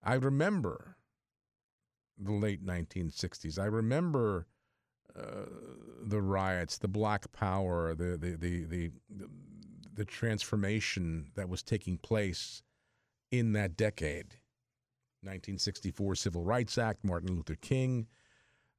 I 0.03 0.15
remember 0.15 0.97
the 2.17 2.31
late 2.31 2.65
1960s. 2.65 3.59
I 3.59 3.65
remember 3.65 4.47
uh, 5.17 5.45
the 6.03 6.21
riots, 6.21 6.77
the 6.77 6.87
Black 6.87 7.31
Power, 7.31 7.95
the 7.95 8.17
the, 8.17 8.35
the 8.35 8.65
the 8.65 8.91
the 9.93 10.05
transformation 10.05 11.27
that 11.35 11.47
was 11.47 11.63
taking 11.63 11.97
place 11.97 12.61
in 13.31 13.53
that 13.53 13.77
decade. 13.77 14.35
1964 15.21 16.15
Civil 16.15 16.43
Rights 16.43 16.77
Act, 16.77 17.03
Martin 17.03 17.35
Luther 17.35 17.55
King 17.55 18.07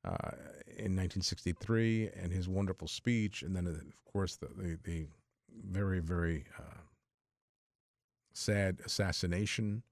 uh, 0.04 0.36
in 0.68 0.94
1963, 0.94 2.10
and 2.14 2.30
his 2.30 2.48
wonderful 2.48 2.86
speech, 2.86 3.42
and 3.42 3.56
then 3.56 3.66
of 3.66 4.12
course 4.12 4.36
the 4.36 4.48
the, 4.56 4.78
the 4.84 5.06
very 5.64 6.00
very 6.00 6.44
uh, 6.58 6.80
sad 8.32 8.80
assassination. 8.84 9.82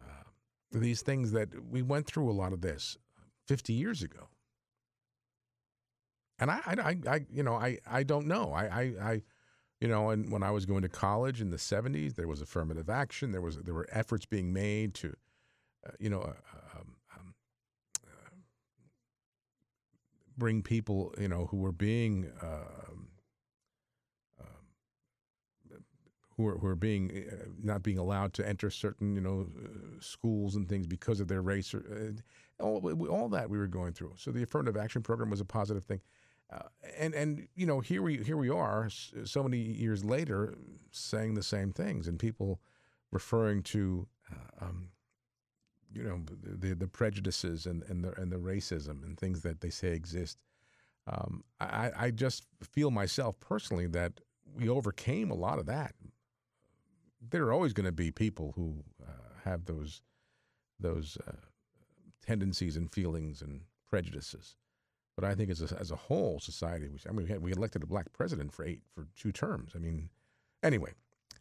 Uh, 0.00 0.24
these 0.72 1.02
things 1.02 1.32
that 1.32 1.48
we 1.70 1.82
went 1.82 2.06
through 2.06 2.30
a 2.30 2.32
lot 2.32 2.52
of 2.52 2.60
this 2.60 2.98
50 3.46 3.72
years 3.72 4.02
ago 4.02 4.28
and 6.38 6.50
I, 6.50 6.60
I, 6.66 6.96
I, 7.08 7.26
you 7.32 7.42
know, 7.42 7.54
I, 7.54 7.78
I 7.90 8.02
don't 8.02 8.26
know. 8.26 8.52
I, 8.52 8.64
I, 8.64 8.82
I, 9.02 9.22
you 9.80 9.88
know, 9.88 10.10
and 10.10 10.30
when 10.30 10.42
I 10.42 10.50
was 10.50 10.66
going 10.66 10.82
to 10.82 10.88
college 10.88 11.40
in 11.40 11.50
the 11.50 11.56
'70s, 11.56 12.14
there 12.14 12.28
was 12.28 12.40
affirmative 12.40 12.88
action. 12.90 13.32
There 13.32 13.40
was 13.40 13.58
there 13.58 13.74
were 13.74 13.88
efforts 13.92 14.26
being 14.26 14.52
made 14.52 14.94
to, 14.94 15.14
uh, 15.86 15.92
you 15.98 16.10
know, 16.10 16.20
uh, 16.20 16.78
um, 16.78 16.96
um, 17.16 17.34
uh, 18.06 18.36
bring 20.36 20.62
people, 20.62 21.14
you 21.18 21.28
know, 21.28 21.46
who 21.50 21.58
were 21.58 21.72
being, 21.72 22.30
um, 22.42 23.08
um, 24.40 24.66
who 26.36 26.44
were 26.44 26.58
who 26.58 26.66
were 26.66 26.76
being 26.76 27.10
uh, 27.30 27.46
not 27.62 27.82
being 27.82 27.98
allowed 27.98 28.32
to 28.34 28.48
enter 28.48 28.70
certain, 28.70 29.14
you 29.14 29.20
know, 29.20 29.48
uh, 29.64 29.68
schools 30.00 30.56
and 30.56 30.68
things 30.68 30.86
because 30.86 31.20
of 31.20 31.28
their 31.28 31.42
race 31.42 31.74
or. 31.74 31.78
Uh, 31.78 32.20
all, 32.58 32.80
all 33.10 33.28
that 33.28 33.50
we 33.50 33.58
were 33.58 33.66
going 33.66 33.92
through. 33.92 34.14
So 34.16 34.30
the 34.30 34.42
affirmative 34.42 34.76
action 34.76 35.02
program 35.02 35.30
was 35.30 35.40
a 35.40 35.44
positive 35.44 35.84
thing. 35.84 36.00
Uh, 36.52 36.60
and 36.96 37.12
and 37.12 37.48
you 37.56 37.66
know 37.66 37.80
here 37.80 38.02
we 38.02 38.18
here 38.18 38.36
we 38.36 38.48
are 38.48 38.88
so 38.88 39.42
many 39.42 39.58
years 39.58 40.04
later 40.04 40.54
saying 40.92 41.34
the 41.34 41.42
same 41.42 41.72
things 41.72 42.06
and 42.06 42.20
people 42.20 42.60
referring 43.10 43.64
to 43.64 44.06
uh, 44.32 44.66
um, 44.66 44.88
you 45.92 46.04
know 46.04 46.20
the 46.42 46.74
the 46.76 46.86
prejudices 46.86 47.66
and, 47.66 47.82
and 47.88 48.04
the 48.04 48.12
and 48.20 48.30
the 48.30 48.36
racism 48.36 49.02
and 49.04 49.18
things 49.18 49.40
that 49.40 49.60
they 49.60 49.70
say 49.70 49.88
exist. 49.88 50.38
Um, 51.08 51.42
I, 51.60 51.90
I 51.96 52.10
just 52.10 52.46
feel 52.62 52.90
myself 52.90 53.38
personally 53.40 53.86
that 53.88 54.20
we 54.54 54.68
overcame 54.68 55.30
a 55.30 55.36
lot 55.36 55.58
of 55.58 55.66
that. 55.66 55.94
There 57.30 57.44
are 57.44 57.52
always 57.52 57.72
going 57.72 57.86
to 57.86 57.92
be 57.92 58.10
people 58.10 58.52
who 58.56 58.84
uh, 59.02 59.12
have 59.44 59.64
those 59.64 60.02
those 60.78 61.16
uh, 61.26 61.32
tendencies 62.24 62.76
and 62.76 62.92
feelings 62.92 63.40
and 63.40 63.62
prejudices. 63.88 64.56
But 65.16 65.24
I 65.24 65.34
think 65.34 65.50
as 65.50 65.62
a, 65.62 65.78
as 65.80 65.90
a 65.90 65.96
whole 65.96 66.38
society, 66.38 66.88
we, 66.88 66.98
I 67.08 67.12
mean, 67.12 67.24
we, 67.24 67.32
had, 67.32 67.42
we 67.42 67.52
elected 67.52 67.82
a 67.82 67.86
black 67.86 68.12
president 68.12 68.52
for 68.52 68.64
eight 68.64 68.82
for 68.94 69.06
two 69.16 69.32
terms. 69.32 69.72
I 69.74 69.78
mean, 69.78 70.10
anyway, 70.62 70.92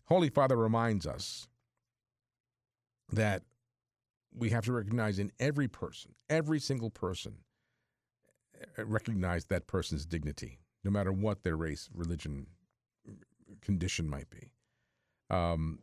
Holy 0.05 0.29
Father 0.29 0.55
reminds 0.55 1.05
us 1.05 1.47
that 3.11 3.43
we 4.33 4.49
have 4.49 4.65
to 4.65 4.71
recognize 4.71 5.19
in 5.19 5.31
every 5.39 5.67
person, 5.67 6.13
every 6.29 6.59
single 6.59 6.89
person, 6.89 7.35
uh, 8.77 8.85
recognize 8.85 9.45
that 9.45 9.67
person's 9.67 10.05
dignity, 10.05 10.59
no 10.83 10.91
matter 10.91 11.11
what 11.11 11.43
their 11.43 11.57
race, 11.57 11.89
religion, 11.93 12.47
condition 13.61 14.09
might 14.09 14.29
be. 14.29 14.51
Um, 15.29 15.79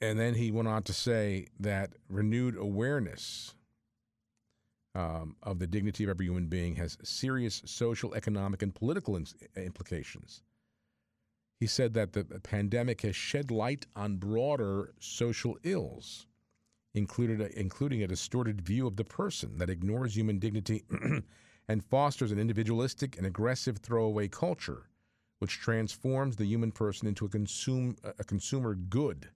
and 0.00 0.18
then 0.18 0.34
he 0.34 0.50
went 0.50 0.68
on 0.68 0.82
to 0.84 0.92
say 0.92 1.46
that 1.60 1.94
renewed 2.08 2.56
awareness 2.56 3.54
um, 4.94 5.36
of 5.42 5.58
the 5.58 5.66
dignity 5.66 6.04
of 6.04 6.10
every 6.10 6.26
human 6.26 6.46
being 6.46 6.76
has 6.76 6.96
serious 7.02 7.62
social, 7.66 8.14
economic, 8.14 8.62
and 8.62 8.74
political 8.74 9.16
in- 9.16 9.26
implications. 9.56 10.42
He 11.60 11.66
said 11.66 11.94
that 11.94 12.12
the 12.12 12.24
pandemic 12.24 13.02
has 13.02 13.16
shed 13.16 13.50
light 13.50 13.86
on 13.94 14.16
broader 14.16 14.94
social 14.98 15.56
ills, 15.62 16.26
included, 16.94 17.40
including 17.52 18.02
a 18.02 18.06
distorted 18.06 18.60
view 18.60 18.86
of 18.86 18.96
the 18.96 19.04
person 19.04 19.58
that 19.58 19.70
ignores 19.70 20.16
human 20.16 20.38
dignity 20.38 20.84
and 21.68 21.84
fosters 21.84 22.32
an 22.32 22.38
individualistic 22.38 23.16
and 23.16 23.26
aggressive 23.26 23.78
throwaway 23.78 24.28
culture, 24.28 24.88
which 25.38 25.58
transforms 25.58 26.36
the 26.36 26.44
human 26.44 26.72
person 26.72 27.06
into 27.06 27.24
a, 27.24 27.28
consume, 27.28 27.96
a 28.18 28.24
consumer 28.24 28.74
good. 28.74 29.28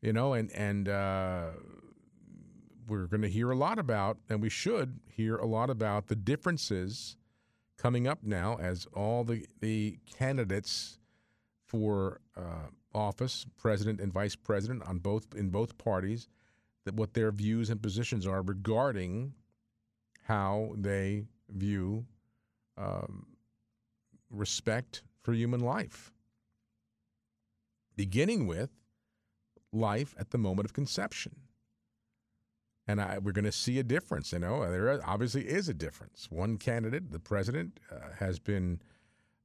You 0.00 0.12
know, 0.12 0.34
and, 0.34 0.50
and 0.52 0.88
uh, 0.88 1.46
we're 2.86 3.06
going 3.06 3.22
to 3.22 3.28
hear 3.28 3.50
a 3.50 3.56
lot 3.56 3.78
about, 3.78 4.18
and 4.28 4.40
we 4.40 4.50
should 4.50 5.00
hear 5.10 5.36
a 5.36 5.46
lot 5.46 5.70
about 5.70 6.08
the 6.08 6.16
differences 6.16 7.16
coming 7.78 8.06
up 8.06 8.18
now 8.22 8.56
as 8.60 8.86
all 8.94 9.24
the, 9.24 9.46
the 9.60 9.98
candidates 10.18 10.98
for 11.66 12.20
uh, 12.36 12.68
office, 12.94 13.46
president 13.56 14.00
and 14.00 14.12
vice 14.12 14.36
president 14.36 14.86
on 14.86 14.98
both 14.98 15.34
in 15.34 15.48
both 15.48 15.76
parties, 15.78 16.28
that 16.84 16.94
what 16.94 17.14
their 17.14 17.32
views 17.32 17.70
and 17.70 17.82
positions 17.82 18.26
are 18.26 18.42
regarding 18.42 19.32
how 20.24 20.72
they 20.76 21.24
view 21.48 22.04
um, 22.76 23.26
respect 24.34 25.02
for 25.22 25.32
human 25.32 25.60
life, 25.60 26.12
beginning 27.96 28.46
with 28.46 28.70
life 29.72 30.14
at 30.18 30.30
the 30.30 30.38
moment 30.38 30.66
of 30.66 30.72
conception. 30.72 31.36
And 32.86 33.00
I, 33.00 33.18
we're 33.18 33.32
going 33.32 33.46
to 33.46 33.52
see 33.52 33.78
a 33.78 33.82
difference. 33.82 34.32
You 34.32 34.40
know, 34.40 34.70
there 34.70 35.00
obviously 35.06 35.48
is 35.48 35.68
a 35.68 35.74
difference. 35.74 36.28
One 36.30 36.58
candidate, 36.58 37.10
the 37.10 37.18
president, 37.18 37.80
uh, 37.90 38.10
has 38.18 38.38
been 38.38 38.80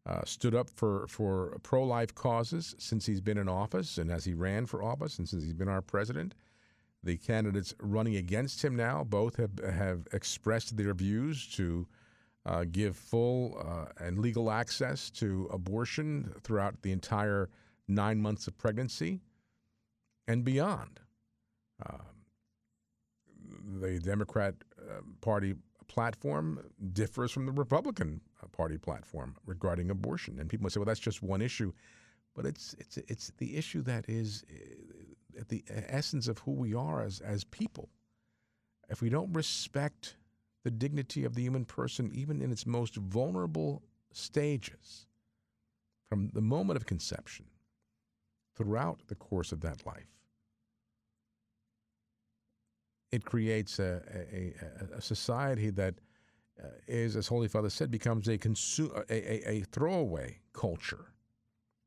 uh, 0.05 0.21
stood 0.25 0.55
up 0.55 0.69
for, 0.69 1.07
for 1.07 1.57
pro 1.63 1.83
life 1.83 2.13
causes 2.15 2.75
since 2.79 3.05
he's 3.05 3.21
been 3.21 3.37
in 3.37 3.47
office 3.47 3.97
and 3.97 4.11
as 4.11 4.25
he 4.25 4.33
ran 4.33 4.65
for 4.65 4.83
office 4.83 5.19
and 5.19 5.29
since 5.29 5.43
he's 5.43 5.53
been 5.53 5.69
our 5.69 5.81
president. 5.81 6.35
The 7.03 7.17
candidates 7.17 7.73
running 7.79 8.17
against 8.17 8.63
him 8.63 8.75
now 8.75 9.05
both 9.05 9.37
have, 9.37 9.59
have 9.59 10.07
expressed 10.11 10.75
their 10.75 10.93
views 10.93 11.47
to 11.55 11.87
uh, 12.49 12.65
give 12.71 12.95
full 12.95 13.57
uh, 13.63 14.03
and 14.03 14.17
legal 14.17 14.49
access 14.49 15.11
to 15.11 15.47
abortion 15.53 16.33
throughout 16.41 16.81
the 16.81 16.91
entire 16.91 17.47
nine 17.87 18.19
months 18.19 18.47
of 18.47 18.57
pregnancy 18.57 19.21
and 20.27 20.43
beyond. 20.43 20.99
Um, 21.87 22.01
the 23.79 23.99
Democrat 23.99 24.55
uh, 24.79 25.01
Party 25.21 25.53
platform 25.87 26.59
differs 26.93 27.31
from 27.31 27.45
the 27.45 27.51
Republican 27.51 28.19
uh, 28.41 28.47
Party 28.47 28.77
platform 28.79 29.35
regarding 29.45 29.91
abortion. 29.91 30.39
And 30.39 30.49
people 30.49 30.67
say, 30.71 30.79
well, 30.79 30.85
that's 30.85 30.99
just 30.99 31.21
one 31.21 31.41
issue. 31.43 31.71
But 32.35 32.47
it's, 32.47 32.75
it's, 32.79 32.97
it's 32.97 33.31
the 33.37 33.57
issue 33.57 33.83
that 33.83 34.05
is 34.07 34.43
uh, 34.51 35.39
at 35.41 35.49
the 35.49 35.63
essence 35.67 36.27
of 36.27 36.39
who 36.39 36.51
we 36.51 36.73
are 36.73 37.03
as, 37.03 37.19
as 37.19 37.43
people. 37.43 37.89
If 38.89 39.03
we 39.03 39.09
don't 39.09 39.31
respect 39.33 40.15
the 40.63 40.71
dignity 40.71 41.23
of 41.25 41.35
the 41.35 41.41
human 41.41 41.65
person, 41.65 42.11
even 42.13 42.41
in 42.41 42.51
its 42.51 42.65
most 42.65 42.95
vulnerable 42.95 43.81
stages, 44.11 45.07
from 46.07 46.29
the 46.33 46.41
moment 46.41 46.77
of 46.77 46.85
conception 46.85 47.45
throughout 48.55 48.99
the 49.07 49.15
course 49.15 49.51
of 49.51 49.61
that 49.61 49.85
life, 49.85 50.09
it 53.11 53.25
creates 53.25 53.79
a, 53.79 54.01
a, 54.33 54.53
a 54.97 55.01
society 55.01 55.69
that 55.69 55.95
uh, 56.63 56.67
as 56.91 57.27
Holy 57.27 57.47
Father 57.47 57.69
said, 57.69 57.91
becomes 57.91 58.27
a, 58.27 58.37
consu- 58.37 58.93
a, 59.09 59.49
a, 59.49 59.59
a 59.59 59.61
throwaway 59.71 60.39
culture. 60.53 61.13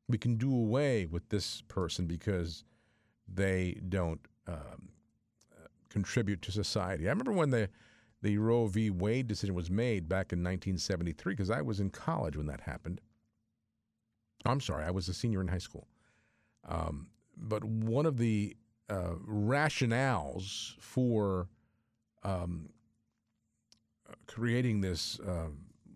We 0.07 0.17
can 0.17 0.35
do 0.35 0.53
away 0.53 1.05
with 1.05 1.29
this 1.29 1.61
person 1.67 2.07
because 2.07 2.63
they 3.27 3.79
don't 3.89 4.19
um, 4.47 4.89
uh, 5.53 5.67
contribute 5.89 6.41
to 6.43 6.51
society. 6.51 7.07
I 7.07 7.11
remember 7.11 7.31
when 7.31 7.51
the 7.51 7.69
the 8.23 8.37
Roe 8.37 8.67
v. 8.67 8.89
Wade 8.89 9.27
decision 9.27 9.53
was 9.53 9.69
made 9.69 10.07
back 10.07 10.31
in 10.31 10.39
1973, 10.39 11.33
because 11.33 11.51
I 11.51 11.61
was 11.61 11.81
in 11.81 11.89
college 11.89 12.37
when 12.37 12.47
that 12.47 12.61
happened. 12.61 13.01
I'm 14.45 14.61
sorry, 14.61 14.85
I 14.85 14.91
was 14.91 15.09
a 15.09 15.13
senior 15.13 15.41
in 15.41 15.49
high 15.49 15.57
school. 15.57 15.87
Um, 16.67 17.07
but 17.35 17.65
one 17.65 18.05
of 18.05 18.17
the 18.17 18.55
uh, 18.89 19.15
rationales 19.29 20.73
for 20.79 21.49
um, 22.23 22.69
creating 24.25 24.79
this 24.79 25.19
uh, 25.19 25.49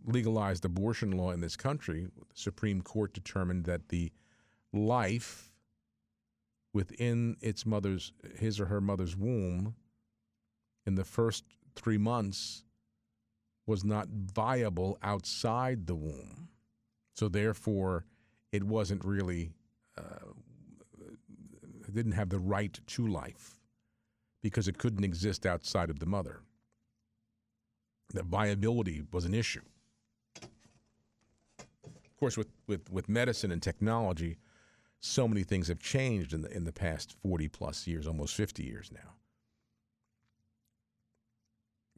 legalized 0.05 0.65
abortion 0.65 1.11
law 1.11 1.31
in 1.31 1.39
this 1.39 1.55
country, 1.55 2.07
the 2.17 2.25
Supreme 2.33 2.81
Court 2.81 3.13
determined 3.13 3.63
that 3.65 3.87
the 3.87 4.11
life 4.73 5.49
within 6.73 7.37
its 7.39 7.65
mother's, 7.65 8.11
his 8.37 8.59
or 8.59 8.65
her 8.65 8.81
mother's 8.81 9.15
womb, 9.15 9.75
in 10.85 10.95
the 10.95 11.03
first 11.03 11.43
three 11.77 11.97
months, 11.97 12.63
was 13.65 13.83
not 13.83 14.07
viable 14.09 14.97
outside 15.03 15.87
the 15.87 15.95
womb. 15.95 16.49
So 17.13 17.27
therefore, 17.27 18.05
it 18.51 18.63
wasn't 18.63 19.03
really, 19.03 19.51
uh, 19.97 20.31
didn't 21.93 22.13
have 22.13 22.29
the 22.29 22.39
right 22.39 22.79
to 22.85 23.07
life 23.07 23.59
because 24.41 24.67
it 24.67 24.77
couldn't 24.77 25.03
exist 25.03 25.45
outside 25.45 25.89
of 25.89 25.99
the 25.99 26.05
mother. 26.05 26.41
The 28.13 28.23
viability 28.23 29.03
was 29.11 29.25
an 29.25 29.33
issue. 29.33 29.63
Of 30.41 32.15
course, 32.19 32.37
with, 32.37 32.47
with, 32.67 32.89
with 32.91 33.09
medicine 33.09 33.51
and 33.51 33.61
technology, 33.61 34.37
so 34.99 35.27
many 35.27 35.43
things 35.43 35.67
have 35.67 35.79
changed 35.79 36.33
in 36.33 36.41
the, 36.41 36.51
in 36.51 36.63
the 36.63 36.71
past 36.71 37.15
40 37.21 37.47
plus 37.49 37.85
years, 37.87 38.07
almost 38.07 38.35
50 38.35 38.63
years 38.63 38.91
now. 38.93 39.15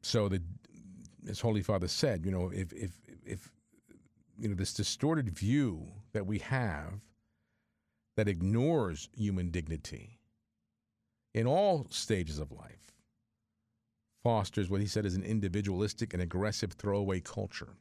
So, 0.02 0.30
the, 0.30 0.42
as 1.28 1.40
Holy 1.40 1.62
Father 1.62 1.88
said, 1.88 2.26
you 2.26 2.32
know, 2.32 2.52
if, 2.54 2.72
if, 2.74 2.92
if 3.26 3.52
you 4.40 4.50
know, 4.50 4.56
this 4.56 4.74
distorted 4.74 5.30
view 5.30 5.86
that 6.14 6.26
we 6.26 6.40
have 6.40 7.02
that 8.16 8.28
ignores 8.28 9.10
human 9.16 9.50
dignity 9.50 10.20
in 11.34 11.46
all 11.46 11.86
stages 11.90 12.40
of 12.40 12.52
life 12.52 12.90
fosters 14.24 14.70
what 14.70 14.82
he 14.82 14.88
said 14.88 15.06
is 15.06 15.16
an 15.16 15.24
individualistic 15.24 16.14
and 16.14 16.22
aggressive 16.22 16.74
throwaway 16.74 17.20
culture. 17.20 17.76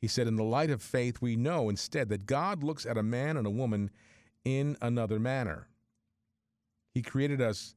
He 0.00 0.08
said, 0.08 0.26
In 0.26 0.36
the 0.36 0.42
light 0.42 0.70
of 0.70 0.82
faith, 0.82 1.20
we 1.20 1.36
know 1.36 1.68
instead 1.68 2.08
that 2.08 2.26
God 2.26 2.62
looks 2.62 2.86
at 2.86 2.98
a 2.98 3.02
man 3.02 3.36
and 3.36 3.46
a 3.46 3.50
woman 3.50 3.90
in 4.44 4.76
another 4.82 5.18
manner. 5.18 5.68
He 6.92 7.02
created 7.02 7.40
us 7.40 7.74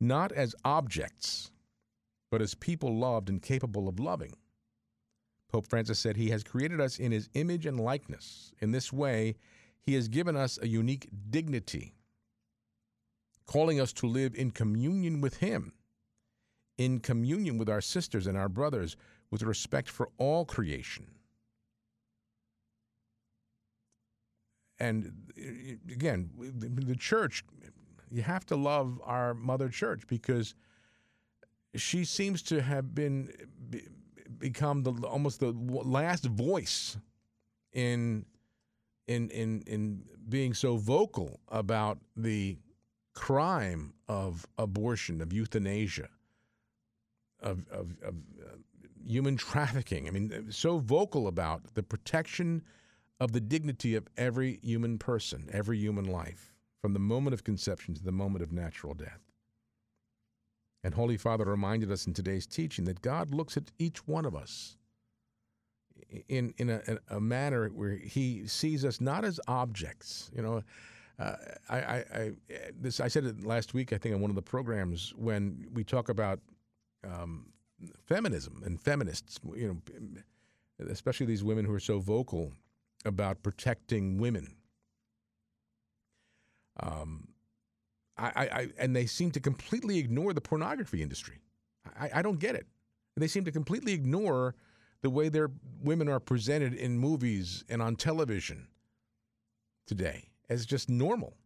not 0.00 0.32
as 0.32 0.54
objects, 0.64 1.50
but 2.30 2.42
as 2.42 2.54
people 2.54 2.96
loved 2.96 3.28
and 3.28 3.42
capable 3.42 3.88
of 3.88 3.98
loving. 3.98 4.34
Pope 5.50 5.66
Francis 5.66 5.98
said, 5.98 6.16
He 6.16 6.30
has 6.30 6.44
created 6.44 6.80
us 6.80 6.98
in 6.98 7.12
His 7.12 7.28
image 7.34 7.64
and 7.66 7.80
likeness. 7.80 8.52
In 8.60 8.70
this 8.70 8.92
way, 8.92 9.36
He 9.80 9.94
has 9.94 10.08
given 10.08 10.36
us 10.36 10.58
a 10.60 10.68
unique 10.68 11.08
dignity, 11.30 11.94
calling 13.46 13.80
us 13.80 13.92
to 13.94 14.06
live 14.06 14.34
in 14.34 14.50
communion 14.50 15.20
with 15.20 15.38
Him, 15.38 15.72
in 16.76 17.00
communion 17.00 17.56
with 17.56 17.68
our 17.68 17.80
sisters 17.80 18.26
and 18.26 18.36
our 18.36 18.48
brothers, 18.48 18.96
with 19.30 19.42
respect 19.42 19.88
for 19.88 20.10
all 20.18 20.44
creation. 20.44 21.06
And 24.78 25.12
uh, 25.36 25.92
again, 25.92 26.30
the 26.36 26.94
church, 26.94 27.44
you 28.10 28.22
have 28.22 28.46
to 28.46 28.56
love 28.56 29.00
our 29.04 29.34
mother 29.34 29.68
church 29.68 30.06
because 30.06 30.54
she 31.74 32.04
seems 32.04 32.42
to 32.42 32.62
have 32.62 32.94
been 32.94 33.30
become 34.38 34.82
the 34.82 34.92
almost 35.06 35.40
the 35.40 35.52
last 35.52 36.24
voice 36.24 36.96
in 37.72 38.24
in 39.06 39.30
in 39.30 39.62
in 39.66 40.02
being 40.28 40.54
so 40.54 40.76
vocal 40.76 41.40
about 41.48 41.98
the 42.16 42.58
crime 43.14 43.92
of 44.06 44.46
abortion, 44.58 45.20
of 45.20 45.32
euthanasia, 45.32 46.08
of 47.40 47.66
of, 47.70 47.96
of 48.02 48.14
uh, 48.44 48.56
human 49.04 49.36
trafficking. 49.36 50.06
I 50.06 50.10
mean, 50.10 50.46
so 50.50 50.78
vocal 50.78 51.26
about 51.26 51.74
the 51.74 51.82
protection 51.82 52.62
of 53.20 53.32
the 53.32 53.40
dignity 53.40 53.94
of 53.94 54.06
every 54.16 54.60
human 54.62 54.98
person, 54.98 55.48
every 55.52 55.78
human 55.78 56.04
life, 56.04 56.54
from 56.80 56.92
the 56.92 57.00
moment 57.00 57.34
of 57.34 57.42
conception 57.42 57.94
to 57.94 58.04
the 58.04 58.12
moment 58.12 58.42
of 58.42 58.52
natural 58.52 58.94
death. 58.94 59.27
And 60.88 60.94
Holy 60.94 61.18
Father 61.18 61.44
reminded 61.44 61.92
us 61.92 62.06
in 62.06 62.14
today's 62.14 62.46
teaching 62.46 62.86
that 62.86 63.02
God 63.02 63.34
looks 63.34 63.58
at 63.58 63.64
each 63.78 64.08
one 64.08 64.24
of 64.24 64.34
us 64.34 64.78
in, 66.28 66.54
in 66.56 66.70
a, 66.70 66.80
a 67.10 67.20
manner 67.20 67.68
where 67.68 67.98
He 67.98 68.46
sees 68.46 68.86
us 68.86 68.98
not 68.98 69.22
as 69.22 69.38
objects. 69.46 70.30
You 70.34 70.40
know, 70.40 70.62
uh, 71.18 71.36
I, 71.68 71.76
I, 71.76 72.04
I, 72.14 72.32
this, 72.80 73.00
I 73.00 73.08
said 73.08 73.26
it 73.26 73.44
last 73.44 73.74
week, 73.74 73.92
I 73.92 73.98
think, 73.98 74.14
on 74.14 74.22
one 74.22 74.30
of 74.30 74.34
the 74.34 74.40
programs 74.40 75.12
when 75.14 75.66
we 75.74 75.84
talk 75.84 76.08
about 76.08 76.40
um, 77.06 77.52
feminism 78.06 78.62
and 78.64 78.80
feminists, 78.80 79.38
you 79.54 79.68
know, 79.68 80.86
especially 80.88 81.26
these 81.26 81.44
women 81.44 81.66
who 81.66 81.74
are 81.74 81.80
so 81.80 81.98
vocal 81.98 82.50
about 83.04 83.42
protecting 83.42 84.16
women. 84.16 84.56
Um, 86.80 87.28
I, 88.18 88.30
I, 88.36 88.68
and 88.78 88.94
they 88.94 89.06
seem 89.06 89.30
to 89.32 89.40
completely 89.40 89.98
ignore 89.98 90.32
the 90.32 90.40
pornography 90.40 91.02
industry. 91.02 91.38
I, 91.98 92.10
I 92.16 92.22
don't 92.22 92.38
get 92.38 92.54
it. 92.54 92.66
They 93.16 93.28
seem 93.28 93.44
to 93.44 93.52
completely 93.52 93.92
ignore 93.92 94.54
the 95.02 95.10
way 95.10 95.28
their 95.28 95.50
women 95.82 96.08
are 96.08 96.20
presented 96.20 96.74
in 96.74 96.98
movies 96.98 97.64
and 97.68 97.80
on 97.80 97.96
television 97.96 98.68
today 99.86 100.30
as 100.48 100.66
just 100.66 100.88
normal, 100.88 101.36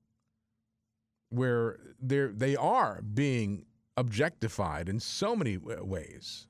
where 1.31 1.79
they're, 2.01 2.33
they 2.33 2.57
are 2.57 3.03
being 3.03 3.65
objectified 3.97 4.89
in 4.89 5.01
so 5.01 5.37
many 5.37 5.57
ways 5.59 6.47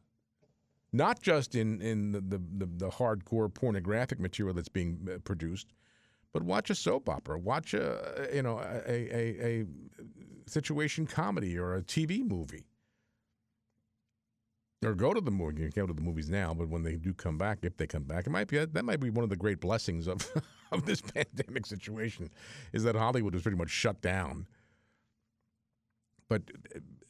not 0.93 1.21
just 1.23 1.55
in, 1.55 1.81
in 1.81 2.13
the, 2.13 2.21
the, 2.21 2.39
the, 2.59 2.67
the 2.77 2.91
hardcore 2.91 3.53
pornographic 3.53 4.21
material 4.21 4.55
that's 4.55 4.69
being 4.69 5.09
uh, 5.13 5.19
produced, 5.25 5.73
but 6.33 6.43
watch 6.43 6.71
a 6.71 6.75
soap 6.75 7.09
opera, 7.09 7.39
watch 7.39 7.75
a 7.75 8.29
you 8.33 8.43
know 8.43 8.59
a, 8.59 8.83
a, 8.89 9.47
a 9.47 9.67
situation 10.47 11.07
comedy 11.07 11.59
or 11.59 11.75
a 11.75 11.83
TV 11.83 12.27
movie, 12.27 12.65
or 14.85 14.95
go 14.95 15.13
to 15.13 15.21
the 15.21 15.31
movie. 15.31 15.63
You 15.63 15.71
can't 15.71 15.87
go 15.87 15.87
to 15.89 15.93
the 15.93 16.03
movies 16.03 16.31
now, 16.31 16.55
but 16.55 16.69
when 16.69 16.83
they 16.83 16.97
do 16.97 17.13
come 17.13 17.39
back, 17.39 17.59
if 17.63 17.77
they 17.77 17.87
come 17.87 18.05
back, 18.05 18.27
it 18.27 18.31
might 18.31 18.49
be 18.49 18.65
that 18.65 18.85
might 18.85 19.01
be 19.01 19.11
one 19.11 19.25
of 19.25 19.31
the 19.31 19.37
great 19.37 19.61
blessings 19.61 20.07
of 20.07 20.29
of 20.73 20.87
this 20.87 21.01
pandemic 21.15 21.67
situation, 21.67 22.31
is 22.73 22.83
that 22.85 22.97
Hollywood 22.97 23.35
was 23.35 23.43
pretty 23.43 23.59
much 23.59 23.71
shut 23.71 24.01
down. 24.01 24.47
But 26.29 26.43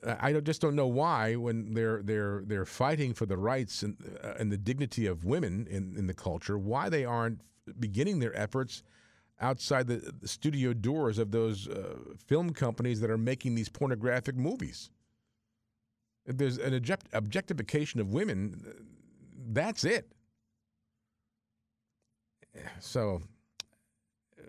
uh, 0.05 0.17
I 0.19 0.33
just 0.33 0.61
don't 0.61 0.75
know 0.75 0.89
why, 0.89 1.37
when 1.37 1.75
they're 1.75 2.03
they're 2.03 2.43
they're 2.45 2.65
fighting 2.65 3.15
for 3.15 3.25
the 3.25 3.37
rights 3.37 3.85
and 3.85 3.97
uh, 4.25 4.35
and 4.37 4.51
the 4.51 4.59
dignity 4.59 5.07
of 5.07 5.25
women 5.25 5.69
in 5.71 5.95
in 5.97 6.09
the 6.09 6.15
culture, 6.15 6.59
why 6.59 6.89
they 6.89 7.05
aren't 7.05 7.41
beginning 7.79 8.19
their 8.19 8.37
efforts 8.37 8.83
outside 9.43 9.87
the, 9.87 10.13
the 10.21 10.29
studio 10.29 10.73
doors 10.73 11.19
of 11.19 11.31
those 11.31 11.69
uh, 11.69 11.99
film 12.27 12.51
companies 12.51 13.01
that 13.01 13.11
are 13.11 13.19
making 13.19 13.55
these 13.55 13.69
pornographic 13.69 14.37
movies. 14.37 14.91
If 16.25 16.39
there's 16.39 16.59
an 16.59 16.75
object, 16.75 17.09
objectification 17.13 18.01
of 18.01 18.13
women, 18.13 18.65
that's 19.51 19.85
it. 19.85 20.13
So, 22.79 23.23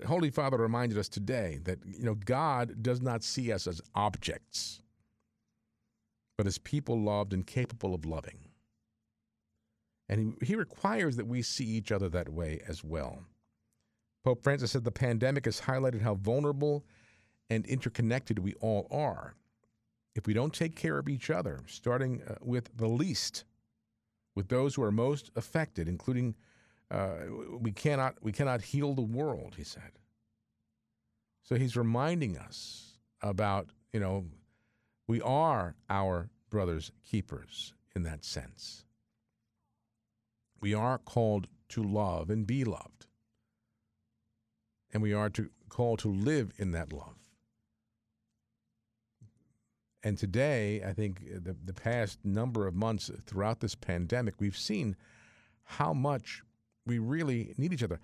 Holy 0.06 0.30
Father 0.30 0.58
reminded 0.58 0.98
us 0.98 1.10
today 1.10 1.60
that 1.64 1.80
you 1.86 2.04
know 2.04 2.16
God 2.16 2.84
does 2.84 3.02
not 3.02 3.24
see 3.24 3.52
us 3.52 3.66
as 3.66 3.82
objects, 3.96 4.82
but 6.38 6.46
as 6.46 6.58
people 6.58 7.02
loved 7.02 7.34
and 7.34 7.48
capable 7.48 7.96
of 7.96 8.06
loving. 8.06 8.38
And 10.10 10.36
he, 10.42 10.48
he 10.48 10.56
requires 10.56 11.16
that 11.16 11.28
we 11.28 11.42
see 11.42 11.66
each 11.66 11.92
other 11.92 12.10
that 12.10 12.30
way 12.30 12.62
as 12.68 12.84
well. 12.84 13.24
Pope 14.24 14.42
Francis 14.42 14.72
said 14.72 14.86
the 14.86 14.92
pandemic 14.92 15.46
has 15.46 15.62
highlighted 15.62 16.02
how 16.02 16.16
vulnerable 16.16 16.86
and 17.50 17.66
interconnected 17.66 18.40
we 18.40 18.54
all 18.56 18.88
are. 18.90 19.36
If 20.16 20.28
we 20.28 20.34
don't 20.34 20.54
take 20.54 20.76
care 20.76 20.98
of 20.98 21.10
each 21.10 21.30
other, 21.30 21.60
starting 21.68 22.22
uh, 22.24 22.36
with 22.42 22.70
the 22.78 22.88
least, 22.88 23.44
with 24.36 24.48
those 24.48 24.76
who 24.76 24.84
are 24.84 24.92
most 24.92 25.30
affected, 25.36 25.90
including 25.90 26.36
uh, 26.90 27.16
we 27.60 27.72
cannot 27.72 28.16
we 28.22 28.32
cannot 28.32 28.62
heal 28.62 28.94
the 28.94 29.02
world, 29.02 29.56
he 29.58 29.64
said. 29.64 29.92
So 31.44 31.56
he's 31.56 31.76
reminding 31.76 32.38
us 32.38 33.00
about 33.22 33.70
you 33.92 34.00
know 34.00 34.26
we 35.08 35.20
are 35.22 35.76
our 35.90 36.30
brothers' 36.50 36.92
keepers 37.04 37.74
in 37.96 38.04
that 38.04 38.24
sense. 38.24 38.86
We 40.62 40.74
are 40.74 40.98
called 40.98 41.48
to 41.70 41.84
love 41.84 42.30
and 42.30 42.48
be 42.48 42.64
loved 42.64 43.08
and 44.94 45.02
we 45.02 45.14
are 45.14 45.30
to 45.32 45.50
called 45.70 46.00
to 46.00 46.08
live 46.08 46.54
in 46.58 46.72
that 46.72 46.94
love. 46.94 47.24
and 50.04 50.18
today, 50.18 50.84
I 50.86 50.92
think 50.92 51.22
uh, 51.34 51.40
the, 51.42 51.56
the 51.64 51.74
past 51.74 52.20
number 52.24 52.68
of 52.68 52.76
months 52.76 53.10
throughout 53.26 53.62
this 53.62 53.74
pandemic, 53.74 54.36
we've 54.40 54.58
seen 54.58 54.96
how 55.64 55.94
much 55.94 56.44
we 56.86 57.00
really 57.00 57.54
need 57.58 57.72
each 57.72 57.84
other. 57.84 58.00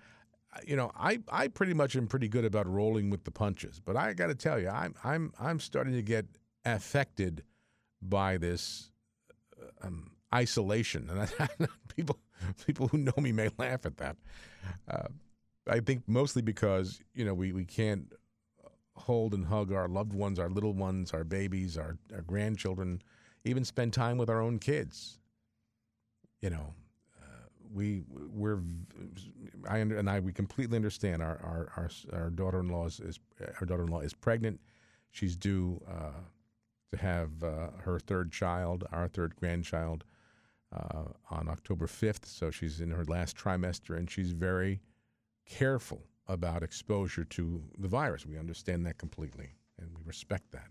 You 0.66 0.76
know, 0.76 0.90
I, 0.96 1.20
I 1.30 1.48
pretty 1.48 1.74
much 1.74 1.94
am 1.94 2.06
pretty 2.06 2.28
good 2.28 2.44
about 2.44 2.66
rolling 2.66 3.10
with 3.10 3.24
the 3.24 3.30
punches, 3.30 3.80
but 3.84 3.96
I 3.96 4.14
got 4.14 4.28
to 4.28 4.34
tell 4.34 4.58
you, 4.58 4.68
I'm 4.68 4.94
I'm 5.04 5.32
I'm 5.38 5.60
starting 5.60 5.92
to 5.92 6.02
get 6.02 6.26
affected 6.64 7.44
by 8.02 8.36
this 8.38 8.90
uh, 9.60 9.86
um, 9.86 10.10
isolation, 10.34 11.08
and 11.10 11.20
I, 11.20 11.66
people 11.94 12.18
people 12.66 12.88
who 12.88 12.98
know 12.98 13.12
me 13.18 13.30
may 13.30 13.50
laugh 13.58 13.86
at 13.86 13.98
that. 13.98 14.16
Uh, 14.88 15.08
I 15.70 15.80
think 15.80 16.02
mostly 16.06 16.42
because 16.42 17.00
you 17.14 17.24
know 17.24 17.34
we, 17.34 17.52
we 17.52 17.64
can't 17.64 18.12
hold 18.96 19.34
and 19.34 19.46
hug 19.46 19.72
our 19.72 19.88
loved 19.88 20.12
ones, 20.12 20.38
our 20.38 20.50
little 20.50 20.74
ones, 20.74 21.12
our 21.12 21.24
babies, 21.24 21.78
our, 21.78 21.96
our 22.12 22.22
grandchildren, 22.22 23.00
even 23.44 23.64
spend 23.64 23.92
time 23.92 24.18
with 24.18 24.28
our 24.28 24.40
own 24.40 24.58
kids. 24.58 25.18
You 26.42 26.50
know, 26.50 26.74
uh, 27.20 27.46
we 27.72 28.02
we're 28.08 28.60
I 29.68 29.78
and 29.78 30.10
I 30.10 30.20
we 30.20 30.32
completely 30.32 30.76
understand 30.76 31.22
our 31.22 31.38
our 31.42 31.72
our, 31.76 32.20
our 32.20 32.30
daughter-in-law 32.30 32.86
is, 32.86 33.00
is 33.00 33.20
daughter-in-law 33.64 34.00
is 34.00 34.12
pregnant. 34.12 34.60
She's 35.12 35.36
due 35.36 35.80
uh, 35.88 36.20
to 36.92 36.98
have 36.98 37.42
uh, 37.42 37.68
her 37.82 37.98
third 37.98 38.32
child, 38.32 38.84
our 38.92 39.08
third 39.08 39.34
grandchild, 39.36 40.04
uh, 40.72 41.04
on 41.30 41.48
October 41.48 41.86
5th. 41.86 42.26
So 42.26 42.50
she's 42.50 42.80
in 42.80 42.90
her 42.90 43.04
last 43.04 43.36
trimester, 43.36 43.96
and 43.96 44.08
she's 44.08 44.32
very 44.32 44.80
careful 45.50 46.02
about 46.28 46.62
exposure 46.62 47.24
to 47.24 47.62
the 47.78 47.88
virus. 47.88 48.24
We 48.26 48.38
understand 48.38 48.86
that 48.86 48.98
completely, 48.98 49.50
and 49.78 49.90
we 49.96 50.02
respect 50.04 50.52
that 50.52 50.68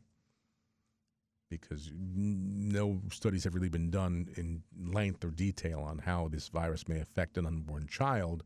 because 1.49 1.91
no 1.95 3.01
studies 3.11 3.43
have 3.43 3.55
really 3.55 3.69
been 3.69 3.89
done 3.89 4.27
in 4.37 4.61
length 4.93 5.25
or 5.25 5.31
detail 5.31 5.79
on 5.81 5.97
how 5.99 6.27
this 6.27 6.47
virus 6.47 6.87
may 6.87 6.99
affect 6.99 7.37
an 7.37 7.45
unborn 7.45 7.87
child 7.87 8.43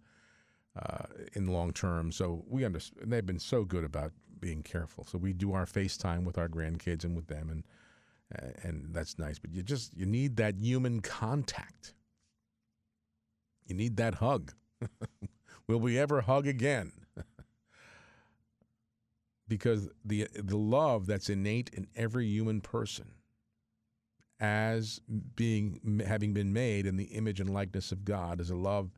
uh, 0.81 1.05
in 1.33 1.45
the 1.45 1.51
long 1.51 1.73
term. 1.73 2.11
So 2.11 2.43
we 2.47 2.65
understand. 2.65 3.11
They've 3.11 3.25
been 3.25 3.39
so 3.39 3.63
good 3.63 3.83
about 3.83 4.13
being 4.39 4.63
careful. 4.63 5.05
So 5.05 5.17
we 5.17 5.33
do 5.33 5.53
our 5.53 5.65
FaceTime 5.65 6.25
with 6.25 6.37
our 6.37 6.49
grandkids 6.49 7.03
and 7.03 7.15
with 7.15 7.27
them, 7.27 7.49
and 7.49 7.63
uh, 8.35 8.67
and 8.67 8.93
that's 8.93 9.19
nice. 9.19 9.39
But 9.39 9.53
you 9.53 9.63
just 9.63 9.95
you 9.95 10.05
need 10.05 10.37
that 10.37 10.55
human 10.57 11.01
contact. 11.01 11.93
You 13.67 13.75
need 13.75 13.97
that 13.97 14.15
hug. 14.15 14.53
Will 15.67 15.79
we 15.79 15.97
ever 15.97 16.21
hug 16.21 16.47
again? 16.47 16.91
because 19.47 19.89
the 20.03 20.27
the 20.35 20.57
love 20.57 21.05
that's 21.05 21.29
innate 21.29 21.69
in 21.73 21.87
every 21.95 22.27
human 22.27 22.61
person 22.61 23.11
as 24.39 24.99
being 25.35 26.01
having 26.05 26.33
been 26.33 26.51
made 26.51 26.85
in 26.85 26.97
the 26.97 27.05
image 27.05 27.39
and 27.39 27.53
likeness 27.53 27.91
of 27.91 28.03
God 28.03 28.41
is 28.41 28.49
a 28.49 28.55
love 28.55 28.91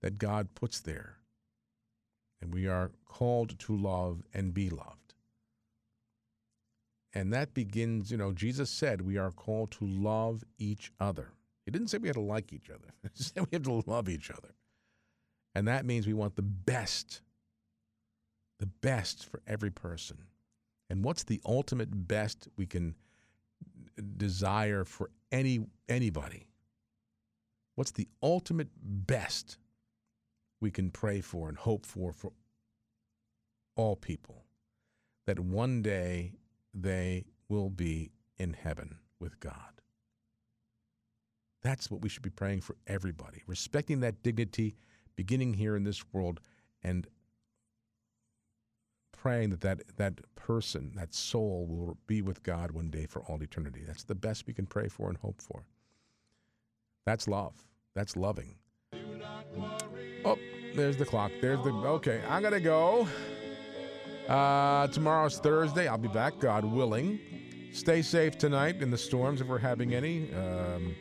that 0.00 0.18
God 0.18 0.54
puts 0.54 0.80
there. 0.80 1.18
And 2.40 2.52
we 2.52 2.66
are 2.66 2.90
called 3.06 3.58
to 3.60 3.76
love 3.76 4.22
and 4.34 4.52
be 4.52 4.68
loved. 4.68 5.14
And 7.14 7.32
that 7.32 7.54
begins, 7.54 8.10
you 8.10 8.16
know, 8.16 8.32
Jesus 8.32 8.70
said 8.70 9.02
we 9.02 9.18
are 9.18 9.30
called 9.30 9.70
to 9.72 9.84
love 9.84 10.42
each 10.58 10.90
other. 10.98 11.28
He 11.64 11.70
didn't 11.70 11.88
say 11.88 11.98
we 11.98 12.08
had 12.08 12.14
to 12.14 12.20
like 12.20 12.52
each 12.52 12.70
other. 12.70 12.92
He 13.14 13.22
said 13.22 13.46
we 13.50 13.56
have 13.56 13.62
to 13.64 13.82
love 13.86 14.08
each 14.08 14.30
other. 14.30 14.54
And 15.54 15.68
that 15.68 15.84
means 15.84 16.06
we 16.06 16.14
want 16.14 16.36
the 16.36 16.42
best, 16.42 17.20
the 18.58 18.66
best 18.66 19.26
for 19.26 19.42
every 19.46 19.70
person. 19.70 20.18
And 20.88 21.04
what's 21.04 21.24
the 21.24 21.40
ultimate 21.44 22.08
best 22.08 22.48
we 22.56 22.66
can 22.66 22.94
desire 24.16 24.84
for 24.84 25.10
any 25.30 25.60
anybody? 25.88 26.48
What's 27.74 27.92
the 27.92 28.08
ultimate 28.22 28.68
best 28.82 29.58
we 30.60 30.70
can 30.70 30.90
pray 30.90 31.20
for 31.20 31.48
and 31.48 31.56
hope 31.56 31.86
for 31.86 32.12
for 32.12 32.32
all 33.76 33.96
people? 33.96 34.44
That 35.26 35.40
one 35.40 35.82
day 35.82 36.34
they 36.74 37.26
will 37.48 37.70
be 37.70 38.10
in 38.38 38.54
heaven 38.54 38.98
with 39.20 39.38
God. 39.40 39.80
That's 41.62 41.90
what 41.90 42.02
we 42.02 42.08
should 42.08 42.22
be 42.22 42.30
praying 42.30 42.62
for 42.62 42.76
everybody, 42.86 43.42
respecting 43.46 44.00
that 44.00 44.22
dignity 44.22 44.74
beginning 45.16 45.54
here 45.54 45.76
in 45.76 45.84
this 45.84 46.02
world 46.12 46.40
and 46.82 47.06
praying 49.12 49.50
that, 49.50 49.60
that 49.60 49.96
that 49.96 50.34
person, 50.34 50.92
that 50.96 51.14
soul, 51.14 51.66
will 51.68 51.96
be 52.06 52.22
with 52.22 52.42
God 52.42 52.72
one 52.72 52.90
day 52.90 53.06
for 53.06 53.22
all 53.22 53.40
eternity. 53.42 53.82
That's 53.86 54.04
the 54.04 54.14
best 54.14 54.46
we 54.46 54.52
can 54.52 54.66
pray 54.66 54.88
for 54.88 55.08
and 55.08 55.16
hope 55.18 55.40
for. 55.40 55.64
That's 57.06 57.28
love. 57.28 57.54
That's 57.94 58.16
loving. 58.16 58.56
Oh, 60.24 60.38
there's 60.74 60.96
the 60.96 61.04
clock. 61.04 61.30
There's 61.40 61.62
the. 61.62 61.70
Okay, 61.70 62.20
I'm 62.28 62.42
going 62.42 62.54
to 62.54 62.60
go. 62.60 63.06
Uh, 64.28 64.86
tomorrow's 64.88 65.38
Thursday. 65.38 65.88
I'll 65.88 65.98
be 65.98 66.08
back, 66.08 66.38
God 66.38 66.64
willing. 66.64 67.20
Stay 67.72 68.02
safe 68.02 68.38
tonight 68.38 68.82
in 68.82 68.90
the 68.90 68.98
storms 68.98 69.40
if 69.40 69.48
we're 69.48 69.58
having 69.58 69.94
any. 69.94 70.32
Um, 70.34 70.94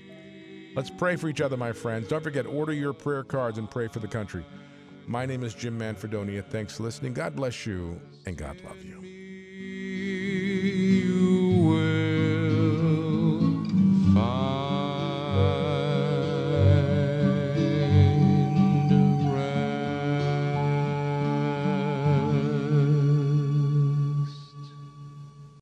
let's 0.76 0.90
pray 0.90 1.16
for 1.16 1.30
each 1.30 1.42
other, 1.42 1.58
my 1.58 1.72
friends. 1.72 2.08
Don't 2.08 2.24
forget, 2.24 2.46
order 2.46 2.74
your 2.74 2.94
prayer 2.94 3.24
cards 3.24 3.58
and 3.58 3.70
pray 3.70 3.88
for 3.88 4.00
the 4.00 4.08
country. 4.08 4.46
My 5.08 5.26
name 5.26 5.44
is 5.44 5.54
Jim 5.54 5.78
Manfredonia. 5.80 6.46
Thanks 6.46 6.78
for 6.78 6.84
listening. 6.84 7.14
God 7.14 7.36
bless 7.36 7.66
you, 7.66 8.00
and 8.26 8.38
God 8.38 8.62
love 8.64 8.84
you. 8.84 9.11